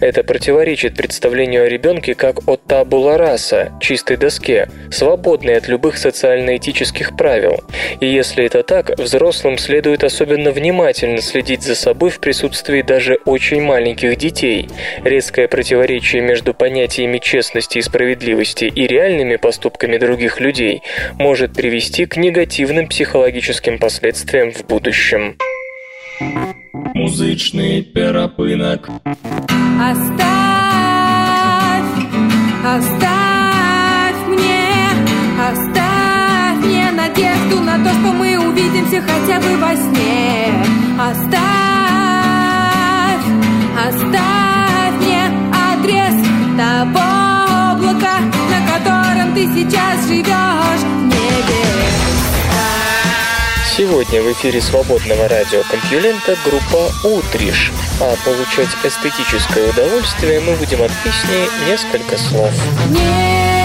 Это 0.00 0.22
противоречит 0.22 0.96
представлению 0.96 1.64
о 1.64 1.68
ребенке 1.68 2.14
как 2.14 2.48
о 2.48 2.56
табула 2.56 3.18
раса, 3.18 3.72
чистой 3.80 4.16
доске, 4.16 4.68
свободной 4.90 5.56
от 5.56 5.68
любых 5.68 5.96
социально-этических 5.98 7.16
правил. 7.16 7.60
И 8.00 8.06
если 8.06 8.44
это 8.44 8.62
так, 8.62 8.98
взрослым 8.98 9.58
следует 9.58 10.04
особенно 10.04 10.50
внимательно 10.50 11.20
следить 11.20 11.62
за 11.62 11.74
собой 11.74 12.10
в 12.10 12.20
присутствии 12.20 12.82
даже 12.82 13.18
очень 13.24 13.62
маленьких 13.62 14.16
детей. 14.16 14.68
Резкое 15.04 15.48
противоречие 15.48 16.22
между 16.22 16.54
понятиями 16.54 17.18
честности 17.18 17.78
и 17.78 17.82
справедливости 17.82 18.64
и 18.64 18.86
реальными 18.86 19.36
поступками 19.36 19.96
других 19.98 20.40
людей 20.40 20.82
может 21.18 21.52
привести 21.52 22.06
к 22.06 22.16
негативным 22.16 22.88
психологическим 22.88 23.78
последствиям 23.78 24.52
в 24.52 24.64
будущем. 24.66 25.36
Музычный 26.98 27.80
перапынок. 27.80 28.88
Оставь, 29.80 30.18
оставь 32.76 34.20
мне, 34.26 34.66
оставь 35.48 36.58
мне 36.64 36.90
надежду 36.90 37.60
на 37.60 37.78
то, 37.84 37.90
что 37.90 38.12
мы 38.12 38.36
увидимся 38.36 39.00
хотя 39.00 39.38
бы 39.38 39.56
во 39.58 39.76
сне. 39.76 40.52
Оставь, 40.98 41.38
оставь 43.86 44.94
мне 45.00 45.30
адрес 45.54 46.16
того 46.56 47.06
облака, 47.74 48.18
на 48.50 48.58
котором 48.72 49.34
ты 49.36 49.46
сейчас 49.54 50.04
живешь 50.08 50.82
в 50.82 51.06
небе. 51.06 51.67
Сегодня 53.78 54.20
в 54.20 54.32
эфире 54.32 54.60
свободного 54.60 55.28
радиокомпьюлента 55.28 56.36
группа 56.44 56.90
«Утриш», 57.04 57.70
а 58.00 58.16
получать 58.24 58.74
эстетическое 58.82 59.70
удовольствие 59.70 60.40
мы 60.40 60.56
будем 60.56 60.82
от 60.82 60.90
песни 61.04 61.48
«Несколько 61.64 62.18
слов». 62.18 62.52
Несколько 62.88 63.57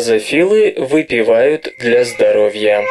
Дрозофилы 0.00 0.76
выпивают 0.78 1.74
для 1.78 2.06
здоровья. 2.06 2.82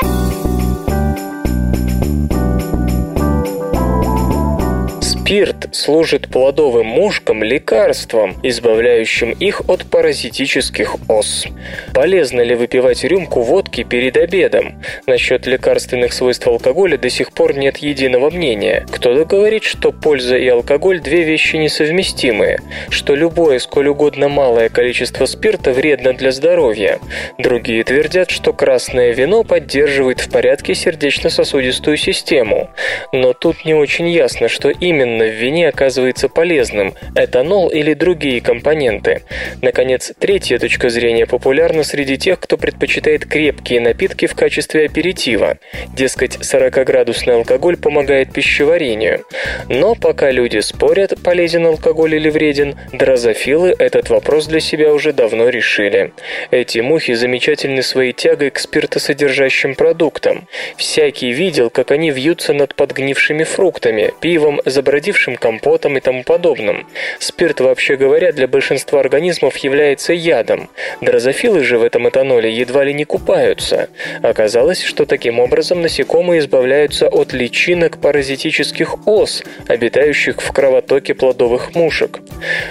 Спирт 5.29 5.75
служит 5.75 6.27
плодовым 6.27 6.87
мушкам 6.87 7.43
лекарством, 7.43 8.35
избавляющим 8.41 9.29
их 9.33 9.61
от 9.69 9.85
паразитических 9.85 10.95
ос. 11.07 11.45
Полезно 11.93 12.41
ли 12.41 12.55
выпивать 12.55 13.03
рюмку 13.03 13.41
водки 13.41 13.83
перед 13.83 14.17
обедом? 14.17 14.81
Насчет 15.05 15.45
лекарственных 15.45 16.13
свойств 16.13 16.47
алкоголя 16.47 16.97
до 16.97 17.11
сих 17.11 17.31
пор 17.31 17.55
нет 17.55 17.77
единого 17.77 18.31
мнения. 18.31 18.87
Кто-то 18.89 19.23
говорит, 19.23 19.65
что 19.65 19.91
польза 19.91 20.35
и 20.35 20.47
алкоголь– 20.47 20.99
две 21.03 21.21
вещи 21.21 21.57
несовместимые, 21.57 22.57
что 22.89 23.13
любое, 23.13 23.59
сколь 23.59 23.89
угодно 23.89 24.29
малое 24.29 24.69
количество 24.69 25.27
спирта 25.27 25.73
вредно 25.73 26.13
для 26.13 26.31
здоровья. 26.31 26.97
Другие 27.37 27.83
твердят, 27.83 28.31
что 28.31 28.51
красное 28.51 29.11
вино 29.11 29.43
поддерживает 29.43 30.21
в 30.21 30.31
порядке 30.31 30.73
сердечно-сосудистую 30.73 31.97
систему. 31.97 32.71
Но 33.13 33.33
тут 33.33 33.63
не 33.63 33.75
очень 33.75 34.09
ясно, 34.09 34.47
что 34.47 34.71
именно 34.71 35.18
в 35.25 35.33
вине 35.33 35.69
оказывается 35.69 36.29
полезным– 36.29 36.93
этанол 37.15 37.69
или 37.69 37.93
другие 37.93 38.41
компоненты. 38.41 39.23
Наконец, 39.61 40.13
третья 40.19 40.59
точка 40.59 40.89
зрения 40.89 41.25
популярна 41.25 41.83
среди 41.83 42.17
тех, 42.17 42.39
кто 42.39 42.57
предпочитает 42.57 43.25
крепкие 43.25 43.79
напитки 43.81 44.25
в 44.25 44.35
качестве 44.35 44.85
аперитива. 44.85 45.57
Дескать, 45.95 46.35
40-градусный 46.37 47.35
алкоголь 47.35 47.77
помогает 47.77 48.33
пищеварению. 48.33 49.25
Но 49.67 49.95
пока 49.95 50.31
люди 50.31 50.59
спорят, 50.59 51.21
полезен 51.23 51.65
алкоголь 51.65 52.15
или 52.15 52.29
вреден, 52.29 52.75
дрозофилы 52.93 53.75
этот 53.77 54.09
вопрос 54.09 54.47
для 54.47 54.59
себя 54.59 54.93
уже 54.93 55.13
давно 55.13 55.49
решили. 55.49 56.13
Эти 56.51 56.79
мухи 56.79 57.13
замечательны 57.13 57.83
своей 57.83 58.13
тягой 58.13 58.49
к 58.49 58.59
спиртосодержащим 58.59 59.75
продуктам. 59.75 60.47
Всякий 60.77 61.31
видел, 61.31 61.69
как 61.69 61.91
они 61.91 62.11
вьются 62.11 62.53
над 62.53 62.75
подгнившими 62.75 63.43
фруктами, 63.43 64.11
пивом, 64.21 64.61
забродившим 64.65 65.08
забродившим 65.09 65.37
компотом 65.37 65.97
и 65.97 66.01
тому 66.01 66.23
подобным. 66.23 66.85
Спирт, 67.19 67.61
вообще 67.61 67.95
говоря, 67.95 68.31
для 68.31 68.47
большинства 68.47 68.99
организмов 68.99 69.57
является 69.57 70.13
ядом. 70.13 70.69
Дрозофилы 71.01 71.63
же 71.63 71.77
в 71.77 71.83
этом 71.83 72.07
этаноле 72.07 72.51
едва 72.51 72.83
ли 72.83 72.93
не 72.93 73.05
купаются. 73.05 73.89
Оказалось, 74.21 74.83
что 74.83 75.05
таким 75.05 75.39
образом 75.39 75.81
насекомые 75.81 76.39
избавляются 76.39 77.07
от 77.07 77.33
личинок 77.33 77.97
паразитических 77.97 79.07
ос, 79.07 79.43
обитающих 79.67 80.41
в 80.41 80.51
кровотоке 80.51 81.13
плодовых 81.13 81.75
мушек. 81.75 82.19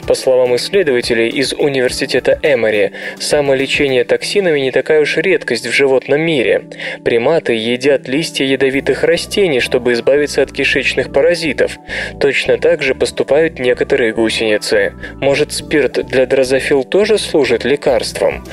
По 0.06 0.14
словам 0.14 0.54
исследователей 0.54 1.28
из 1.28 1.52
университета 1.52 2.38
Эмори, 2.42 2.92
самолечение 3.18 4.04
токсинами 4.04 4.60
не 4.60 4.70
такая 4.70 5.00
уж 5.00 5.16
редкость 5.16 5.66
в 5.66 5.72
животном 5.72 6.20
мире. 6.20 6.62
Приматы 7.04 7.54
едят 7.54 8.08
листья 8.08 8.44
ядовитых 8.44 9.02
растений, 9.02 9.60
чтобы 9.60 9.92
избавиться 9.92 10.42
от 10.42 10.52
кишечных 10.52 11.12
паразитов. 11.12 11.78
Точно 12.28 12.58
так 12.58 12.82
же 12.82 12.94
поступают 12.94 13.58
некоторые 13.58 14.12
гусеницы. 14.12 14.92
Может, 15.14 15.54
спирт 15.54 16.06
для 16.08 16.26
дрозофил 16.26 16.84
тоже 16.84 17.16
служит 17.16 17.64
лекарством? 17.64 18.44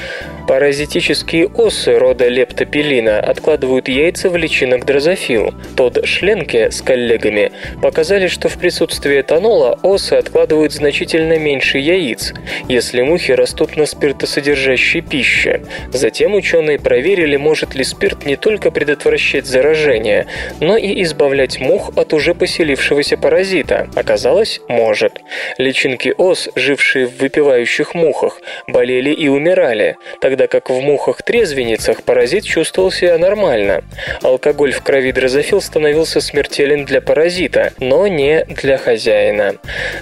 Паразитические 0.47 1.47
осы 1.47 1.97
рода 1.97 2.27
лептопелина 2.27 3.19
откладывают 3.19 3.87
яйца 3.87 4.29
в 4.29 4.37
личинок 4.37 4.85
дрозофил. 4.85 5.55
Тод 5.75 6.05
Шленке 6.05 6.69
с 6.69 6.83
коллегами 6.83 7.51
показали, 7.81 8.27
что 8.27 8.47
в 8.47 8.59
присутствии 8.59 9.21
этанола 9.21 9.79
осы 9.81 10.13
откладывают 10.13 10.71
значительно 10.71 11.39
меньше 11.39 11.79
яиц, 11.79 12.31
если 12.69 13.01
мухи 13.01 13.31
растут 13.31 13.75
на 13.75 13.87
спиртосодержащей 13.87 15.01
пище. 15.01 15.61
Затем 15.91 16.35
ученые 16.35 16.77
проверили, 16.77 17.37
может 17.37 17.73
ли 17.73 17.83
спирт 17.83 18.25
не 18.25 18.35
только 18.35 18.69
предотвращать 18.69 19.47
заражение, 19.47 20.27
но 20.59 20.77
и 20.77 21.01
избавлять 21.01 21.59
мух 21.59 21.91
от 21.95 22.13
уже 22.13 22.35
поселившегося 22.35 23.17
паразита. 23.17 23.89
Оказалось, 23.95 24.61
может. 24.67 25.21
Личинки 25.57 26.13
ос, 26.15 26.49
жившие 26.55 27.07
в 27.07 27.17
выпивающих 27.17 27.95
мухах, 27.95 28.39
болели 28.67 29.09
и 29.09 29.27
умирали, 29.27 29.97
тогда 30.21 30.34
тогда 30.35 30.47
как 30.47 30.69
в 30.69 30.81
мухах-трезвенницах 30.81 32.03
паразит 32.03 32.43
чувствовал 32.43 32.91
себя 32.91 33.17
нормально. 33.17 33.85
Алкоголь 34.21 34.73
в 34.73 34.81
крови 34.81 35.13
дрозофил 35.13 35.61
становился 35.61 36.19
смертелен 36.19 36.83
для 36.83 36.99
паразита, 36.99 37.71
но 37.79 38.05
не 38.07 38.43
для 38.43 38.77
хозяина. 38.77 39.55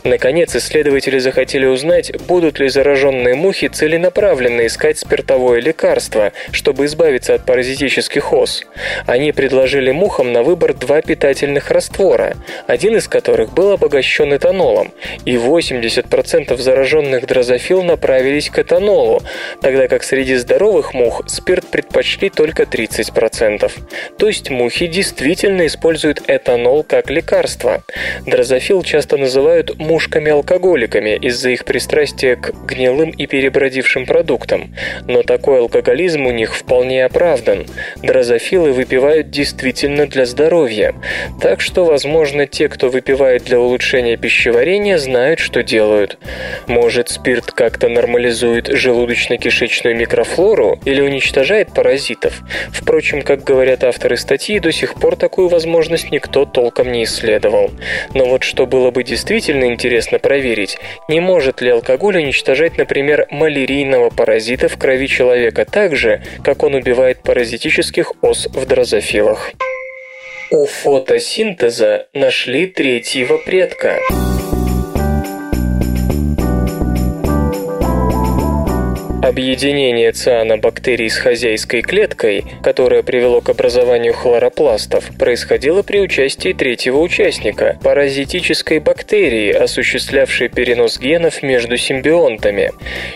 Наконец, 0.03 0.55
исследователи 0.55 1.19
захотели 1.19 1.67
узнать, 1.67 2.11
будут 2.23 2.57
ли 2.57 2.67
зараженные 2.67 3.35
мухи 3.35 3.67
целенаправленно 3.67 4.65
искать 4.65 4.97
спиртовое 4.97 5.61
лекарство, 5.61 6.31
чтобы 6.51 6.85
избавиться 6.85 7.35
от 7.35 7.45
паразитических 7.45 8.33
ос. 8.33 8.63
Они 9.05 9.31
предложили 9.33 9.91
мухам 9.91 10.33
на 10.33 10.41
выбор 10.41 10.73
два 10.73 11.03
питательных 11.03 11.69
раствора, 11.69 12.37
один 12.65 12.97
из 12.97 13.07
которых 13.07 13.53
был 13.53 13.73
обогащен 13.73 14.33
этанолом, 14.35 14.93
и 15.25 15.35
80% 15.35 16.57
зараженных 16.57 17.27
дрозофил 17.27 17.83
направились 17.83 18.49
к 18.49 18.57
этанолу, 18.57 19.21
тогда 19.61 19.87
как 19.87 20.03
среди 20.03 20.22
Среди 20.23 20.35
здоровых 20.35 20.93
мух 20.93 21.23
спирт 21.27 21.67
предпочли 21.67 22.29
только 22.29 22.63
30%. 22.63 23.69
То 24.17 24.27
есть 24.27 24.49
мухи 24.49 24.87
действительно 24.87 25.67
используют 25.67 26.21
этанол 26.29 26.83
как 26.83 27.09
лекарство. 27.09 27.83
Дрозофил 28.25 28.83
часто 28.83 29.17
называют 29.17 29.77
мушками-алкоголиками 29.77 31.17
из-за 31.17 31.49
их 31.49 31.65
пристрастия 31.65 32.37
к 32.37 32.53
гнилым 32.65 33.09
и 33.09 33.27
перебродившим 33.27 34.05
продуктам. 34.05 34.73
Но 35.09 35.23
такой 35.23 35.59
алкоголизм 35.59 36.25
у 36.25 36.31
них 36.31 36.55
вполне 36.55 37.03
оправдан. 37.03 37.65
Дрозофилы 38.01 38.71
выпивают 38.71 39.29
действительно 39.29 40.07
для 40.07 40.25
здоровья. 40.25 40.95
Так 41.41 41.59
что, 41.59 41.83
возможно, 41.83 42.47
те, 42.47 42.69
кто 42.69 42.87
выпивает 42.87 43.43
для 43.43 43.59
улучшения 43.59 44.15
пищеварения, 44.15 44.97
знают, 44.97 45.41
что 45.41 45.63
делают. 45.63 46.17
Может, 46.67 47.09
спирт 47.09 47.51
как-то 47.51 47.89
нормализует 47.89 48.69
желудочно-кишечную 48.69 49.93
микрофлору 49.95 50.12
микрофлору 50.13 50.79
или 50.85 51.01
уничтожает 51.01 51.73
паразитов. 51.73 52.41
Впрочем, 52.71 53.23
как 53.23 53.43
говорят 53.43 53.83
авторы 53.83 54.15
статьи, 54.15 54.59
до 54.59 54.71
сих 54.71 54.93
пор 54.93 55.15
такую 55.15 55.47
возможность 55.47 56.11
никто 56.11 56.45
толком 56.45 56.91
не 56.91 57.03
исследовал. 57.05 57.71
Но 58.13 58.25
вот 58.25 58.43
что 58.43 58.67
было 58.67 58.91
бы 58.91 59.03
действительно 59.03 59.65
интересно 59.65 60.19
проверить, 60.19 60.77
не 61.09 61.19
может 61.19 61.61
ли 61.61 61.71
алкоголь 61.71 62.17
уничтожать, 62.17 62.77
например, 62.77 63.25
малярийного 63.31 64.11
паразита 64.11 64.69
в 64.69 64.77
крови 64.77 65.07
человека 65.07 65.65
так 65.65 65.95
же, 65.95 66.21
как 66.43 66.63
он 66.63 66.75
убивает 66.75 67.23
паразитических 67.23 68.13
ос 68.21 68.47
в 68.53 68.67
дрозофилах. 68.67 69.51
У 70.51 70.67
фотосинтеза 70.67 72.05
нашли 72.13 72.67
третьего 72.67 73.37
предка. 73.37 73.97
Объединение 79.33 80.11
цианобактерий 80.11 81.09
с 81.09 81.17
хозяйской 81.17 81.81
клеткой, 81.81 82.45
которое 82.61 83.01
привело 83.01 83.41
к 83.41 83.49
образованию 83.49 84.13
хлоропластов, 84.13 85.09
происходило 85.17 85.81
при 85.81 86.01
участии 86.01 86.53
третьего 86.53 86.99
участника– 86.99 87.79
паразитической 87.83 88.77
бактерии, 88.77 89.51
осуществлявшей 89.51 90.49
перенос 90.49 90.99
генов 90.99 91.41
между 91.41 91.77
симбионтами. 91.77 92.73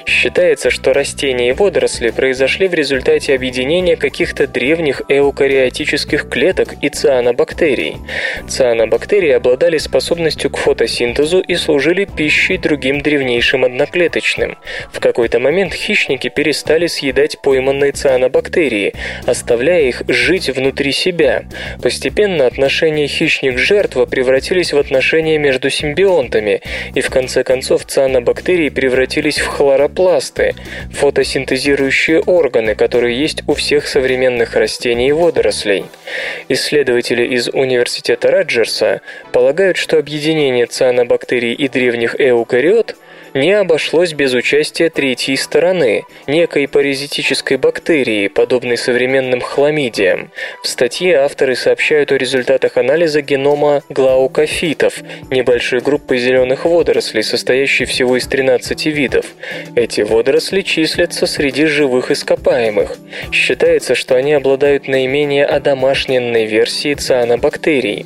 Считается, 0.08 0.72
что 0.72 0.92
растения 0.92 1.50
и 1.50 1.52
водоросли 1.52 2.10
произошли 2.10 2.68
в 2.68 2.74
результате 2.74 3.36
объединения 3.36 3.96
каких-то 3.96 4.48
древних 4.48 5.04
эукариотических 5.10 6.30
клеток 6.30 6.70
и 6.82 6.90
цианобактерий. 6.90 7.98
Цианобактерии 8.48 9.34
обладали 9.34 9.78
способностью 9.78 10.50
к 10.50 10.58
фотосинтезу 10.58 11.42
и 11.42 11.54
служили 11.54 12.06
пищей 12.06 12.58
другим 12.58 13.02
древнейшим 13.02 13.66
одноклеточным. 13.66 14.58
В 14.92 15.00
какой-то 15.00 15.38
момент 15.38 15.76
хищники 15.76 16.07
хищники 16.08 16.30
перестали 16.30 16.88
съедать 16.88 17.40
пойманные 17.40 17.92
цианобактерии, 17.92 18.94
оставляя 19.26 19.84
их 19.84 20.04
жить 20.08 20.50
внутри 20.50 20.92
себя. 20.92 21.44
Постепенно 21.82 22.46
отношения 22.46 23.08
хищник-жертва 23.08 24.06
превратились 24.06 24.74
в 24.74 24.78
отношения 24.78 25.38
между 25.38 25.70
симбионтами, 25.70 26.62
и 26.96 27.02
в 27.02 27.10
конце 27.10 27.44
концов 27.44 27.86
цианобактерии 27.86 28.70
превратились 28.70 29.40
в 29.40 29.48
хлоропласты, 29.48 30.56
фотосинтезирующие 30.94 32.22
органы, 32.22 32.76
которые 32.76 33.20
есть 33.20 33.44
у 33.48 33.54
всех 33.54 33.88
современных 33.88 34.56
растений 34.56 35.10
и 35.10 35.12
водорослей. 35.12 35.86
Исследователи 36.48 37.24
из 37.36 37.50
Университета 37.50 38.32
Раджерса 38.32 39.02
полагают, 39.32 39.78
что 39.78 39.98
объединение 39.98 40.66
цианобактерий 40.68 41.54
и 41.54 41.68
древних 41.68 42.16
эукариот– 42.20 42.96
не 43.34 43.52
обошлось 43.54 44.14
без 44.14 44.34
участия 44.34 44.90
третьей 44.90 45.38
стороны, 45.38 46.04
некой 46.28 46.68
паразитической 46.68 47.58
бактерии, 47.58 48.28
подобной 48.28 48.78
современным 48.78 49.42
хламидиям. 49.42 50.32
В 50.64 50.68
статье 50.68 51.18
авторы 51.18 51.56
сообщают 51.56 52.12
о 52.12 52.18
результатах 52.18 52.78
анализа 52.78 53.22
генома 53.22 53.84
глаукофитов, 53.90 55.02
небольшой 55.30 55.82
группы 55.82 56.18
зеленых 56.18 56.66
водорослей, 56.66 57.24
состоящей 57.24 57.86
всего 57.86 58.18
из 58.18 58.28
13 58.28 58.86
видов. 58.88 59.26
Эти 59.76 60.02
водоросли 60.02 60.62
числятся 60.62 61.26
среди 61.26 61.66
живых 61.66 62.12
ископаемых. 62.12 62.98
Считается, 63.32 63.96
что 63.96 64.16
они 64.16 64.34
обладают 64.34 64.88
наименее 64.88 65.46
одомашненной 65.46 66.46
версией 66.46 66.96
цианобактерий. 66.96 68.06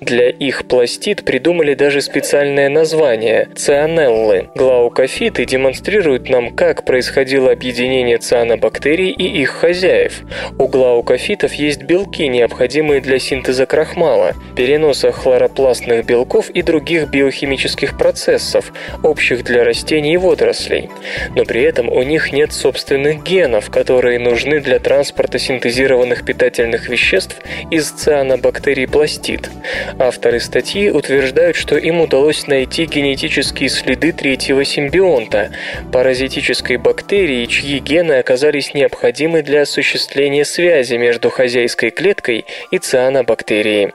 Для 0.00 0.28
их 0.28 0.66
пластид 0.66 1.24
придумали 1.24 1.74
даже 1.74 2.00
специальное 2.00 2.68
название– 2.68 3.48
цианеллы. 3.56 4.48
Глаукофиты 4.54 5.46
демонстрируют 5.46 6.28
нам, 6.28 6.54
как 6.54 6.84
происходило 6.84 7.50
объединение 7.50 8.18
цианобактерий 8.18 9.10
и 9.10 9.24
их 9.24 9.50
хозяев. 9.50 10.20
У 10.58 10.68
глаукофитов 10.68 11.52
есть 11.54 11.82
белки, 11.82 12.28
необходимые 12.28 13.00
для 13.00 13.18
синтеза 13.18 13.66
крахмала, 13.66 14.34
переноса 14.54 15.10
хлоропластных 15.10 16.06
белков 16.06 16.50
и 16.50 16.62
других 16.62 17.08
биохимических 17.08 17.98
процессов, 17.98 18.72
общих 19.02 19.42
для 19.42 19.64
растений 19.64 20.14
и 20.14 20.16
водорослей. 20.16 20.88
Но 21.34 21.44
при 21.44 21.62
этом 21.62 21.88
у 21.88 22.02
них 22.04 22.32
нет 22.32 22.52
собственных 22.52 23.24
генов, 23.24 23.70
которые 23.70 24.20
нужны 24.20 24.60
для 24.60 24.78
транспорта 24.78 25.40
синтезированных 25.40 26.24
питательных 26.24 26.88
веществ 26.88 27.36
из 27.72 27.90
цианобактерий 27.90 28.86
пластид. 28.86 29.50
Авторы 29.98 30.38
статьи 30.38 30.90
утверждают, 30.90 31.56
что 31.56 31.76
им 31.76 32.00
удалось 32.00 32.46
найти 32.46 32.84
генетические 32.84 33.68
следы 33.68 34.12
третьего 34.44 34.64
симбионта– 34.66 35.52
паразитической 35.92 36.76
бактерии, 36.76 37.46
чьи 37.46 37.78
гены 37.78 38.18
оказались 38.18 38.74
необходимы 38.74 39.40
для 39.40 39.62
осуществления 39.62 40.44
связи 40.44 40.96
между 40.96 41.30
хозяйской 41.30 41.88
клеткой 41.88 42.44
и 42.70 42.76
цианобактерией. 42.76 43.92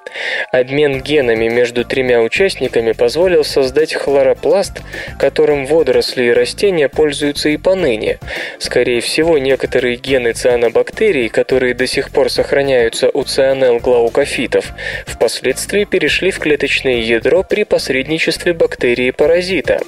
Обмен 0.51 1.03
генами 1.03 1.49
между 1.49 1.85
тремя 1.85 2.21
участниками 2.21 2.93
позволил 2.93 3.43
создать 3.43 3.93
хлоропласт, 3.93 4.81
которым 5.19 5.67
водоросли 5.67 6.23
и 6.23 6.31
растения 6.31 6.89
пользуются 6.89 7.49
и 7.49 7.57
поныне. 7.57 8.17
Скорее 8.57 9.01
всего, 9.01 9.38
некоторые 9.38 9.97
гены 9.97 10.31
цианобактерий, 10.31 11.29
которые 11.29 11.75
до 11.75 11.85
сих 11.85 12.09
пор 12.09 12.31
сохраняются 12.31 13.12
у 13.13 13.21
цианел-глаукофитов, 13.21 14.73
впоследствии 15.05 15.83
перешли 15.83 16.31
в 16.31 16.39
клеточное 16.39 17.01
ядро 17.01 17.43
при 17.43 17.65
посредничестве 17.65 18.53
бактерии-паразита. 18.53 19.81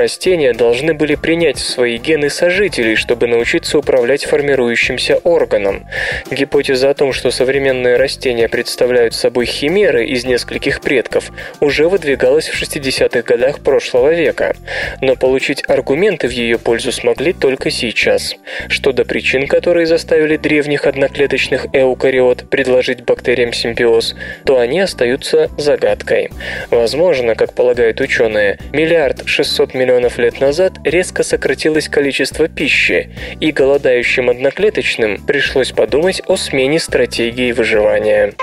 Растения 0.00 0.54
должны 0.54 0.94
были 0.94 1.14
принять 1.14 1.58
в 1.58 1.68
свои 1.68 1.98
гены 1.98 2.30
сожителей, 2.30 2.96
чтобы 2.96 3.26
научиться 3.26 3.76
управлять 3.76 4.24
формирующимся 4.24 5.18
органом. 5.24 5.84
Гипотеза 6.30 6.88
о 6.88 6.94
том, 6.94 7.12
что 7.12 7.30
современные 7.30 7.96
растения 7.96 8.48
представляют 8.48 9.12
собой 9.12 9.44
химеры 9.44 10.06
из 10.06 10.24
нескольких 10.24 10.80
предков, 10.80 11.30
уже 11.60 11.86
выдвигалась 11.86 12.48
в 12.48 12.58
60-х 12.58 13.20
годах 13.20 13.60
прошлого 13.60 14.14
века. 14.14 14.56
Но 15.02 15.16
получить 15.16 15.64
аргументы 15.68 16.28
в 16.28 16.30
ее 16.30 16.58
пользу 16.58 16.92
смогли 16.92 17.34
только 17.34 17.70
сейчас. 17.70 18.36
Что 18.68 18.92
до 18.92 19.04
причин, 19.04 19.46
которые 19.46 19.84
заставили 19.84 20.38
древних 20.38 20.86
одноклеточных 20.86 21.66
эукариот 21.74 22.48
предложить 22.48 23.04
бактериям 23.04 23.52
симбиоз, 23.52 24.14
то 24.46 24.58
они 24.58 24.80
остаются 24.80 25.50
загадкой. 25.58 26.30
Возможно, 26.70 27.34
как 27.34 27.52
полагают 27.52 28.00
ученые, 28.00 28.58
миллиард 28.72 29.28
600 29.28 29.74
миллионов 29.74 29.89
лет 30.18 30.40
назад 30.40 30.74
резко 30.84 31.22
сократилось 31.22 31.88
количество 31.88 32.48
пищи, 32.48 33.10
и 33.40 33.52
голодающим 33.52 34.30
одноклеточным 34.30 35.24
пришлось 35.26 35.72
подумать 35.72 36.22
о 36.26 36.36
смене 36.36 36.78
стратегии 36.78 37.52
выживания. 37.52 38.34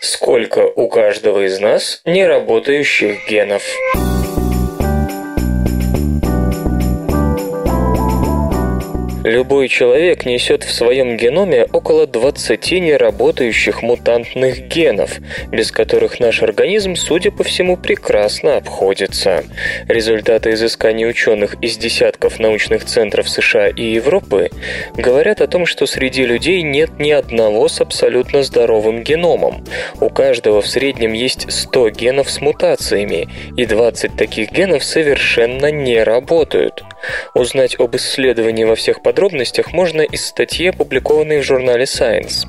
Сколько 0.00 0.60
у 0.60 0.88
каждого 0.88 1.46
из 1.46 1.60
нас 1.60 2.00
неработающих 2.04 3.28
генов? 3.28 3.62
Любой 9.24 9.68
человек 9.68 10.24
несет 10.24 10.64
в 10.64 10.72
своем 10.72 11.18
геноме 11.18 11.66
около 11.72 12.06
20 12.06 12.72
неработающих 12.72 13.82
мутантных 13.82 14.60
генов, 14.68 15.18
без 15.50 15.70
которых 15.70 16.20
наш 16.20 16.42
организм, 16.42 16.96
судя 16.96 17.30
по 17.30 17.44
всему, 17.44 17.76
прекрасно 17.76 18.56
обходится. 18.56 19.44
Результаты 19.88 20.52
изысканий 20.52 21.06
ученых 21.06 21.56
из 21.60 21.76
десятков 21.76 22.38
научных 22.38 22.86
центров 22.86 23.28
США 23.28 23.68
и 23.68 23.82
Европы 23.82 24.48
говорят 24.96 25.42
о 25.42 25.48
том, 25.48 25.66
что 25.66 25.84
среди 25.84 26.24
людей 26.24 26.62
нет 26.62 26.98
ни 26.98 27.10
одного 27.10 27.68
с 27.68 27.82
абсолютно 27.82 28.42
здоровым 28.42 29.02
геномом. 29.02 29.66
У 30.00 30.08
каждого 30.08 30.62
в 30.62 30.66
среднем 30.66 31.12
есть 31.12 31.52
100 31.52 31.90
генов 31.90 32.30
с 32.30 32.40
мутациями, 32.40 33.28
и 33.54 33.66
20 33.66 34.16
таких 34.16 34.50
генов 34.50 34.82
совершенно 34.82 35.70
не 35.70 36.02
работают. 36.02 36.82
Узнать 37.34 37.78
об 37.78 37.96
исследовании 37.96 38.64
во 38.64 38.76
всех 38.76 39.02
подробностях 39.10 39.72
можно 39.72 40.02
из 40.02 40.24
статьи, 40.24 40.68
опубликованной 40.68 41.40
в 41.40 41.42
журнале 41.42 41.82
Science. 41.82 42.46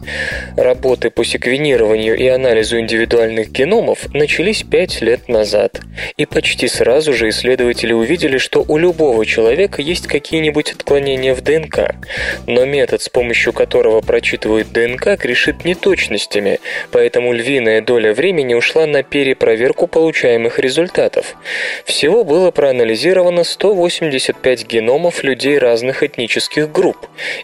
Работы 0.56 1.10
по 1.10 1.26
секвенированию 1.26 2.15
и 2.15 2.28
анализу 2.28 2.78
индивидуальных 2.80 3.50
геномов 3.52 4.13
начались 4.13 4.62
пять 4.62 5.02
лет 5.02 5.28
назад. 5.28 5.82
И 6.17 6.28
почти 6.28 6.67
сразу 6.67 7.13
же 7.13 7.30
исследователи 7.30 7.93
увидели, 7.93 8.38
что 8.38 8.63
у 8.67 8.78
любого 8.78 9.26
человека 9.26 9.82
есть 9.82 10.06
какие-нибудь 10.06 10.74
отклонения 10.74 11.34
в 11.34 11.41
ДНК. 11.41 11.95
Но 12.45 12.63
метод, 12.65 13.02
с 13.02 13.10
помощью 13.10 13.54
которого 13.54 14.02
прочитывают 14.02 14.71
ДНК, 14.71 15.19
грешит 15.19 15.65
неточностями, 15.65 16.60
поэтому 16.91 17.34
львиная 17.34 17.82
доля 17.82 18.13
времени 18.13 18.54
ушла 18.54 18.86
на 18.86 19.02
перепроверку 19.02 19.88
получаемых 19.88 20.60
результатов. 20.60 21.36
Всего 21.86 22.24
было 22.24 22.52
проанализировано 22.52 23.45
185 23.45 24.67
геномов 24.67 25.24
людей 25.24 25.58
разных 25.58 26.04
этнических 26.04 26.50
этнических 26.51 26.71
групп, 26.71 26.97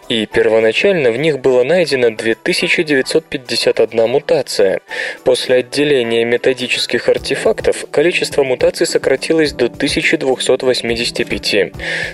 и 0.08 0.26
первоначально 0.26 1.10
в 1.10 1.16
них 1.16 1.40
было 1.40 1.64
найдено 1.64 2.10
2951 2.10 4.08
мутация. 4.08 4.80
После 5.24 5.56
отделения 5.56 6.24
методических 6.24 7.08
артефактов 7.08 7.86
количество 7.90 8.44
мутаций 8.44 8.86
сократилось 8.86 9.52
до 9.52 9.66
1285. 9.66 11.72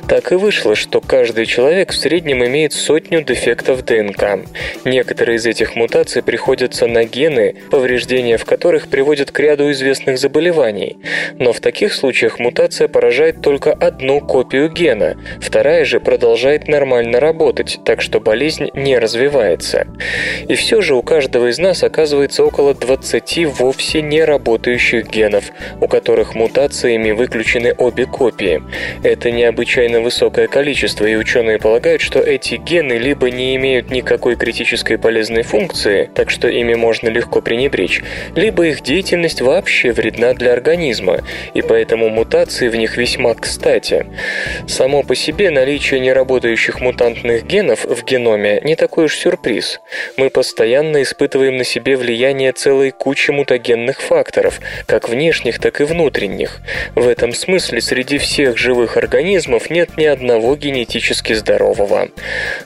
Так 0.09 0.33
и 0.33 0.37
вышло, 0.37 0.75
что 0.75 1.01
каждый 1.01 1.47
человек 1.47 1.93
в 1.93 1.97
среднем 1.97 2.45
имеет 2.45 2.73
сотню 2.73 3.23
дефектов 3.23 3.85
ДНК. 3.85 4.41
Некоторые 4.85 5.37
из 5.37 5.47
этих 5.47 5.77
мутаций 5.77 6.23
приходятся 6.23 6.87
на 6.87 7.05
гены, 7.05 7.57
повреждения 7.71 8.37
в 8.37 8.45
которых 8.45 8.89
приводят 8.89 9.31
к 9.31 9.41
ряду 9.41 9.71
известных 9.73 10.19
заболеваний. 10.19 10.99
Но 11.39 11.53
в 11.53 11.61
таких 11.61 11.93
случаях 11.93 12.39
мутация 12.39 12.89
поражает 12.89 13.43
только 13.43 13.73
одну 13.73 14.21
копию 14.21 14.71
гена, 14.71 15.17
вторая 15.41 15.85
же 15.85 16.01
продолжает 16.01 16.69
нормально 16.69 16.84
нормально 16.85 17.19
работать, 17.19 17.81
так 17.83 18.03
что 18.03 18.21
болезнь 18.21 18.69
не 18.75 18.99
развивается. 18.99 19.87
И 20.49 20.55
все 20.55 20.83
же 20.83 20.95
у 20.95 21.03
каждого 21.03 21.49
из 21.49 21.59
нас 21.59 21.83
оказывается 21.83 22.45
около 22.45 22.75
20 22.75 23.47
вовсе 23.59 24.03
не 24.03 24.23
работающих 24.23 25.09
генов, 25.09 25.45
у 25.81 25.89
которых 25.89 26.35
мутациями 26.35 27.13
выключены 27.13 27.75
обе 27.79 28.05
копии. 28.05 28.63
Это 29.03 29.31
необычайно 29.31 30.03
высокое 30.03 30.47
количество, 30.47 31.07
и 31.07 31.17
ученые 31.17 31.59
полагают, 31.59 32.03
что 32.03 32.19
эти 32.19 32.57
гены 32.57 32.99
либо 32.99 33.31
не 33.31 33.57
имеют 33.57 33.91
никакой 33.91 34.37
критической 34.37 34.99
полезной 34.99 35.43
функции, 35.43 36.11
так 36.15 36.29
что 36.29 36.49
ими 36.49 36.75
можно 36.75 37.09
легко 37.09 37.41
пренебречь, 37.41 38.03
либо 38.37 38.67
их 38.67 38.83
деятельность 38.83 39.41
вообще 39.41 39.93
вредна 39.93 40.35
для 40.35 40.53
организма, 40.53 41.21
и 41.55 41.63
поэтому 41.63 42.11
мутации 42.11 42.69
в 42.69 42.77
них 42.77 42.99
весьма 42.99 43.33
кстати. 43.35 44.05
Само 44.67 45.03
по 45.03 45.15
себе 45.15 45.49
наличие 45.49 46.01
неработающих 46.01 46.74
общих 46.75 46.81
мутантных 46.81 47.47
генов 47.47 47.85
в 47.85 48.05
геноме 48.05 48.61
не 48.65 48.77
такой 48.77 49.05
уж 49.05 49.17
сюрприз. 49.17 49.81
Мы 50.17 50.31
постоянно 50.31 51.03
испытываем 51.03 51.57
на 51.57 51.65
себе 51.65 51.97
влияние 51.97 52.53
целой 52.53 52.91
кучи 52.91 53.31
мутагенных 53.31 54.01
факторов, 54.01 54.61
как 54.87 55.09
внешних, 55.09 55.59
так 55.59 55.81
и 55.81 55.85
внутренних. 55.85 56.61
В 56.95 57.09
этом 57.09 57.33
смысле 57.33 57.81
среди 57.81 58.19
всех 58.19 58.57
живых 58.57 58.97
организмов 58.97 59.71
нет 59.71 59.97
ни 59.97 60.05
одного 60.05 60.57
генетически 60.57 61.35
здорового. 61.35 62.09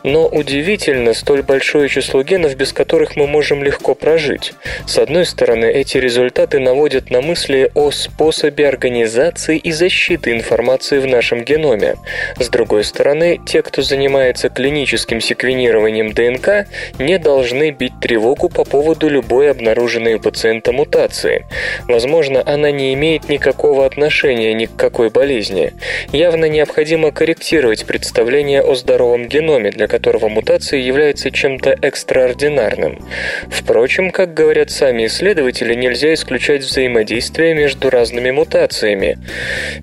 Но 0.05 0.27
удивительно 0.27 1.15
столь 1.15 1.43
большое 1.43 1.89
число 1.89 2.23
генов, 2.23 2.57
без 2.57 2.73
которых 2.73 3.17
мы 3.17 3.27
можем 3.27 3.63
легко 3.63 3.95
прожить. 3.95 4.53
С 4.87 4.99
одной 4.99 5.25
стороны, 5.25 5.67
эти 5.67 5.99
результаты 5.99 6.61
наводят 6.61 7.11
на 7.11 7.21
мысли 7.21 7.71
о 7.75 7.91
способе 7.91 8.69
организации 8.69 9.59
и 9.59 9.73
защиты 9.73 10.33
информации 10.33 10.99
в 10.99 11.07
нашем 11.07 11.45
геноме. 11.45 11.97
С 12.39 12.49
другой 12.49 12.85
стороны, 12.85 13.41
те, 13.47 13.63
кто 13.63 13.83
занимается 13.83 13.98
занимается 13.99 14.49
клиническим 14.49 15.21
секвенированием 15.21 16.13
ДНК, 16.13 16.69
не 17.01 17.19
должны 17.19 17.73
бить 17.73 17.99
тревогу 18.01 18.49
по 18.49 18.63
поводу 18.63 19.09
любой 19.09 19.51
обнаруженной 19.51 20.15
у 20.15 20.21
пациента 20.21 20.71
мутации. 20.71 21.47
Возможно, 21.89 22.41
она 22.47 22.71
не 22.71 22.95
имеет 22.95 23.29
никакого 23.29 23.85
отношения 23.85 24.55
ни 24.55 24.67
к 24.67 24.77
какой 24.77 25.11
болезни. 25.11 25.73
Явно 26.13 26.45
необходимо 26.45 27.11
корректировать 27.11 27.87
представление 27.87 28.63
о 28.63 28.77
здоровом 28.77 29.27
геноме, 29.27 29.73
для 29.73 29.89
которого 29.89 30.29
мутация 30.29 30.79
является 30.79 31.33
чем-то 31.33 31.77
экстраординарным. 31.83 33.05
Впрочем, 33.51 34.13
как 34.13 34.33
говорят 34.33 34.71
сами 34.71 35.07
исследователи, 35.07 35.75
нельзя 35.75 36.15
исключать 36.15 36.63
взаимодействие 36.63 37.53
между 37.55 37.91
разными 37.91 38.31
мутациями. 38.31 39.19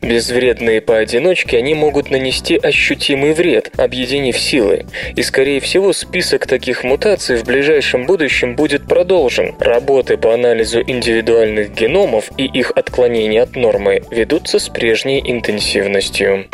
Безвредные 0.01 0.80
поодиночке 0.80 1.57
они 1.57 1.74
могут 1.74 2.11
нанести 2.11 2.55
ощутимый 2.55 3.34
вред, 3.34 3.72
объединив 4.06 4.38
силы. 4.38 4.86
И, 5.16 5.24
скорее 5.24 5.60
всего, 5.60 5.91
список 5.91 6.45
таких 6.45 6.84
мутаций 6.84 7.38
в 7.38 7.43
ближайшем 7.43 8.06
будущем 8.06 8.56
будет 8.56 8.88
продолжен. 8.88 9.56
Работы 9.60 10.18
по 10.18 10.34
анализу 10.34 10.82
индивидуальных 10.82 11.74
геномов 11.74 12.30
и 12.38 12.45
их 12.45 12.72
отклонений 12.76 13.41
от 13.41 13.56
нормы 13.56 14.03
ведутся 14.12 14.60
с 14.60 14.70
прежней 14.70 15.22
интенсивностью. 15.26 16.45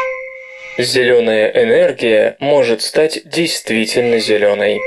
Зеленая 0.77 1.51
энергия 1.51 2.37
может 2.39 2.81
стать 2.81 3.21
действительно 3.25 4.19
зеленой. 4.19 4.79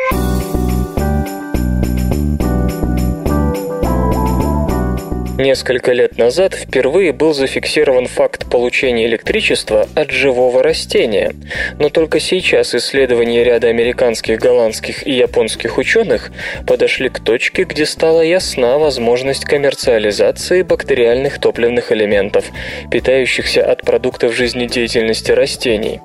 Несколько 5.38 5.92
лет 5.92 6.16
назад 6.16 6.54
впервые 6.54 7.12
был 7.12 7.34
зафиксирован 7.34 8.06
факт 8.06 8.48
получения 8.48 9.06
электричества 9.06 9.88
от 9.96 10.12
живого 10.12 10.62
растения, 10.62 11.34
но 11.80 11.88
только 11.88 12.20
сейчас 12.20 12.72
исследования 12.72 13.42
ряда 13.42 13.66
американских, 13.66 14.38
голландских 14.38 15.04
и 15.04 15.10
японских 15.10 15.76
ученых 15.76 16.30
подошли 16.68 17.08
к 17.08 17.18
точке, 17.18 17.64
где 17.64 17.84
стала 17.84 18.20
ясна 18.20 18.78
возможность 18.78 19.44
коммерциализации 19.44 20.62
бактериальных 20.62 21.40
топливных 21.40 21.90
элементов, 21.90 22.44
питающихся 22.92 23.64
от 23.64 23.82
продуктов 23.82 24.36
жизнедеятельности 24.36 25.32
растений. 25.32 26.00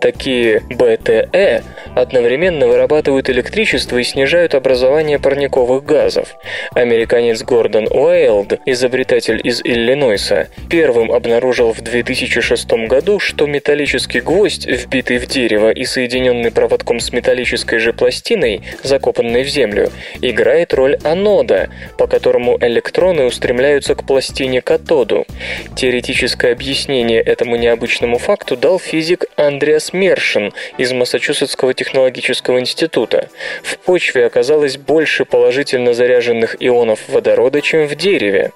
Такие 0.00 0.62
БТЭ 0.70 1.60
одновременно 1.94 2.66
вырабатывают 2.66 3.28
электричество 3.28 3.98
и 3.98 4.04
снижают 4.04 4.54
образование 4.54 5.18
парниковых 5.18 5.84
газов. 5.84 6.34
Американец 6.74 7.42
Гордон 7.42 7.86
Уэйлд 7.90 8.58
изобретатель 8.72 9.40
из 9.42 9.60
Иллинойса, 9.62 10.48
первым 10.68 11.12
обнаружил 11.12 11.72
в 11.72 11.80
2006 11.80 12.70
году, 12.88 13.18
что 13.18 13.46
металлический 13.46 14.20
гвоздь, 14.20 14.66
вбитый 14.66 15.18
в 15.18 15.26
дерево 15.26 15.70
и 15.70 15.84
соединенный 15.84 16.50
проводком 16.50 17.00
с 17.00 17.12
металлической 17.12 17.78
же 17.78 17.92
пластиной, 17.92 18.62
закопанной 18.82 19.42
в 19.44 19.48
землю, 19.48 19.90
играет 20.20 20.74
роль 20.74 20.98
анода, 21.04 21.70
по 21.98 22.06
которому 22.06 22.58
электроны 22.60 23.24
устремляются 23.24 23.94
к 23.94 24.06
пластине 24.06 24.60
катоду. 24.60 25.26
Теоретическое 25.76 26.52
объяснение 26.52 27.20
этому 27.20 27.56
необычному 27.56 28.18
факту 28.18 28.56
дал 28.56 28.78
физик 28.78 29.26
Андреас 29.36 29.92
Мершин 29.92 30.52
из 30.78 30.92
Массачусетского 30.92 31.74
технологического 31.74 32.60
института. 32.60 33.28
В 33.62 33.78
почве 33.78 34.26
оказалось 34.26 34.76
больше 34.76 35.24
положительно 35.24 35.94
заряженных 35.94 36.56
ионов 36.60 37.00
водорода, 37.08 37.60
чем 37.60 37.86
в 37.86 37.94
дереве. 37.94 38.52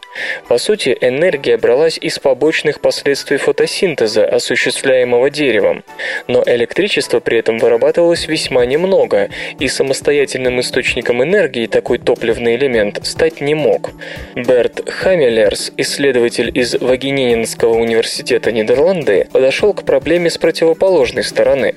По 0.49 0.59
сути, 0.59 0.97
энергия 1.01 1.57
бралась 1.57 1.99
из 1.99 2.19
побочных 2.19 2.81
последствий 2.81 3.37
фотосинтеза, 3.37 4.25
осуществляемого 4.25 5.31
деревом. 5.31 5.83
Но 6.29 6.43
электричество 6.47 7.21
при 7.21 7.39
этом 7.39 7.59
вырабатывалось 7.59 8.29
весьма 8.29 8.65
немного, 8.67 9.31
и 9.59 9.69
самостоятельным 9.69 10.61
источником 10.61 11.23
энергии 11.23 11.67
такой 11.67 11.99
топливный 11.99 12.57
элемент 12.57 13.05
стать 13.05 13.41
не 13.41 13.55
мог. 13.55 13.91
Берт 14.35 14.89
Хаммелерс, 14.89 15.73
исследователь 15.77 16.51
из 16.55 16.75
Вагенининского 16.75 17.75
университета 17.75 18.53
Нидерланды, 18.53 19.29
подошел 19.33 19.75
к 19.75 19.85
проблеме 19.85 20.31
с 20.31 20.39
противоположной 20.39 21.25
стороны. 21.25 21.75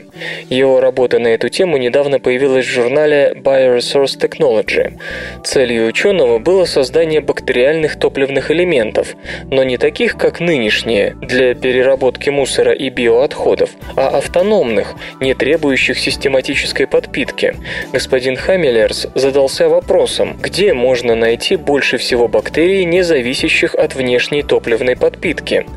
Его 0.50 0.80
работа 0.80 1.20
на 1.20 1.30
эту 1.30 1.50
тему 1.50 1.78
недавно 1.78 2.20
появилась 2.20 2.66
в 2.66 2.70
журнале 2.70 3.34
Bioresource 3.36 4.20
Technology. 4.20 5.00
Целью 5.44 5.88
ученого 5.88 6.38
было 6.38 6.66
создание 6.66 7.22
бактериальных 7.22 7.98
топливных 7.98 8.17
топливных 8.18 8.50
элементов, 8.50 9.16
но 9.52 9.64
не 9.64 9.78
таких, 9.78 10.18
как 10.18 10.40
нынешние, 10.40 11.16
для 11.22 11.54
переработки 11.54 12.32
мусора 12.32 12.74
и 12.74 12.90
биоотходов, 12.90 13.70
а 13.96 14.18
автономных, 14.18 14.96
не 15.22 15.36
требующих 15.36 16.00
систематической 16.00 16.88
подпитки. 16.88 17.56
Господин 17.94 18.36
Хаммелерс 18.36 19.08
задался 19.14 19.70
вопросом, 19.70 20.36
где 20.42 20.74
можно 20.74 21.14
найти 21.14 21.58
больше 21.58 21.98
всего 21.98 22.28
бактерий, 22.28 22.86
не 22.86 23.04
зависящих 23.04 23.76
от 23.76 23.94
внешней 23.94 24.42
топливной 24.42 24.96
подпитки. 24.96 25.68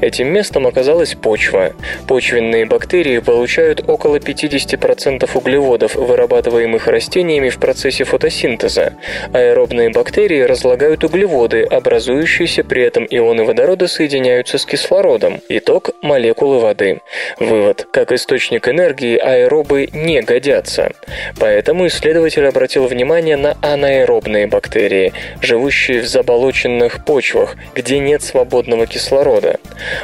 Этим 0.00 0.28
местом 0.28 0.66
оказалась 0.66 1.14
почва. 1.14 1.74
Почвенные 2.08 2.64
бактерии 2.64 3.18
получают 3.18 3.86
около 3.86 4.16
50% 4.16 5.28
углеводов, 5.34 5.96
вырабатываемых 5.96 6.86
растениями 6.88 7.50
в 7.50 7.58
процессе 7.58 8.04
фотосинтеза. 8.04 8.94
Аэробные 9.34 9.90
бактерии 9.90 10.40
разлагают 10.40 11.04
углеводы, 11.04 11.64
образующиеся 11.90 12.62
при 12.62 12.84
этом 12.84 13.04
ионы 13.10 13.42
водорода 13.42 13.88
соединяются 13.88 14.58
с 14.58 14.64
кислородом. 14.64 15.40
Итог– 15.48 15.90
молекулы 16.02 16.60
воды. 16.60 17.00
Вывод– 17.40 17.88
как 17.92 18.12
источник 18.12 18.68
энергии 18.68 19.16
аэробы 19.16 19.88
не 19.92 20.22
годятся. 20.22 20.92
Поэтому 21.40 21.88
исследователь 21.88 22.46
обратил 22.46 22.86
внимание 22.86 23.36
на 23.36 23.56
анаэробные 23.60 24.46
бактерии, 24.46 25.12
живущие 25.42 26.00
в 26.02 26.06
заболоченных 26.06 27.04
почвах, 27.04 27.56
где 27.74 27.98
нет 27.98 28.22
свободного 28.22 28.86
кислорода. 28.86 29.58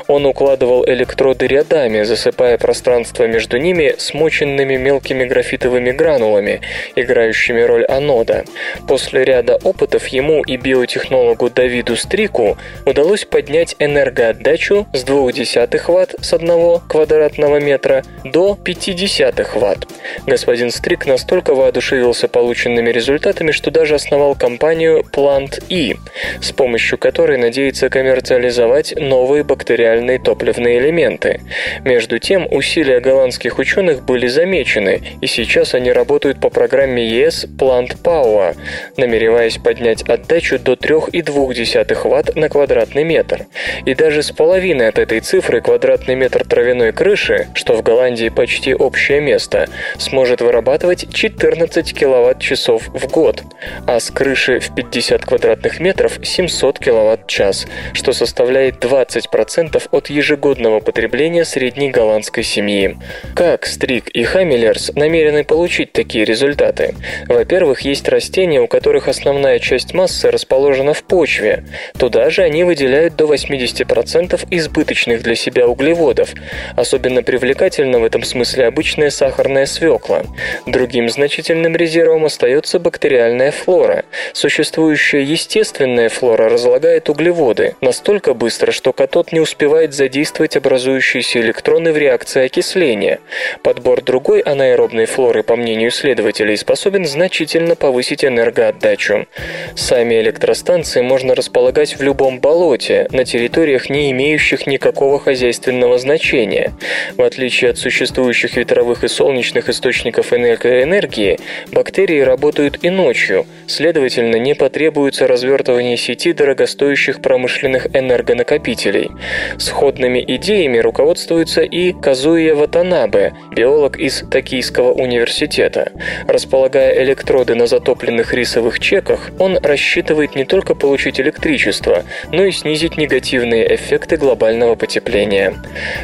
Он 0.09 0.27
укладывал 0.27 0.85
электроды 0.89 1.47
рядами, 1.47 2.03
засыпая 2.03 2.59
пространство 2.59 3.29
между 3.29 3.59
ними 3.59 3.95
смоченными 3.97 4.77
мелкими 4.77 5.25
графитовыми 5.25 5.93
гранулами, 5.93 6.63
играющими 6.97 7.61
роль 7.61 7.85
анода. 7.85 8.45
После 8.89 9.23
ряда 9.25 9.57
опытов 9.63 10.09
ему 10.09 10.43
и 10.43 10.57
биотехнологу 10.57 11.49
Давиду 11.51 11.76
виду 11.77 11.97
стрику 11.97 12.57
удалось 12.85 13.25
поднять 13.25 13.77
энергоотдачу 13.79 14.87
с 14.93 15.05
0,2 15.05 15.79
Вт 15.87 16.25
с 16.25 16.33
1 16.33 16.81
квадратного 16.89 17.61
метра 17.61 18.03
до 18.25 18.57
0,5 18.65 19.47
Вт. 19.55 19.89
Господин 20.27 20.71
Стрик 20.71 21.07
настолько 21.07 21.55
воодушевился 21.55 22.29
полученными 22.29 22.91
результатами, 22.91 23.51
что 23.53 23.71
даже 23.71 23.95
основал 23.95 24.35
компанию 24.35 25.05
Plant 25.13 25.65
E, 25.69 25.97
с 26.41 26.53
помощью 26.53 26.99
которой 26.99 27.39
надеется 27.39 27.89
коммерциализовать 27.89 28.95
новые 28.97 29.45
бактериальные 29.45 30.19
топливные 30.19 30.79
элементы. 30.79 31.41
Между 31.85 32.19
тем, 32.19 32.47
усилия 32.51 33.01
голландских 33.01 33.59
ученых 33.59 34.05
были 34.05 34.27
замечены, 34.27 35.03
и 35.21 35.27
сейчас 35.27 35.75
они 35.75 35.93
работают 35.93 36.41
по 36.41 36.51
программе 36.51 37.07
ЕС 37.07 37.45
Plant 37.45 38.03
Power, 38.03 38.57
намереваясь 38.97 39.59
поднять 39.59 40.03
отдачу 40.03 40.59
до 40.59 40.73
3,2 40.75 41.55
Вт 41.75 42.37
на 42.37 42.49
квадратный 42.49 43.05
метр. 43.05 43.47
И 43.85 43.95
даже 43.95 44.23
с 44.23 44.31
половины 44.31 44.85
от 44.85 44.99
этой 44.99 45.21
цифры 45.21 45.61
квадратный 45.61 46.15
метр 46.15 46.45
травяной 46.45 46.93
крыши, 46.93 47.49
что 47.55 47.75
в 47.75 47.83
Голландии 47.83 48.29
почти 48.29 48.75
общее 48.75 49.21
место, 49.21 49.69
сможет 49.99 50.41
вырабатывать 50.41 51.13
14 51.13 51.93
киловатт-часов 51.93 52.89
в 52.89 53.11
год, 53.11 53.43
а 53.87 54.01
с 54.01 54.11
крыши 54.11 54.61
в 54.61 54.75
50 54.75 55.25
квадратных 55.25 55.81
метров 55.81 56.19
700 56.23 56.79
киловатт-час, 56.79 57.67
что 57.93 58.13
составляет 58.13 58.77
20% 58.77 59.89
от 59.91 60.11
ежегодного 60.11 60.81
потребления 60.81 61.45
средней 61.45 61.91
голландской 61.91 62.43
семьи. 62.43 62.97
Как 63.35 63.67
Стрик 63.67 64.09
и 64.09 64.23
Хаммелерс 64.23 64.93
намерены 64.95 65.45
получить 65.45 65.93
такие 65.93 66.25
результаты? 66.25 66.95
Во-первых, 67.29 67.81
есть 67.83 68.09
растения, 68.09 68.61
у 68.61 68.67
которых 68.67 69.09
основная 69.09 69.59
часть 69.59 69.95
массы 69.95 70.31
расположена 70.31 70.95
в 70.95 71.03
почве, 71.03 71.56
Туда 71.99 72.31
же 72.31 72.43
они 72.43 72.65
выделяют 72.65 73.17
до 73.17 73.33
80% 73.33 74.47
избыточных 74.51 75.23
для 75.23 75.35
себя 75.35 75.67
углеводов. 75.67 76.31
Особенно 76.75 77.23
привлекательна 77.23 77.99
в 77.99 78.05
этом 78.05 78.23
смысле 78.23 78.67
обычная 78.67 79.11
сахарная 79.11 79.67
свекла. 79.67 80.23
Другим 80.67 81.09
значительным 81.09 81.77
резервом 81.77 82.25
остается 82.25 82.79
бактериальная 82.79 83.53
флора. 83.53 84.05
Существующая 84.33 85.23
естественная 85.23 86.09
флора 86.09 86.49
разлагает 86.49 87.09
углеводы 87.09 87.77
настолько 87.81 88.35
быстро, 88.35 88.73
что 88.73 88.93
катод 88.93 89.33
не 89.33 89.41
успевает 89.41 89.95
задействовать 89.95 90.57
образующиеся 90.57 91.41
электроны 91.41 91.93
в 91.93 91.97
реакции 91.97 92.45
окисления. 92.45 93.21
Подбор 93.63 94.03
другой 94.03 94.41
анаэробной 94.41 95.07
флоры, 95.07 95.43
по 95.43 95.57
мнению 95.57 95.91
исследователей, 95.91 96.57
способен 96.57 97.05
значительно 97.07 97.77
повысить 97.77 98.25
энергоотдачу. 98.25 99.27
Сами 99.75 100.21
электростанции 100.21 101.01
можно 101.01 101.35
располагать 101.37 101.99
в 101.99 102.03
любом 102.03 102.41
болоте, 102.41 103.07
на 103.13 103.25
территориях, 103.25 103.91
не 103.91 104.11
имеющих 104.11 104.67
никакого 104.67 105.19
хозяйственного 105.19 105.99
значения. 105.99 106.73
В 107.17 107.23
отличие 107.23 107.71
от 107.71 107.79
существующих 107.79 108.57
ветровых 108.57 109.05
и 109.05 109.09
солнечных 109.09 109.69
источников 109.69 110.33
энергии, 110.33 111.39
бактерии 111.71 112.21
работают 112.21 112.79
и 112.83 112.91
ночью, 112.91 113.47
следовательно, 113.67 114.37
не 114.37 114.55
потребуется 114.55 115.27
развертывание 115.27 115.97
сети 115.97 116.33
дорогостоящих 116.33 117.21
промышленных 117.21 117.87
энергонакопителей. 117.95 119.11
Сходными 119.59 120.25
идеями 120.27 120.79
руководствуется 120.79 121.63
и 121.63 121.93
Казуия 121.93 122.55
Ватанабе, 122.55 123.35
биолог 123.53 123.99
из 123.99 124.23
Токийского 124.31 124.93
университета. 124.93 125.93
Располагая 126.27 127.03
электроды 127.05 127.55
на 127.55 127.67
затопленных 127.67 128.33
рисовых 128.35 128.81
чеках, 128.81 129.31
он 129.39 129.59
рассчитывает 129.59 130.35
не 130.35 130.45
только 130.45 130.75
получить 130.75 131.19
электричество, 131.27 132.05
но 132.31 132.45
и 132.45 132.53
снизить 132.53 132.97
негативные 132.97 133.75
эффекты 133.75 134.17
глобального 134.17 134.77
потепления. 134.77 135.55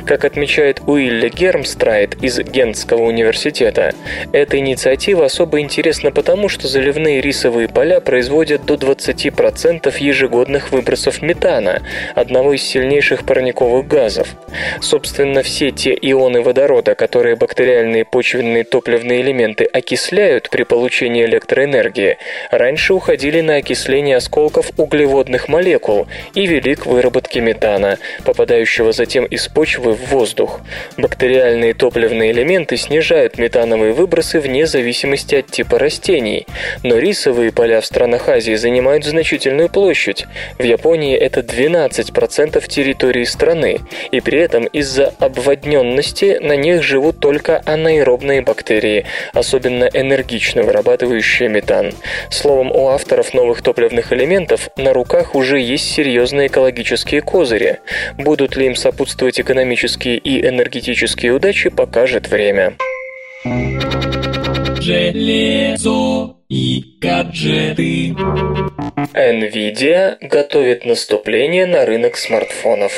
Как 0.05 0.25
отмечает 0.25 0.81
Уилли 0.87 1.29
Гермстрайт 1.29 2.23
из 2.23 2.39
Гентского 2.41 3.03
университета, 3.03 3.95
эта 4.33 4.59
инициатива 4.59 5.27
особо 5.27 5.61
интересна 5.61 6.11
потому, 6.11 6.49
что 6.49 6.67
заливные 6.67 7.21
рисовые 7.21 7.69
поля 7.69 8.01
производят 8.01 8.65
до 8.65 8.75
20% 8.75 9.95
ежегодных 9.99 10.73
выбросов 10.73 11.23
метана, 11.23 11.83
одного 12.15 12.55
из 12.55 12.63
сильнейших 12.63 13.25
парниковых 13.25 13.87
газов. 13.87 14.29
Собственно, 14.81 15.43
все 15.43 15.71
те 15.71 15.97
ионы 16.01 16.43
водорода, 16.43 16.95
которые 16.95 17.37
бактериальные 17.37 18.05
почвенные 18.05 18.65
топливные 18.65 19.23
элементы 19.23 19.65
окисляют 19.65 20.51
при 20.51 20.65
получении 20.65 21.25
электроэнергии, 21.25 22.19
раньше 22.51 22.95
уходили 22.95 23.41
на 23.41 23.57
окисление 23.57 24.17
осколков 24.17 24.71
углеводных 25.13 25.49
молекул 25.49 26.07
и 26.35 26.47
вели 26.47 26.75
к 26.75 26.87
выработке 26.87 27.41
метана, 27.41 27.99
попадающего 28.25 28.93
затем 28.93 29.25
из 29.25 29.47
почвы 29.49 29.93
в 29.93 30.09
воздух. 30.09 30.61
Бактериальные 30.97 31.75
топливные 31.75 32.33
элементы 32.33 32.77
снижают 32.77 33.39
метановые 33.39 33.93
выбросы 33.93 34.41
вне 34.41 34.67
зависимости 34.67 35.37
от 35.37 35.47
типа 35.47 35.79
растений, 35.79 36.47
но 36.83 36.99
рисовые 36.99 37.53
поля 37.53 37.81
в 37.81 37.87
странах 37.87 38.29
Азии 38.29 38.55
занимают 38.55 39.05
значительную 39.05 39.69
площадь. 39.69 40.27
В 40.59 40.63
Японии 40.63 41.17
это 41.17 41.41
12% 41.41 42.67
территории 42.69 43.25
страны, 43.25 43.81
и 44.11 44.21
при 44.21 44.39
этом 44.39 44.65
из-за 44.65 45.13
обводненности 45.19 46.39
на 46.41 46.57
них 46.57 46.83
живут 46.83 47.21
только 47.21 47.61
анаэробные 47.67 48.43
бактерии, 48.43 49.05
особенно 49.35 49.85
энергично 49.93 50.63
вырабатывающие 50.63 51.49
метан. 51.49 51.93
Словом, 52.31 52.73
у 52.73 52.89
авторов 52.89 53.35
новых 53.35 53.63
топливных 53.63 54.13
элементов 54.13 54.71
на 54.77 54.93
руках 55.03 55.35
уже 55.35 55.59
есть 55.59 55.91
серьезные 55.91 56.47
экологические 56.47 57.23
козыри. 57.23 57.81
Будут 58.19 58.57
ли 58.57 58.67
им 58.67 58.77
сопутствовать 58.77 59.41
экономические 59.41 60.17
и 60.17 60.47
энергетические 60.47 61.33
удачи, 61.33 61.71
покажет 61.71 62.31
время. 62.31 62.77
Железо 64.81 66.37
и 66.49 66.85
гаджеты. 67.01 68.15
Nvidia 69.13 70.19
готовит 70.21 70.85
наступление 70.85 71.67
на 71.67 71.85
рынок 71.85 72.17
смартфонов. 72.17 72.93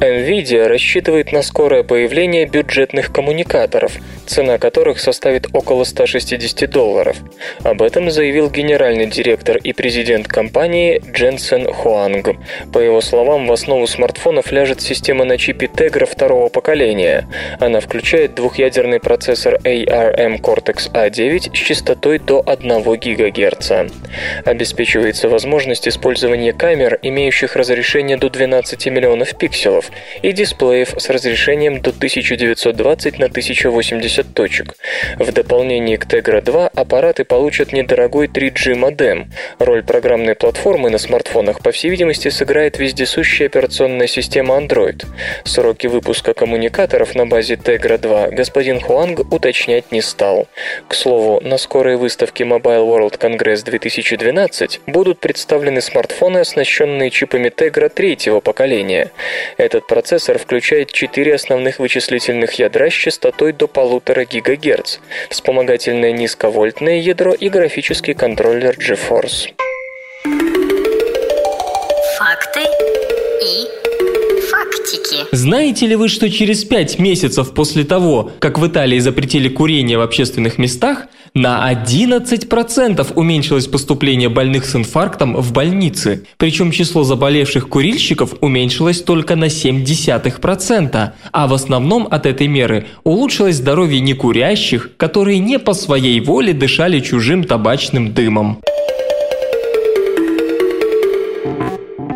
Nvidia 0.00 0.66
рассчитывает 0.66 1.30
на 1.32 1.42
скорое 1.42 1.82
появление 1.82 2.46
бюджетных 2.46 3.12
коммуникаторов, 3.12 3.92
цена 4.28 4.58
которых 4.58 5.00
составит 5.00 5.46
около 5.52 5.84
160 5.84 6.70
долларов. 6.70 7.16
Об 7.64 7.82
этом 7.82 8.10
заявил 8.10 8.50
генеральный 8.50 9.06
директор 9.06 9.56
и 9.56 9.72
президент 9.72 10.28
компании 10.28 11.02
Дженсен 11.12 11.72
Хуанг. 11.72 12.36
По 12.72 12.78
его 12.78 13.00
словам, 13.00 13.46
в 13.46 13.52
основу 13.52 13.86
смартфонов 13.86 14.52
ляжет 14.52 14.80
система 14.80 15.24
на 15.24 15.38
чипе 15.38 15.66
Tegra 15.66 16.06
второго 16.06 16.48
поколения. 16.48 17.26
Она 17.58 17.80
включает 17.80 18.34
двухъядерный 18.34 19.00
процессор 19.00 19.54
ARM 19.64 20.40
Cortex-A9 20.40 21.54
с 21.54 21.58
частотой 21.58 22.18
до 22.18 22.42
1 22.44 22.82
ГГц. 22.82 23.72
Обеспечивается 24.44 25.28
возможность 25.28 25.88
использования 25.88 26.52
камер, 26.52 26.98
имеющих 27.02 27.56
разрешение 27.56 28.16
до 28.16 28.28
12 28.28 28.86
миллионов 28.86 29.36
пикселов, 29.38 29.90
и 30.22 30.32
дисплеев 30.32 30.94
с 30.96 31.08
разрешением 31.08 31.80
до 31.80 31.90
1920 31.90 33.18
на 33.18 33.26
1080 33.26 34.17
точек. 34.24 34.74
В 35.18 35.32
дополнение 35.32 35.98
к 35.98 36.06
Tegra 36.06 36.40
2 36.40 36.68
аппараты 36.68 37.24
получат 37.24 37.72
недорогой 37.72 38.26
3G 38.26 38.74
модем. 38.74 39.30
Роль 39.58 39.82
программной 39.82 40.34
платформы 40.34 40.90
на 40.90 40.98
смартфонах, 40.98 41.60
по 41.60 41.72
всей 41.72 41.90
видимости, 41.90 42.28
сыграет 42.28 42.78
вездесущая 42.78 43.46
операционная 43.46 44.06
система 44.06 44.56
Android. 44.56 45.04
Сроки 45.44 45.86
выпуска 45.86 46.34
коммуникаторов 46.34 47.14
на 47.14 47.26
базе 47.26 47.54
Tegra 47.54 47.98
2 47.98 48.28
господин 48.30 48.80
Хуанг 48.80 49.32
уточнять 49.32 49.92
не 49.92 50.00
стал. 50.00 50.48
К 50.88 50.94
слову, 50.94 51.40
на 51.40 51.58
скорой 51.58 51.96
выставке 51.96 52.44
Mobile 52.44 52.86
World 52.86 53.18
Congress 53.18 53.64
2012 53.64 54.80
будут 54.86 55.20
представлены 55.20 55.80
смартфоны, 55.80 56.38
оснащенные 56.38 57.10
чипами 57.10 57.48
Tegra 57.48 57.88
третьего 57.88 58.40
поколения. 58.40 59.10
Этот 59.56 59.86
процессор 59.86 60.38
включает 60.38 60.92
четыре 60.92 61.34
основных 61.34 61.78
вычислительных 61.78 62.54
ядра 62.54 62.90
с 62.90 62.94
частотой 62.94 63.52
до 63.52 63.66
1,5 63.66 64.07
ГГц, 64.14 64.98
вспомогательное 65.30 66.12
низковольтное 66.12 67.00
ядро 67.00 67.32
и 67.32 67.48
графический 67.48 68.14
контроллер 68.14 68.76
GeForce. 68.78 69.52
Факты 72.18 72.60
и 73.42 73.68
фактики. 74.50 75.26
Знаете 75.32 75.86
ли 75.86 75.96
вы, 75.96 76.08
что 76.08 76.30
через 76.30 76.64
5 76.64 76.98
месяцев 76.98 77.54
после 77.54 77.84
того, 77.84 78.32
как 78.40 78.58
в 78.58 78.66
Италии 78.66 78.98
запретили 78.98 79.48
курение 79.48 79.98
в 79.98 80.02
общественных 80.02 80.58
местах, 80.58 81.06
на 81.38 81.72
11% 81.72 83.12
уменьшилось 83.14 83.68
поступление 83.68 84.28
больных 84.28 84.64
с 84.64 84.74
инфарктом 84.74 85.36
в 85.36 85.52
больницы. 85.52 86.26
Причем 86.36 86.72
число 86.72 87.04
заболевших 87.04 87.68
курильщиков 87.68 88.34
уменьшилось 88.40 89.02
только 89.02 89.36
на 89.36 89.44
0,7%. 89.44 91.10
А 91.32 91.46
в 91.46 91.54
основном 91.54 92.08
от 92.10 92.26
этой 92.26 92.48
меры 92.48 92.86
улучшилось 93.04 93.56
здоровье 93.56 94.00
некурящих, 94.00 94.96
которые 94.96 95.38
не 95.38 95.58
по 95.58 95.74
своей 95.74 96.20
воле 96.20 96.52
дышали 96.52 96.98
чужим 97.00 97.44
табачным 97.44 98.12
дымом. 98.12 98.60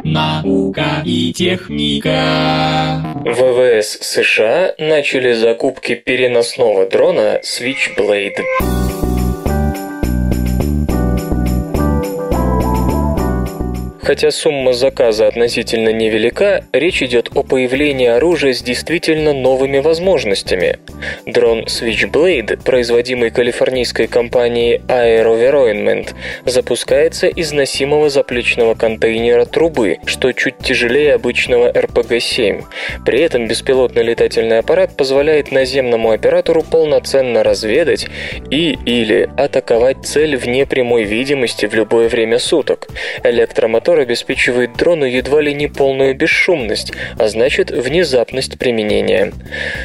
Наука 0.02 1.02
и 1.04 1.32
техника. 1.32 3.14
ВВС 3.24 3.98
США 4.00 4.74
начали 4.78 5.32
закупки 5.32 5.94
переносного 5.94 6.86
дрона 6.86 7.40
Switchblade. 7.42 8.91
Хотя 14.02 14.32
сумма 14.32 14.72
заказа 14.72 15.28
относительно 15.28 15.90
невелика, 15.90 16.64
речь 16.72 17.04
идет 17.04 17.30
о 17.36 17.44
появлении 17.44 18.08
оружия 18.08 18.52
с 18.52 18.60
действительно 18.60 19.32
новыми 19.32 19.78
возможностями. 19.78 20.80
Дрон 21.24 21.66
Switchblade, 21.66 22.60
производимый 22.64 23.30
калифорнийской 23.30 24.08
компанией 24.08 24.80
Aeroveroinment, 24.88 26.14
запускается 26.44 27.28
из 27.28 27.52
носимого 27.52 28.10
заплечного 28.10 28.74
контейнера 28.74 29.44
трубы, 29.44 29.98
что 30.04 30.32
чуть 30.32 30.58
тяжелее 30.58 31.14
обычного 31.14 31.70
RPG-7. 31.70 32.64
При 33.06 33.20
этом 33.20 33.46
беспилотный 33.46 34.02
летательный 34.02 34.58
аппарат 34.58 34.96
позволяет 34.96 35.52
наземному 35.52 36.10
оператору 36.10 36.62
полноценно 36.62 37.44
разведать 37.44 38.08
и 38.50 38.76
или 38.84 39.30
атаковать 39.36 39.98
цель 40.04 40.36
вне 40.36 40.66
прямой 40.66 41.04
видимости 41.04 41.66
в 41.66 41.74
любое 41.74 42.08
время 42.08 42.40
суток. 42.40 42.88
Электромотор 43.22 43.91
обеспечивает 44.00 44.74
дрону 44.76 45.04
едва 45.04 45.40
ли 45.40 45.54
не 45.54 45.68
полную 45.68 46.14
бесшумность, 46.14 46.92
а 47.18 47.28
значит 47.28 47.70
внезапность 47.70 48.58
применения. 48.58 49.32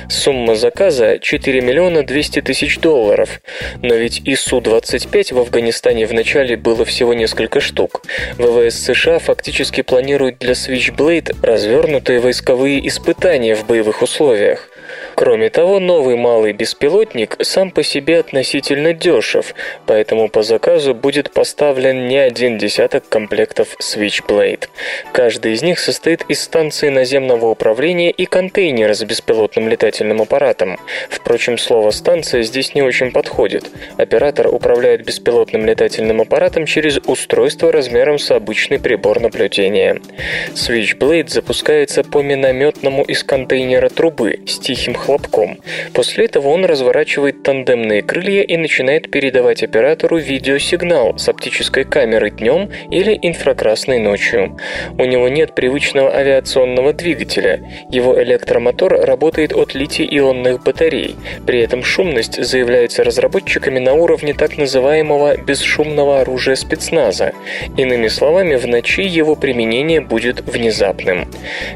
Сумма 0.10 0.56
заказа 0.56 1.20
4 1.20 1.62
миллиона 1.62 2.04
200 2.04 2.42
тысяч 2.42 2.80
долларов. 2.80 3.42
Но 3.82 3.96
ведь 3.96 4.22
и 4.26 4.36
Су-25 4.36 5.34
в 5.34 5.40
Афганистане 5.40 6.06
вначале 6.06 6.58
было 6.58 6.86
всего 6.86 7.14
несколько 7.14 7.60
штук. 7.60 8.04
ВВС 8.38 8.76
США 8.76 9.20
фактически 9.20 9.82
планирует 9.82 10.40
для 10.40 10.54
Switchblade 10.54 11.36
развернутые 11.42 12.20
войсковые 12.20 12.88
испытания 12.88 13.56
в 13.56 13.66
боевых 13.66 14.02
условиях. 14.02 14.70
Кроме 15.20 15.50
того, 15.50 15.80
новый 15.80 16.16
малый 16.16 16.54
беспилотник 16.54 17.38
сам 17.42 17.72
по 17.72 17.82
себе 17.82 18.20
относительно 18.20 18.94
дешев, 18.94 19.56
поэтому 19.88 20.30
по 20.30 20.44
заказу 20.44 20.94
будет 20.94 21.32
поставлен 21.32 22.08
не 22.08 22.20
один 22.20 22.60
десяток 22.60 23.10
комплектов 23.10 23.76
Switchblade. 23.82 24.66
Каждый 25.14 25.54
из 25.54 25.64
них 25.64 25.80
состоит 25.80 26.24
из 26.28 26.40
станции 26.40 26.90
наземного 26.90 27.48
управления 27.48 28.12
и 28.12 28.28
контейнера 28.28 28.94
с 28.94 29.04
беспилотным 29.04 29.68
летательным 29.68 30.22
аппаратом. 30.22 30.78
Впрочем, 31.10 31.58
слово 31.58 31.90
«станция» 31.90 32.44
здесь 32.44 32.76
не 32.76 32.84
очень 32.84 33.12
подходит. 33.12 33.72
Оператор 33.98 34.54
управляет 34.54 35.04
беспилотным 35.04 35.66
летательным 35.66 36.22
аппаратом 36.22 36.68
через 36.68 37.00
устройство 37.08 37.72
размером 37.72 38.20
с 38.20 38.30
обычный 38.30 38.80
прибор 38.80 39.20
наблюдения. 39.20 40.00
Switchblade 40.54 41.30
запускается 41.30 42.04
по 42.04 42.22
минометному 42.22 43.04
из 43.04 43.24
контейнера 43.24 43.90
трубы 43.90 44.42
с 44.46 44.60
тихим 44.60 44.94
хлопком. 45.08 45.58
После 45.94 46.26
этого 46.26 46.50
он 46.50 46.66
разворачивает 46.66 47.42
тандемные 47.42 48.02
крылья 48.02 48.42
и 48.42 48.58
начинает 48.58 49.10
передавать 49.10 49.64
оператору 49.64 50.18
видеосигнал 50.18 51.18
с 51.18 51.30
оптической 51.30 51.86
камерой 51.86 52.32
днем 52.32 52.70
или 52.92 53.18
инфракрасной 53.22 54.00
ночью. 54.00 54.58
У 54.98 55.06
него 55.06 55.30
нет 55.30 55.56
привычного 55.56 56.14
авиационного 56.14 56.92
двигателя. 56.92 57.62
Его 57.90 58.22
электромотор 58.22 59.00
работает 59.00 59.54
от 59.54 59.74
литий-ионных 59.76 60.62
батарей. 60.64 61.16
При 61.46 61.62
этом 61.62 61.84
шумность 61.84 62.44
заявляется 62.44 63.06
разработчиками 63.06 63.80
на 63.80 63.94
уровне 63.94 64.34
так 64.34 64.58
называемого 64.58 65.38
бесшумного 65.38 66.20
оружия 66.20 66.56
спецназа. 66.56 67.32
Иными 67.78 68.10
словами, 68.10 68.56
в 68.56 68.68
ночи 68.68 69.04
его 69.04 69.36
применение 69.36 70.02
будет 70.02 70.42
внезапным. 70.42 71.32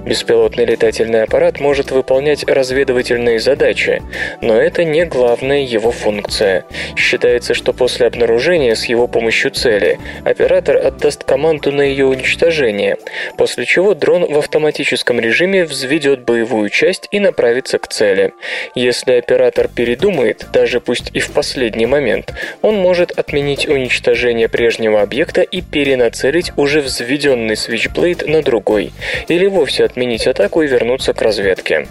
Беспилотный 0.05 0.65
летательный 0.65 1.23
аппарат 1.23 1.61
может 1.61 1.91
выполнять 1.91 2.43
разведывательные 2.43 3.20
задачи, 3.39 4.01
но 4.41 4.59
это 4.59 4.83
не 4.83 5.05
главная 5.05 5.61
его 5.61 5.91
функция. 5.91 6.65
Считается, 6.95 7.53
что 7.53 7.73
после 7.73 8.07
обнаружения 8.07 8.75
с 8.75 8.85
его 8.85 9.07
помощью 9.07 9.51
цели 9.51 9.99
оператор 10.23 10.77
отдаст 10.77 11.23
команду 11.23 11.71
на 11.71 11.81
ее 11.81 12.05
уничтожение, 12.05 12.97
после 13.37 13.65
чего 13.65 13.93
дрон 13.93 14.25
в 14.31 14.37
автоматическом 14.37 15.19
режиме 15.19 15.65
взведет 15.65 16.23
боевую 16.23 16.69
часть 16.69 17.07
и 17.11 17.19
направится 17.19 17.77
к 17.77 17.87
цели. 17.87 18.33
Если 18.75 19.13
оператор 19.13 19.67
передумает, 19.67 20.47
даже 20.53 20.79
пусть 20.79 21.11
и 21.13 21.19
в 21.19 21.31
последний 21.31 21.85
момент, 21.85 22.33
он 22.61 22.75
может 22.75 23.11
отменить 23.11 23.67
уничтожение 23.67 24.49
прежнего 24.49 25.01
объекта 25.01 25.41
и 25.41 25.61
перенацелить 25.61 26.51
уже 26.57 26.81
взведенный 26.81 27.55
Switchblade 27.55 28.29
на 28.29 28.41
другой, 28.41 28.91
или 29.27 29.45
вовсе 29.47 29.85
отменить 29.85 30.27
атаку 30.27 30.61
и 30.61 30.67
вернуться 30.67 31.13
к 31.13 31.21
разведке. 31.21 31.87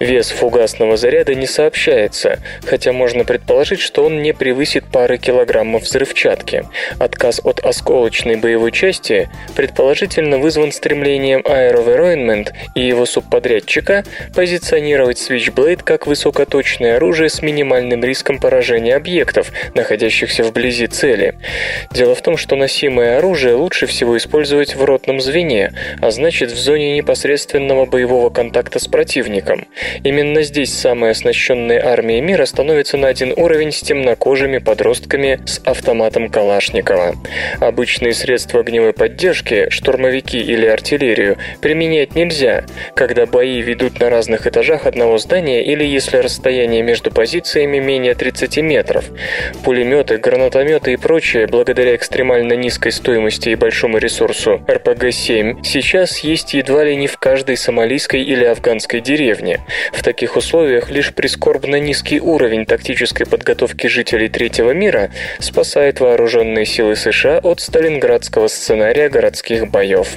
Вес 0.00 0.30
фугасного 0.74 0.96
заряда 0.96 1.34
не 1.34 1.46
сообщается, 1.46 2.40
хотя 2.66 2.92
можно 2.92 3.24
предположить, 3.24 3.80
что 3.80 4.04
он 4.04 4.22
не 4.22 4.32
превысит 4.32 4.84
пары 4.90 5.18
килограммов 5.18 5.84
взрывчатки. 5.84 6.64
Отказ 6.98 7.40
от 7.44 7.60
осколочной 7.60 8.36
боевой 8.36 8.72
части 8.72 9.28
предположительно 9.54 10.38
вызван 10.38 10.72
стремлением 10.72 11.40
Aeroveroinment 11.42 12.48
и 12.74 12.80
его 12.80 13.06
субподрядчика 13.06 14.04
позиционировать 14.34 15.18
Switchblade 15.18 15.82
как 15.84 16.06
высокоточное 16.06 16.96
оружие 16.96 17.28
с 17.28 17.40
минимальным 17.40 18.02
риском 18.02 18.38
поражения 18.40 18.96
объектов, 18.96 19.52
находящихся 19.74 20.42
вблизи 20.42 20.88
цели. 20.88 21.34
Дело 21.92 22.14
в 22.14 22.22
том, 22.22 22.36
что 22.36 22.56
носимое 22.56 23.18
оружие 23.18 23.54
лучше 23.54 23.86
всего 23.86 24.16
использовать 24.16 24.74
в 24.74 24.84
ротном 24.84 25.20
звене, 25.20 25.72
а 26.00 26.10
значит 26.10 26.50
в 26.50 26.58
зоне 26.58 26.96
непосредственного 26.96 27.86
боевого 27.86 28.30
контакта 28.30 28.78
с 28.78 28.88
противником. 28.88 29.66
Именно 30.02 30.42
здесь 30.42 30.63
самые 30.72 31.10
оснащенные 31.10 31.80
армии 31.80 32.20
мира 32.20 32.44
становятся 32.46 32.96
на 32.96 33.08
один 33.08 33.32
уровень 33.36 33.72
с 33.72 33.80
темнокожими 33.80 34.58
подростками 34.58 35.40
с 35.44 35.60
автоматом 35.64 36.28
Калашникова. 36.28 37.16
Обычные 37.60 38.14
средства 38.14 38.60
огневой 38.60 38.92
поддержки, 38.92 39.68
штурмовики 39.70 40.38
или 40.38 40.66
артиллерию, 40.66 41.36
применять 41.60 42.14
нельзя, 42.14 42.64
когда 42.94 43.26
бои 43.26 43.60
ведут 43.60 44.00
на 44.00 44.10
разных 44.10 44.46
этажах 44.46 44.86
одного 44.86 45.18
здания 45.18 45.64
или 45.64 45.84
если 45.84 46.18
расстояние 46.18 46.82
между 46.82 47.10
позициями 47.10 47.78
менее 47.78 48.14
30 48.14 48.58
метров. 48.58 49.04
Пулеметы, 49.64 50.18
гранатометы 50.18 50.92
и 50.92 50.96
прочее, 50.96 51.46
благодаря 51.46 51.96
экстремально 51.96 52.54
низкой 52.54 52.92
стоимости 52.92 53.50
и 53.50 53.54
большому 53.54 53.98
ресурсу 53.98 54.62
РПГ-7, 54.66 55.64
сейчас 55.64 56.20
есть 56.20 56.54
едва 56.54 56.84
ли 56.84 56.96
не 56.96 57.06
в 57.06 57.18
каждой 57.18 57.56
сомалийской 57.56 58.22
или 58.22 58.44
афганской 58.44 59.00
деревне. 59.00 59.60
В 59.92 60.02
таких 60.02 60.36
условиях 60.36 60.53
лишь 60.62 61.12
прискорбно 61.12 61.76
низкий 61.80 62.20
уровень 62.20 62.64
тактической 62.64 63.26
подготовки 63.26 63.88
жителей 63.88 64.28
третьего 64.28 64.70
мира 64.70 65.10
спасает 65.40 66.00
вооруженные 66.00 66.64
силы 66.64 66.94
США 66.96 67.38
от 67.38 67.60
сталинградского 67.60 68.48
сценария 68.48 69.08
городских 69.08 69.68
боев. 69.68 70.08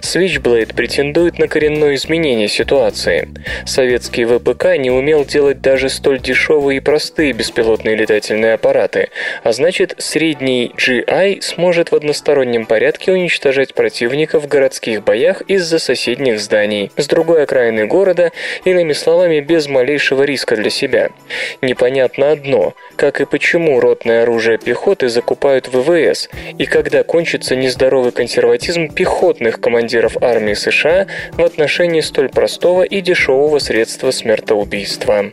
Switchblade 0.00 0.74
претендует 0.74 1.38
на 1.38 1.48
коренное 1.48 1.96
изменение 1.96 2.48
ситуации. 2.48 3.28
Советский 3.66 4.24
ВПК 4.24 4.76
не 4.78 4.90
умел 4.90 5.24
делать 5.24 5.60
даже 5.60 5.88
столь 5.88 6.20
дешевые 6.20 6.78
и 6.78 6.80
простые 6.80 7.32
беспилотные 7.32 7.96
летательные 7.96 8.54
аппараты, 8.54 9.08
а 9.42 9.52
значит 9.52 9.94
средний 9.98 10.72
GI 10.76 11.40
сможет 11.42 11.90
в 11.90 11.96
одностороннем 11.96 12.66
порядке 12.66 13.12
уничтожать 13.12 13.74
противника 13.74 14.38
в 14.38 14.46
городских 14.46 15.02
боях 15.02 15.42
из-за 15.42 15.78
соседних 15.78 16.40
зданий, 16.40 16.92
с 16.96 17.06
другой 17.06 17.42
окраины 17.42 17.86
города, 17.86 18.30
иными 18.64 18.92
словами, 18.92 19.40
без 19.40 19.66
малейшего 19.80 20.24
риска 20.24 20.56
для 20.56 20.70
себя. 20.70 21.10
Непонятно 21.62 22.32
одно, 22.32 22.74
как 22.96 23.20
и 23.20 23.24
почему 23.24 23.80
ротное 23.80 24.22
оружие 24.22 24.58
пехоты 24.58 25.08
закупают 25.08 25.68
ВВС, 25.68 26.28
и 26.58 26.66
когда 26.66 27.02
кончится 27.02 27.56
нездоровый 27.56 28.12
консерватизм 28.12 28.88
пехотных 28.88 29.60
командиров 29.60 30.22
армии 30.22 30.54
США 30.54 31.06
в 31.32 31.42
отношении 31.42 32.02
столь 32.02 32.28
простого 32.28 32.82
и 32.82 33.00
дешевого 33.00 33.58
средства 33.58 34.10
смертоубийства. 34.10 35.32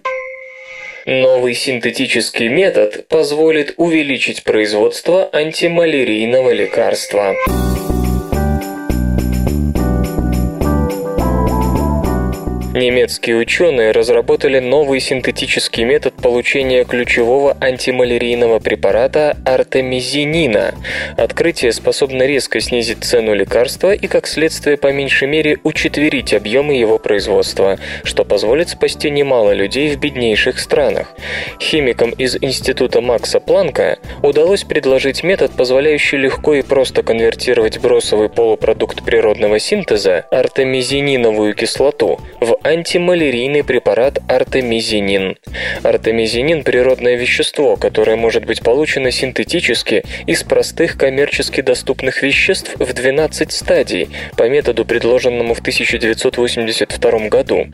Новый 1.05 1.53
синтетический 1.53 2.47
метод 2.47 3.07
позволит 3.07 3.73
увеличить 3.77 4.43
производство 4.43 5.29
антималярийного 5.33 6.51
лекарства. 6.51 7.35
Немецкие 12.77 13.37
ученые 13.37 13.89
разработали 13.89 14.59
новый 14.59 14.99
синтетический 14.99 15.83
метод 15.83 16.13
получения 16.13 16.83
ключевого 16.85 17.57
антималярийного 17.59 18.59
препарата 18.59 19.35
артемизинина. 19.45 20.75
Открытие 21.17 21.71
способно 21.71 22.27
резко 22.27 22.59
снизить 22.59 23.03
цену 23.03 23.33
лекарства 23.33 23.95
и, 23.95 24.05
как 24.05 24.27
следствие, 24.27 24.77
по 24.77 24.91
меньшей 24.91 25.27
мере 25.27 25.57
учетверить 25.63 26.35
объемы 26.35 26.75
его 26.75 26.99
производства, 26.99 27.79
что 28.03 28.23
позволит 28.23 28.69
спасти 28.69 29.09
немало 29.09 29.53
людей 29.53 29.89
в 29.89 29.99
беднейших 29.99 30.59
странах. 30.59 31.15
Химикам 31.59 32.11
из 32.11 32.37
Института 32.39 33.01
Макса 33.01 33.39
Планка 33.39 33.97
удалось 34.21 34.63
предложить 34.63 35.23
метод, 35.23 35.51
позволяющий 35.57 36.17
легко 36.17 36.53
и 36.53 36.61
просто 36.61 37.01
конвертировать 37.01 37.79
бросовый 37.79 38.29
полупродукт 38.29 39.03
природного 39.03 39.57
синтеза, 39.57 40.27
артемизининовую 40.29 41.55
кислоту, 41.55 42.19
в 42.39 42.55
антималярийный 42.67 43.63
препарат 43.63 44.19
артемизинин. 44.27 45.37
Артемизинин– 45.83 46.63
природное 46.65 47.15
вещество, 47.15 47.77
которое 47.77 48.17
может 48.17 48.45
быть 48.45 48.61
получено 48.61 49.09
синтетически 49.09 50.03
из 50.25 50.43
простых 50.43 50.97
коммерчески 50.97 51.61
доступных 51.61 52.23
веществ 52.23 52.75
в 52.75 52.93
12 52.93 53.53
стадий 53.53 54.09
по 54.35 54.49
методу, 54.49 54.83
предложенному 54.83 55.53
в 55.53 55.59
1982 55.59 57.29
году. 57.29 57.67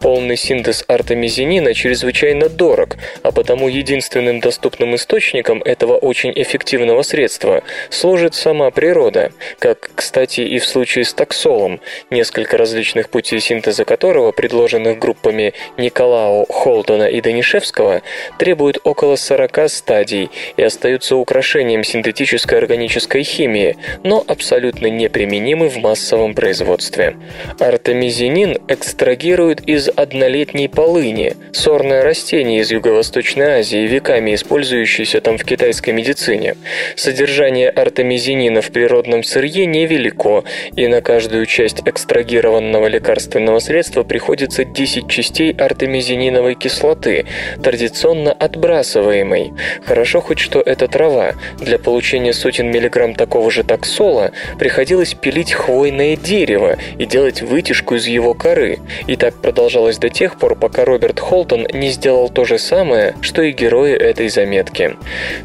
Полный 0.00 0.36
синтез 0.36 0.84
артемизинина 0.88 1.72
чрезвычайно 1.72 2.48
дорог, 2.48 2.96
а 3.22 3.30
потому 3.30 3.68
единственным 3.68 4.40
доступным 4.40 4.96
источником 4.96 5.62
этого 5.62 5.96
очень 5.96 6.32
эффективного 6.34 7.02
средства 7.02 7.62
служит 7.88 8.34
сама 8.34 8.72
природа, 8.72 9.30
как, 9.60 9.92
кстати, 9.94 10.40
и 10.40 10.58
в 10.58 10.66
случае 10.66 11.04
с 11.04 11.14
таксолом, 11.14 11.80
несколько 12.10 12.56
различных 12.56 13.10
путей 13.10 13.38
синтеза 13.38 13.84
которого 13.84 14.32
предложенных 14.40 14.98
группами 14.98 15.52
Николау, 15.76 16.46
Холдена 16.48 17.08
и 17.08 17.20
Данишевского, 17.20 18.00
требуют 18.38 18.78
около 18.84 19.16
40 19.16 19.68
стадий 19.68 20.30
и 20.56 20.62
остаются 20.62 21.16
украшением 21.16 21.84
синтетической 21.84 22.56
органической 22.56 23.22
химии, 23.22 23.76
но 24.02 24.24
абсолютно 24.26 24.86
неприменимы 24.86 25.68
в 25.68 25.76
массовом 25.76 26.32
производстве. 26.34 27.16
Артемизинин 27.58 28.56
экстрагируют 28.66 29.60
из 29.66 29.90
однолетней 29.94 30.70
полыни, 30.70 31.36
сорное 31.52 32.02
растение 32.02 32.60
из 32.60 32.70
Юго-Восточной 32.70 33.58
Азии, 33.60 33.86
веками 33.86 34.34
использующееся 34.34 35.20
там 35.20 35.36
в 35.36 35.44
китайской 35.44 35.90
медицине. 35.90 36.56
Содержание 36.96 37.68
артемизинина 37.68 38.62
в 38.62 38.70
природном 38.70 39.22
сырье 39.22 39.66
невелико, 39.66 40.44
и 40.76 40.86
на 40.86 41.02
каждую 41.02 41.44
часть 41.44 41.82
экстрагированного 41.84 42.86
лекарственного 42.86 43.58
средства 43.58 44.02
приходится 44.20 44.50
находится 44.50 44.64
10 44.64 45.08
частей 45.08 45.52
артемизининовой 45.52 46.54
кислоты, 46.54 47.26
традиционно 47.62 48.32
отбрасываемой. 48.32 49.52
Хорошо 49.84 50.20
хоть 50.20 50.38
что 50.38 50.60
это 50.60 50.88
трава. 50.88 51.32
Для 51.58 51.78
получения 51.78 52.32
сотен 52.32 52.70
миллиграмм 52.70 53.14
такого 53.14 53.50
же 53.50 53.64
таксола 53.64 54.32
приходилось 54.58 55.14
пилить 55.14 55.52
хвойное 55.52 56.16
дерево 56.16 56.76
и 56.98 57.06
делать 57.06 57.42
вытяжку 57.42 57.96
из 57.96 58.06
его 58.06 58.34
коры. 58.34 58.78
И 59.06 59.16
так 59.16 59.34
продолжалось 59.34 59.98
до 59.98 60.10
тех 60.10 60.38
пор, 60.38 60.54
пока 60.54 60.84
Роберт 60.84 61.18
Холтон 61.18 61.66
не 61.72 61.90
сделал 61.90 62.28
то 62.28 62.44
же 62.44 62.58
самое, 62.58 63.14
что 63.20 63.42
и 63.42 63.52
герои 63.52 63.94
этой 63.94 64.28
заметки. 64.28 64.96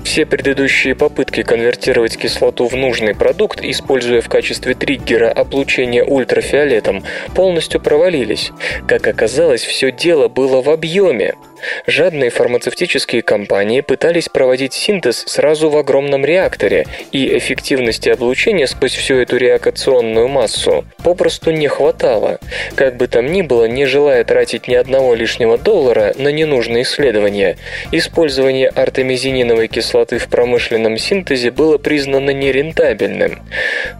Все 0.03 0.25
предыдущие 0.25 0.95
попытки 0.95 1.43
конвертировать 1.43 2.17
кислоту 2.17 2.67
в 2.67 2.75
нужный 2.75 3.15
продукт, 3.15 3.61
используя 3.63 4.21
в 4.21 4.29
качестве 4.29 4.73
триггера 4.73 5.31
облучение 5.31 6.03
ультрафиолетом, 6.03 7.03
полностью 7.35 7.81
провалились. 7.81 8.51
Как 8.87 9.07
оказалось, 9.07 9.63
все 9.63 9.91
дело 9.91 10.27
было 10.27 10.61
в 10.61 10.69
объеме. 10.69 11.35
Жадные 11.87 12.29
фармацевтические 12.29 13.21
компании 13.21 13.81
пытались 13.81 14.29
проводить 14.29 14.73
синтез 14.73 15.23
сразу 15.27 15.69
в 15.69 15.77
огромном 15.77 16.25
реакторе, 16.25 16.85
и 17.11 17.37
эффективности 17.37 18.09
облучения 18.09 18.67
сквозь 18.67 18.93
всю 18.93 19.15
эту 19.15 19.37
реакционную 19.37 20.27
массу 20.27 20.85
попросту 21.03 21.51
не 21.51 21.67
хватало. 21.67 22.39
Как 22.75 22.97
бы 22.97 23.07
там 23.07 23.31
ни 23.31 23.41
было, 23.41 23.65
не 23.65 23.85
желая 23.85 24.23
тратить 24.23 24.67
ни 24.67 24.75
одного 24.75 25.15
лишнего 25.15 25.57
доллара 25.57 26.13
на 26.17 26.29
ненужные 26.29 26.83
исследования, 26.83 27.57
использование 27.91 28.69
артемизининовой 28.69 29.67
кислоты 29.67 30.17
в 30.17 30.27
промышленном 30.27 30.97
синтезе 30.97 31.51
было 31.51 31.77
признано 31.77 32.31
нерентабельным. 32.31 33.41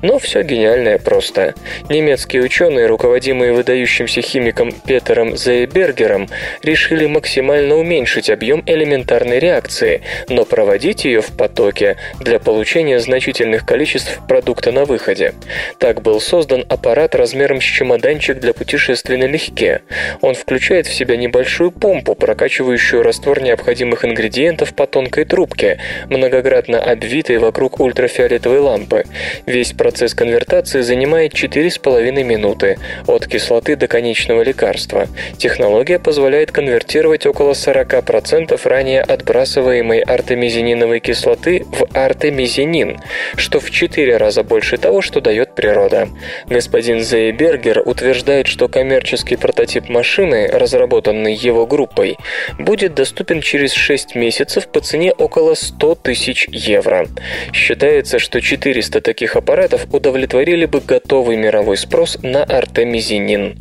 Но 0.01 0.20
все 0.20 0.43
гениальное 0.43 0.97
просто. 0.97 1.53
Немецкие 1.89 2.43
ученые, 2.43 2.88
руководимые 2.88 3.53
выдающимся 3.53 4.22
химиком 4.22 4.72
Петером 4.72 5.36
Зейбергером, 5.36 6.28
решили 6.63 7.05
максимально 7.05 7.55
максимально 7.56 7.76
уменьшить 7.78 8.30
объем 8.30 8.64
элементарной 8.66 9.39
реакции, 9.39 10.01
но 10.28 10.43
проводить 10.45 11.06
ее 11.06 11.22
в 11.22 11.32
потоке 11.38 11.95
для 12.20 12.39
получения 12.39 12.99
значительных 12.99 13.66
количеств 13.66 14.20
продукта 14.28 14.72
на 14.72 14.84
выходе. 14.84 15.34
Так 15.80 16.01
был 16.01 16.20
создан 16.20 16.66
аппарат 16.68 17.16
размером 17.16 17.62
с 17.62 17.64
чемоданчик 17.64 18.39
для 18.39 18.53
путешествий 18.53 19.18
налегке. 19.18 19.82
Он 20.22 20.36
включает 20.36 20.88
в 20.88 20.93
себя 20.93 21.16
небольшую 21.16 21.72
помпу, 21.72 22.16
прокачивающую 22.16 23.01
раствор 23.01 23.41
необходимых 23.41 24.03
ингредиентов 24.03 24.76
по 24.76 24.86
тонкой 24.86 25.24
трубке, 25.26 25.80
многократно 26.10 26.80
обвитой 26.80 27.38
вокруг 27.38 27.80
ультрафиолетовой 27.80 28.60
лампы. 28.60 29.06
Весь 29.45 29.72
процесс 29.72 30.14
конвертации 30.14 30.82
занимает 30.82 31.34
4,5 31.34 32.24
минуты, 32.24 32.78
от 33.08 33.28
кислоты 33.28 33.76
до 33.76 33.88
конечного 33.88 34.41
лекарства. 34.41 35.08
Технология 35.38 35.99
позволяет 35.99 36.51
конвертировать 36.51 37.26
около 37.26 37.45
40% 37.52 38.60
ранее 38.68 39.02
отбрасываемой 39.02 40.00
артемизининовой 40.00 41.00
кислоты 41.00 41.66
в 41.72 41.88
артемизинин, 41.93 43.00
что 43.36 43.60
в 43.60 43.72
4 43.72 44.18
раза 44.18 44.43
больше 44.43 44.78
того, 44.78 45.02
что 45.02 45.22
дает 45.22 45.56
природа. 45.56 46.10
Господин 46.48 47.02
Зейбергер 47.02 47.82
утверждает, 47.86 48.48
что 48.48 48.68
коммерческий 48.68 49.36
прототип 49.36 49.89
машины, 49.89 50.48
разработанный 50.48 51.34
его 51.34 51.66
группой, 51.66 52.18
будет 52.60 52.93
доступен 52.96 53.41
через 53.41 53.74
6 53.74 54.16
месяцев 54.16 54.68
по 54.68 54.80
цене 54.80 55.12
около 55.14 55.56
100 55.56 55.96
тысяч 55.96 56.48
евро. 56.50 57.08
Считается, 57.54 58.20
что 58.20 58.41
400 58.41 59.02
таких 59.02 59.36
аппаратов 59.36 59.88
удовлетворили 59.93 60.66
бы 60.66 60.82
готовый 60.82 61.38
мировой 61.38 61.78
спрос 61.78 62.18
на 62.22 62.43
артемизинин. 62.43 63.58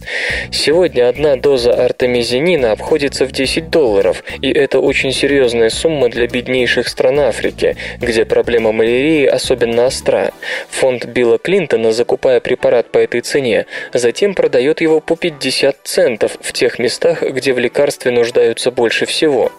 Сегодня 0.50 1.08
одна 1.08 1.36
доза 1.36 1.72
артемизинина 1.72 2.72
обходится 2.72 3.26
в 3.26 3.32
10 3.32 3.63
10 3.64 3.70
долларов, 3.70 4.22
и 4.40 4.50
это 4.50 4.80
очень 4.80 5.12
серьезная 5.12 5.70
сумма 5.70 6.08
для 6.08 6.26
беднейших 6.26 6.88
стран 6.88 7.20
Африки, 7.20 7.76
где 8.00 8.24
проблема 8.24 8.72
малярии 8.72 9.26
особенно 9.26 9.86
остра. 9.86 10.32
Фонд 10.70 11.06
Билла 11.06 11.38
Клинтона, 11.38 11.92
закупая 11.92 12.40
препарат 12.40 12.90
по 12.90 12.98
этой 12.98 13.20
цене, 13.20 13.66
затем 13.92 14.34
продает 14.34 14.80
его 14.80 15.00
по 15.00 15.16
50 15.16 15.76
центов 15.84 16.36
в 16.40 16.52
тех 16.52 16.78
местах, 16.78 17.22
где 17.22 17.52
в 17.52 17.58
лекарстве 17.58 18.10
нуждаются 18.10 18.70
больше 18.70 19.06
всего. 19.06 19.52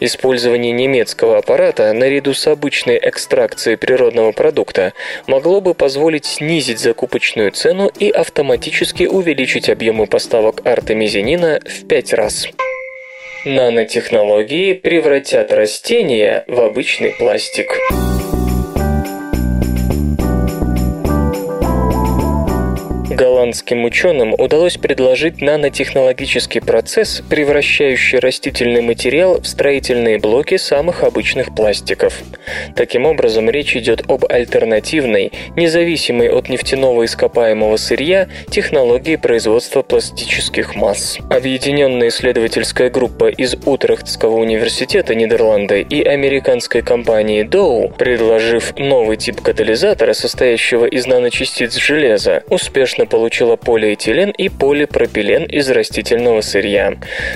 Использование 0.00 0.72
немецкого 0.72 1.38
аппарата 1.38 1.92
наряду 1.92 2.34
с 2.34 2.46
обычной 2.46 2.98
экстракцией 3.02 3.76
природного 3.76 4.32
продукта 4.32 4.92
могло 5.26 5.60
бы 5.60 5.74
позволить 5.74 6.26
снизить 6.26 6.78
закупочную 6.78 7.50
цену 7.52 7.90
и 7.98 8.10
автоматически 8.10 9.04
увеличить 9.04 9.68
объемы 9.68 10.06
поставок 10.06 10.64
артемизинина 10.64 11.60
в 11.64 11.86
5 11.86 12.12
раз. 12.14 12.48
Нанотехнологии 13.48 14.74
превратят 14.74 15.52
растения 15.52 16.44
в 16.48 16.60
обычный 16.60 17.12
пластик. 17.12 17.78
Голландским 23.18 23.84
ученым 23.84 24.32
удалось 24.38 24.76
предложить 24.76 25.40
нанотехнологический 25.40 26.60
процесс, 26.60 27.20
превращающий 27.28 28.20
растительный 28.20 28.80
материал 28.80 29.40
в 29.40 29.46
строительные 29.46 30.18
блоки 30.18 30.56
самых 30.56 31.02
обычных 31.02 31.54
пластиков. 31.54 32.22
Таким 32.76 33.06
образом, 33.06 33.50
речь 33.50 33.76
идет 33.76 34.08
об 34.08 34.24
альтернативной, 34.30 35.32
независимой 35.56 36.30
от 36.30 36.48
нефтяного 36.48 37.04
ископаемого 37.04 37.76
сырья 37.76 38.28
технологии 38.50 39.16
производства 39.16 39.82
пластических 39.82 40.76
масс. 40.76 41.18
Объединенная 41.28 42.08
исследовательская 42.08 42.88
группа 42.88 43.28
из 43.28 43.56
Утрехтского 43.66 44.36
университета 44.36 45.16
Нидерланды 45.16 45.82
и 45.82 46.04
американской 46.04 46.82
компании 46.82 47.44
Dow, 47.44 47.92
предложив 47.98 48.76
новый 48.78 49.16
тип 49.16 49.40
катализатора, 49.40 50.12
состоящего 50.12 50.84
из 50.84 51.06
наночастиц 51.06 51.74
железа, 51.76 52.44
успешно 52.48 53.07
получила 53.08 53.56
полиэтилен 53.56 54.30
и 54.30 54.48
полипропилен 54.48 55.44
из 55.44 55.68
растительного 55.70 56.40
сырья. 56.40 56.94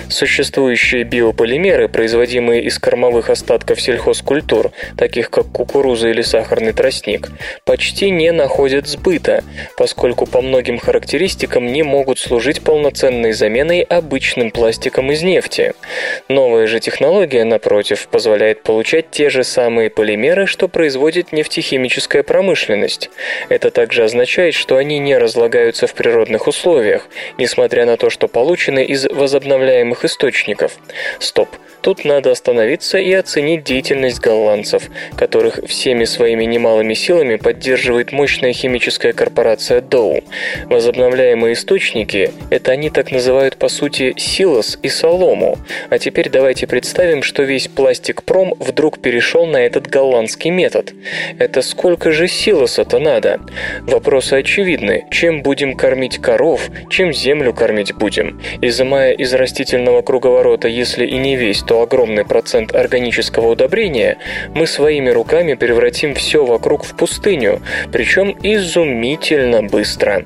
Существующие 0.08 1.04
биополимеры, 1.04 1.88
производимые 1.88 2.62
из 2.62 2.78
кормовых 2.78 3.30
остатков 3.30 3.80
сельхозкультур, 3.80 4.72
таких 4.96 5.30
как 5.30 5.46
кукуруза 5.46 6.08
или 6.08 6.22
сахарный 6.22 6.72
тростник, 6.72 7.28
почти 7.64 8.10
не 8.10 8.32
находят 8.32 8.86
сбыта, 8.86 9.42
поскольку 9.76 10.26
по 10.26 10.42
многим 10.42 10.78
характеристикам 10.78 11.72
не 11.72 11.82
могут 11.82 12.18
служить 12.18 12.62
полноценной 12.62 13.32
заменой 13.32 13.80
обычным 13.80 14.50
пластикам 14.50 15.10
из 15.10 15.22
нефти. 15.22 15.74
Новая 16.28 16.66
же 16.66 16.80
технология, 16.80 17.44
напротив, 17.44 18.08
позволяет 18.08 18.62
получать 18.62 19.10
те 19.10 19.30
же 19.30 19.44
самые 19.44 19.90
полимеры, 19.90 20.46
что 20.46 20.68
производит 20.68 21.32
нефтехимическая 21.32 22.22
промышленность. 22.22 23.10
Это 23.48 23.70
также 23.70 24.04
означает, 24.04 24.54
что 24.54 24.76
они 24.76 24.98
не 24.98 25.16
разлагают 25.16 25.61
разлагаются 25.62 25.86
в 25.86 25.94
природных 25.94 26.48
условиях, 26.48 27.08
несмотря 27.38 27.86
на 27.86 27.96
то, 27.96 28.10
что 28.10 28.28
получены 28.28 28.84
из 28.84 29.06
возобновляемых 29.06 30.04
источников. 30.04 30.72
Стоп. 31.20 31.48
Тут 31.82 32.04
надо 32.04 32.30
остановиться 32.30 32.98
и 32.98 33.12
оценить 33.12 33.64
деятельность 33.64 34.20
голландцев, 34.20 34.84
которых 35.16 35.58
всеми 35.66 36.04
своими 36.04 36.44
немалыми 36.44 36.94
силами 36.94 37.34
поддерживает 37.34 38.12
мощная 38.12 38.52
химическая 38.52 39.12
корпорация 39.12 39.80
Dow. 39.80 40.22
Возобновляемые 40.66 41.54
источники– 41.54 42.30
это 42.50 42.70
они 42.70 42.88
так 42.88 43.10
называют 43.10 43.56
по 43.56 43.68
сути 43.68 44.14
силос 44.16 44.78
и 44.80 44.88
солому. 44.88 45.58
А 45.90 45.98
теперь 45.98 46.28
давайте 46.28 46.68
представим, 46.68 47.24
что 47.24 47.42
весь 47.42 47.66
пластик-пром 47.66 48.54
вдруг 48.60 49.00
перешел 49.00 49.46
на 49.46 49.56
этот 49.56 49.88
голландский 49.88 50.50
метод. 50.50 50.94
Это 51.38 51.62
сколько 51.62 52.12
же 52.12 52.28
силоса-то 52.28 53.00
надо? 53.00 53.40
Вопросы 53.80 54.34
очевидны. 54.34 55.06
Чем 55.10 55.42
будем 55.52 55.76
кормить 55.76 56.16
коров, 56.16 56.70
чем 56.88 57.12
землю 57.12 57.52
кормить 57.52 57.92
будем? 57.94 58.40
Изымая 58.62 59.12
из 59.12 59.34
растительного 59.34 60.00
круговорота, 60.00 60.66
если 60.66 61.04
и 61.04 61.18
не 61.18 61.36
весь, 61.36 61.60
то 61.60 61.82
огромный 61.82 62.24
процент 62.24 62.74
органического 62.74 63.48
удобрения, 63.48 64.16
мы 64.54 64.66
своими 64.66 65.10
руками 65.10 65.52
превратим 65.52 66.14
все 66.14 66.46
вокруг 66.46 66.84
в 66.84 66.96
пустыню, 66.96 67.60
причем 67.92 68.34
изумительно 68.42 69.62
быстро 69.62 70.24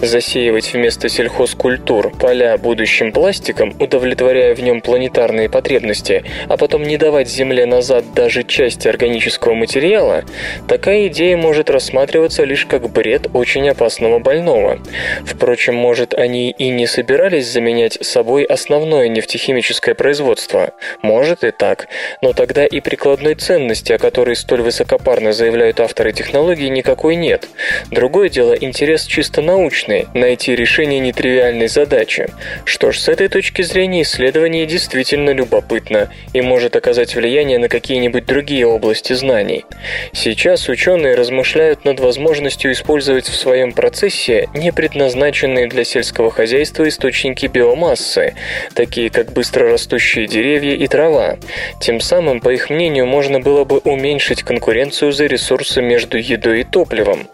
засеивать 0.00 0.72
вместо 0.72 1.08
сельхозкультур 1.08 2.10
поля 2.10 2.56
будущим 2.58 3.12
пластиком, 3.12 3.74
удовлетворяя 3.78 4.54
в 4.54 4.60
нем 4.60 4.80
планетарные 4.80 5.48
потребности, 5.48 6.24
а 6.48 6.56
потом 6.56 6.82
не 6.82 6.96
давать 6.96 7.28
Земле 7.28 7.66
назад 7.66 8.04
даже 8.14 8.44
части 8.44 8.88
органического 8.88 9.54
материала, 9.54 10.24
такая 10.68 11.08
идея 11.08 11.36
может 11.36 11.70
рассматриваться 11.70 12.44
лишь 12.44 12.66
как 12.66 12.88
бред 12.90 13.28
очень 13.32 13.68
опасного 13.68 14.18
больного. 14.18 14.78
Впрочем, 15.24 15.74
может, 15.74 16.14
они 16.14 16.50
и 16.50 16.68
не 16.68 16.86
собирались 16.86 17.46
заменять 17.46 17.98
собой 18.04 18.44
основное 18.44 19.08
нефтехимическое 19.08 19.94
производство. 19.94 20.72
Может 21.02 21.44
и 21.44 21.50
так, 21.50 21.88
но 22.22 22.32
тогда 22.32 22.66
и 22.66 22.80
прикладной 22.80 23.34
ценности, 23.34 23.92
о 23.92 23.98
которой 23.98 24.36
столь 24.36 24.62
высокопарно 24.62 25.32
заявляют 25.32 25.80
авторы 25.80 26.12
технологии, 26.12 26.68
никакой 26.68 27.16
нет. 27.16 27.48
Другое 27.90 28.28
дело 28.28 28.52
интерес 28.52 29.04
чисто 29.04 29.42
научный, 29.42 29.87
обычной– 29.88 30.06
найти 30.14 30.54
решение 30.54 31.00
нетривиальной 31.00 31.68
задачи. 31.68 32.28
Что 32.64 32.92
ж, 32.92 32.98
с 32.98 33.08
этой 33.08 33.28
точки 33.28 33.62
зрения 33.62 34.02
исследование 34.02 34.66
действительно 34.66 35.30
любопытно 35.30 36.10
и 36.32 36.40
может 36.40 36.76
оказать 36.76 37.14
влияние 37.14 37.58
на 37.58 37.68
какие-нибудь 37.68 38.26
другие 38.26 38.66
области 38.66 39.14
знаний. 39.14 39.64
Сейчас 40.12 40.68
ученые 40.68 41.14
размышляют 41.14 41.84
над 41.84 42.00
возможностью 42.00 42.72
использовать 42.72 43.28
в 43.28 43.34
своем 43.34 43.72
процессе 43.72 44.48
не 44.54 44.72
предназначенные 44.72 45.68
для 45.68 45.84
сельского 45.84 46.30
хозяйства 46.30 46.86
источники 46.88 47.46
биомассы, 47.46 48.34
такие 48.74 49.10
как 49.10 49.32
быстрорастущие 49.32 50.26
деревья 50.26 50.74
и 50.74 50.86
трава. 50.86 51.36
Тем 51.80 52.00
самым, 52.00 52.40
по 52.40 52.50
их 52.50 52.70
мнению, 52.70 53.06
можно 53.06 53.40
было 53.40 53.64
бы 53.64 53.78
уменьшить 53.78 54.42
конкуренцию 54.42 55.12
за 55.12 55.26
ресурсы 55.26 55.80
между 55.82 56.18
едой 56.18 56.60
и 56.60 56.64
топливом. 56.64 57.28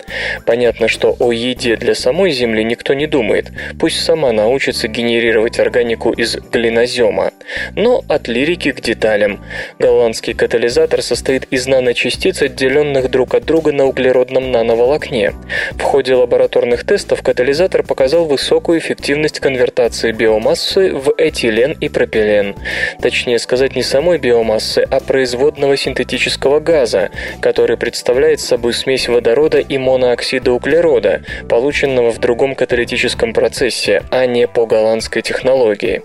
Понятно, 0.46 0.88
что 0.88 1.16
о 1.18 1.32
еде 1.32 1.76
для 1.76 1.94
самой 1.94 2.30
Земли 2.30 2.43
никто 2.44 2.94
не 2.94 3.06
думает, 3.06 3.50
пусть 3.78 4.02
сама 4.02 4.32
научится 4.32 4.88
генерировать 4.88 5.58
органику 5.58 6.12
из 6.12 6.36
глинозема. 6.36 7.32
Но 7.74 8.02
от 8.08 8.28
лирики 8.28 8.72
к 8.72 8.80
деталям. 8.80 9.40
Голландский 9.78 10.34
катализатор 10.34 11.02
состоит 11.02 11.44
из 11.50 11.66
наночастиц, 11.66 12.42
отделенных 12.42 13.10
друг 13.10 13.34
от 13.34 13.44
друга 13.44 13.72
на 13.72 13.86
углеродном 13.86 14.50
нановолокне. 14.50 15.32
В 15.72 15.82
ходе 15.82 16.14
лабораторных 16.14 16.84
тестов 16.84 17.22
катализатор 17.22 17.82
показал 17.82 18.26
высокую 18.26 18.78
эффективность 18.78 19.40
конвертации 19.40 20.12
биомассы 20.12 20.92
в 20.92 21.14
этилен 21.16 21.76
и 21.80 21.88
пропилен. 21.88 22.54
Точнее 23.00 23.38
сказать, 23.38 23.76
не 23.76 23.82
самой 23.82 24.18
биомассы, 24.18 24.86
а 24.90 25.00
производного 25.00 25.76
синтетического 25.76 26.60
газа, 26.60 27.10
который 27.40 27.76
представляет 27.76 28.40
собой 28.40 28.72
смесь 28.72 29.08
водорода 29.08 29.58
и 29.58 29.78
монооксида 29.78 30.52
углерода, 30.52 31.22
полученного 31.48 32.10
в 32.10 32.18
другом 32.34 32.56
каталитическом 32.56 33.32
процессе, 33.32 34.02
а 34.10 34.26
не 34.26 34.48
по 34.48 34.66
голландской 34.66 35.22
технологии. 35.22 36.02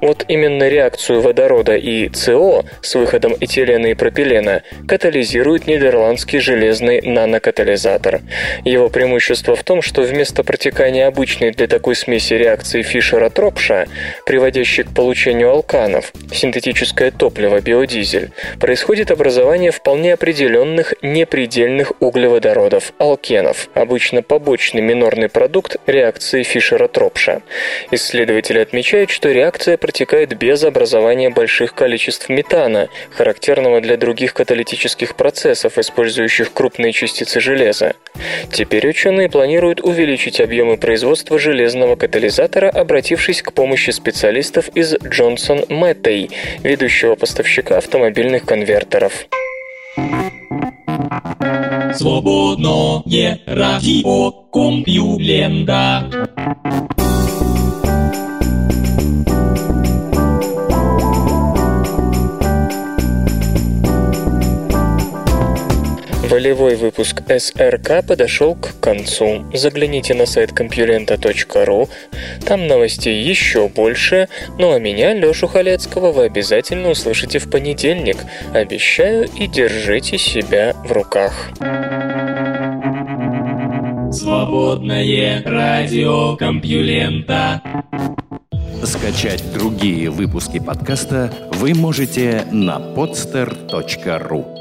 Вот 0.00 0.24
именно 0.26 0.68
реакцию 0.68 1.20
водорода 1.20 1.76
и 1.76 2.12
СО 2.12 2.64
с 2.82 2.96
выходом 2.96 3.36
этилена 3.38 3.92
и 3.92 3.94
пропилена 3.94 4.62
катализирует 4.88 5.68
нидерландский 5.68 6.40
железный 6.40 7.00
нанокатализатор. 7.02 8.22
Его 8.64 8.88
преимущество 8.88 9.54
в 9.54 9.62
том, 9.62 9.80
что 9.80 10.02
вместо 10.02 10.42
протекания 10.42 11.06
обычной 11.06 11.52
для 11.52 11.68
такой 11.68 11.94
смеси 11.94 12.34
реакции 12.34 12.82
Фишера-Тропша, 12.82 13.86
приводящей 14.26 14.82
к 14.82 14.92
получению 14.92 15.50
алканов, 15.50 16.12
синтетическое 16.32 17.12
топливо 17.12 17.60
биодизель, 17.60 18.32
происходит 18.58 19.12
образование 19.12 19.70
вполне 19.70 20.14
определенных 20.14 20.94
непредельных 21.02 21.92
углеводородов– 22.00 22.92
алкенов, 22.98 23.68
обычно 23.74 24.22
побочный 24.22 24.80
минорный 24.80 25.28
продукт 25.28 25.67
реакции 25.86 26.42
Фишера-Тропша. 26.42 27.42
Исследователи 27.90 28.58
отмечают, 28.58 29.10
что 29.10 29.30
реакция 29.30 29.76
протекает 29.76 30.36
без 30.36 30.64
образования 30.64 31.30
больших 31.30 31.74
количеств 31.74 32.28
метана, 32.28 32.88
характерного 33.10 33.80
для 33.80 33.96
других 33.96 34.34
каталитических 34.34 35.16
процессов, 35.16 35.78
использующих 35.78 36.52
крупные 36.52 36.92
частицы 36.92 37.40
железа. 37.40 37.94
Теперь 38.52 38.88
ученые 38.88 39.28
планируют 39.28 39.80
увеличить 39.80 40.40
объемы 40.40 40.76
производства 40.76 41.38
железного 41.38 41.96
катализатора, 41.96 42.68
обратившись 42.68 43.42
к 43.42 43.52
помощи 43.52 43.90
специалистов 43.90 44.68
из 44.74 44.94
Johnson 44.94 45.66
Matthey, 45.68 46.30
ведущего 46.62 47.14
поставщика 47.14 47.76
автомобильных 47.78 48.44
конвертеров. 48.44 49.26
Свободное 51.98 53.40
радио 53.44 54.30
Компьюлента. 54.52 56.08
Волевой 66.38 66.76
выпуск 66.76 67.22
СРК 67.36 68.06
подошел 68.06 68.54
к 68.54 68.78
концу. 68.78 69.44
Загляните 69.52 70.14
на 70.14 70.24
сайт 70.24 70.52
компьюлента.ру, 70.52 71.88
там 72.46 72.68
новостей 72.68 73.20
еще 73.20 73.66
больше, 73.66 74.28
ну 74.56 74.72
а 74.72 74.78
меня, 74.78 75.14
Лешу 75.14 75.48
Халецкого, 75.48 76.12
вы 76.12 76.26
обязательно 76.26 76.90
услышите 76.90 77.40
в 77.40 77.50
понедельник. 77.50 78.18
Обещаю 78.54 79.28
и 79.36 79.48
держите 79.48 80.16
себя 80.16 80.74
в 80.84 80.92
руках. 80.92 81.50
Свободное 84.12 85.42
радио 85.44 86.36
Компьюлента. 86.36 87.60
Скачать 88.84 89.42
другие 89.52 90.08
выпуски 90.08 90.60
подкаста 90.60 91.32
вы 91.54 91.74
можете 91.74 92.44
на 92.52 92.78
podster.ru 92.78 94.57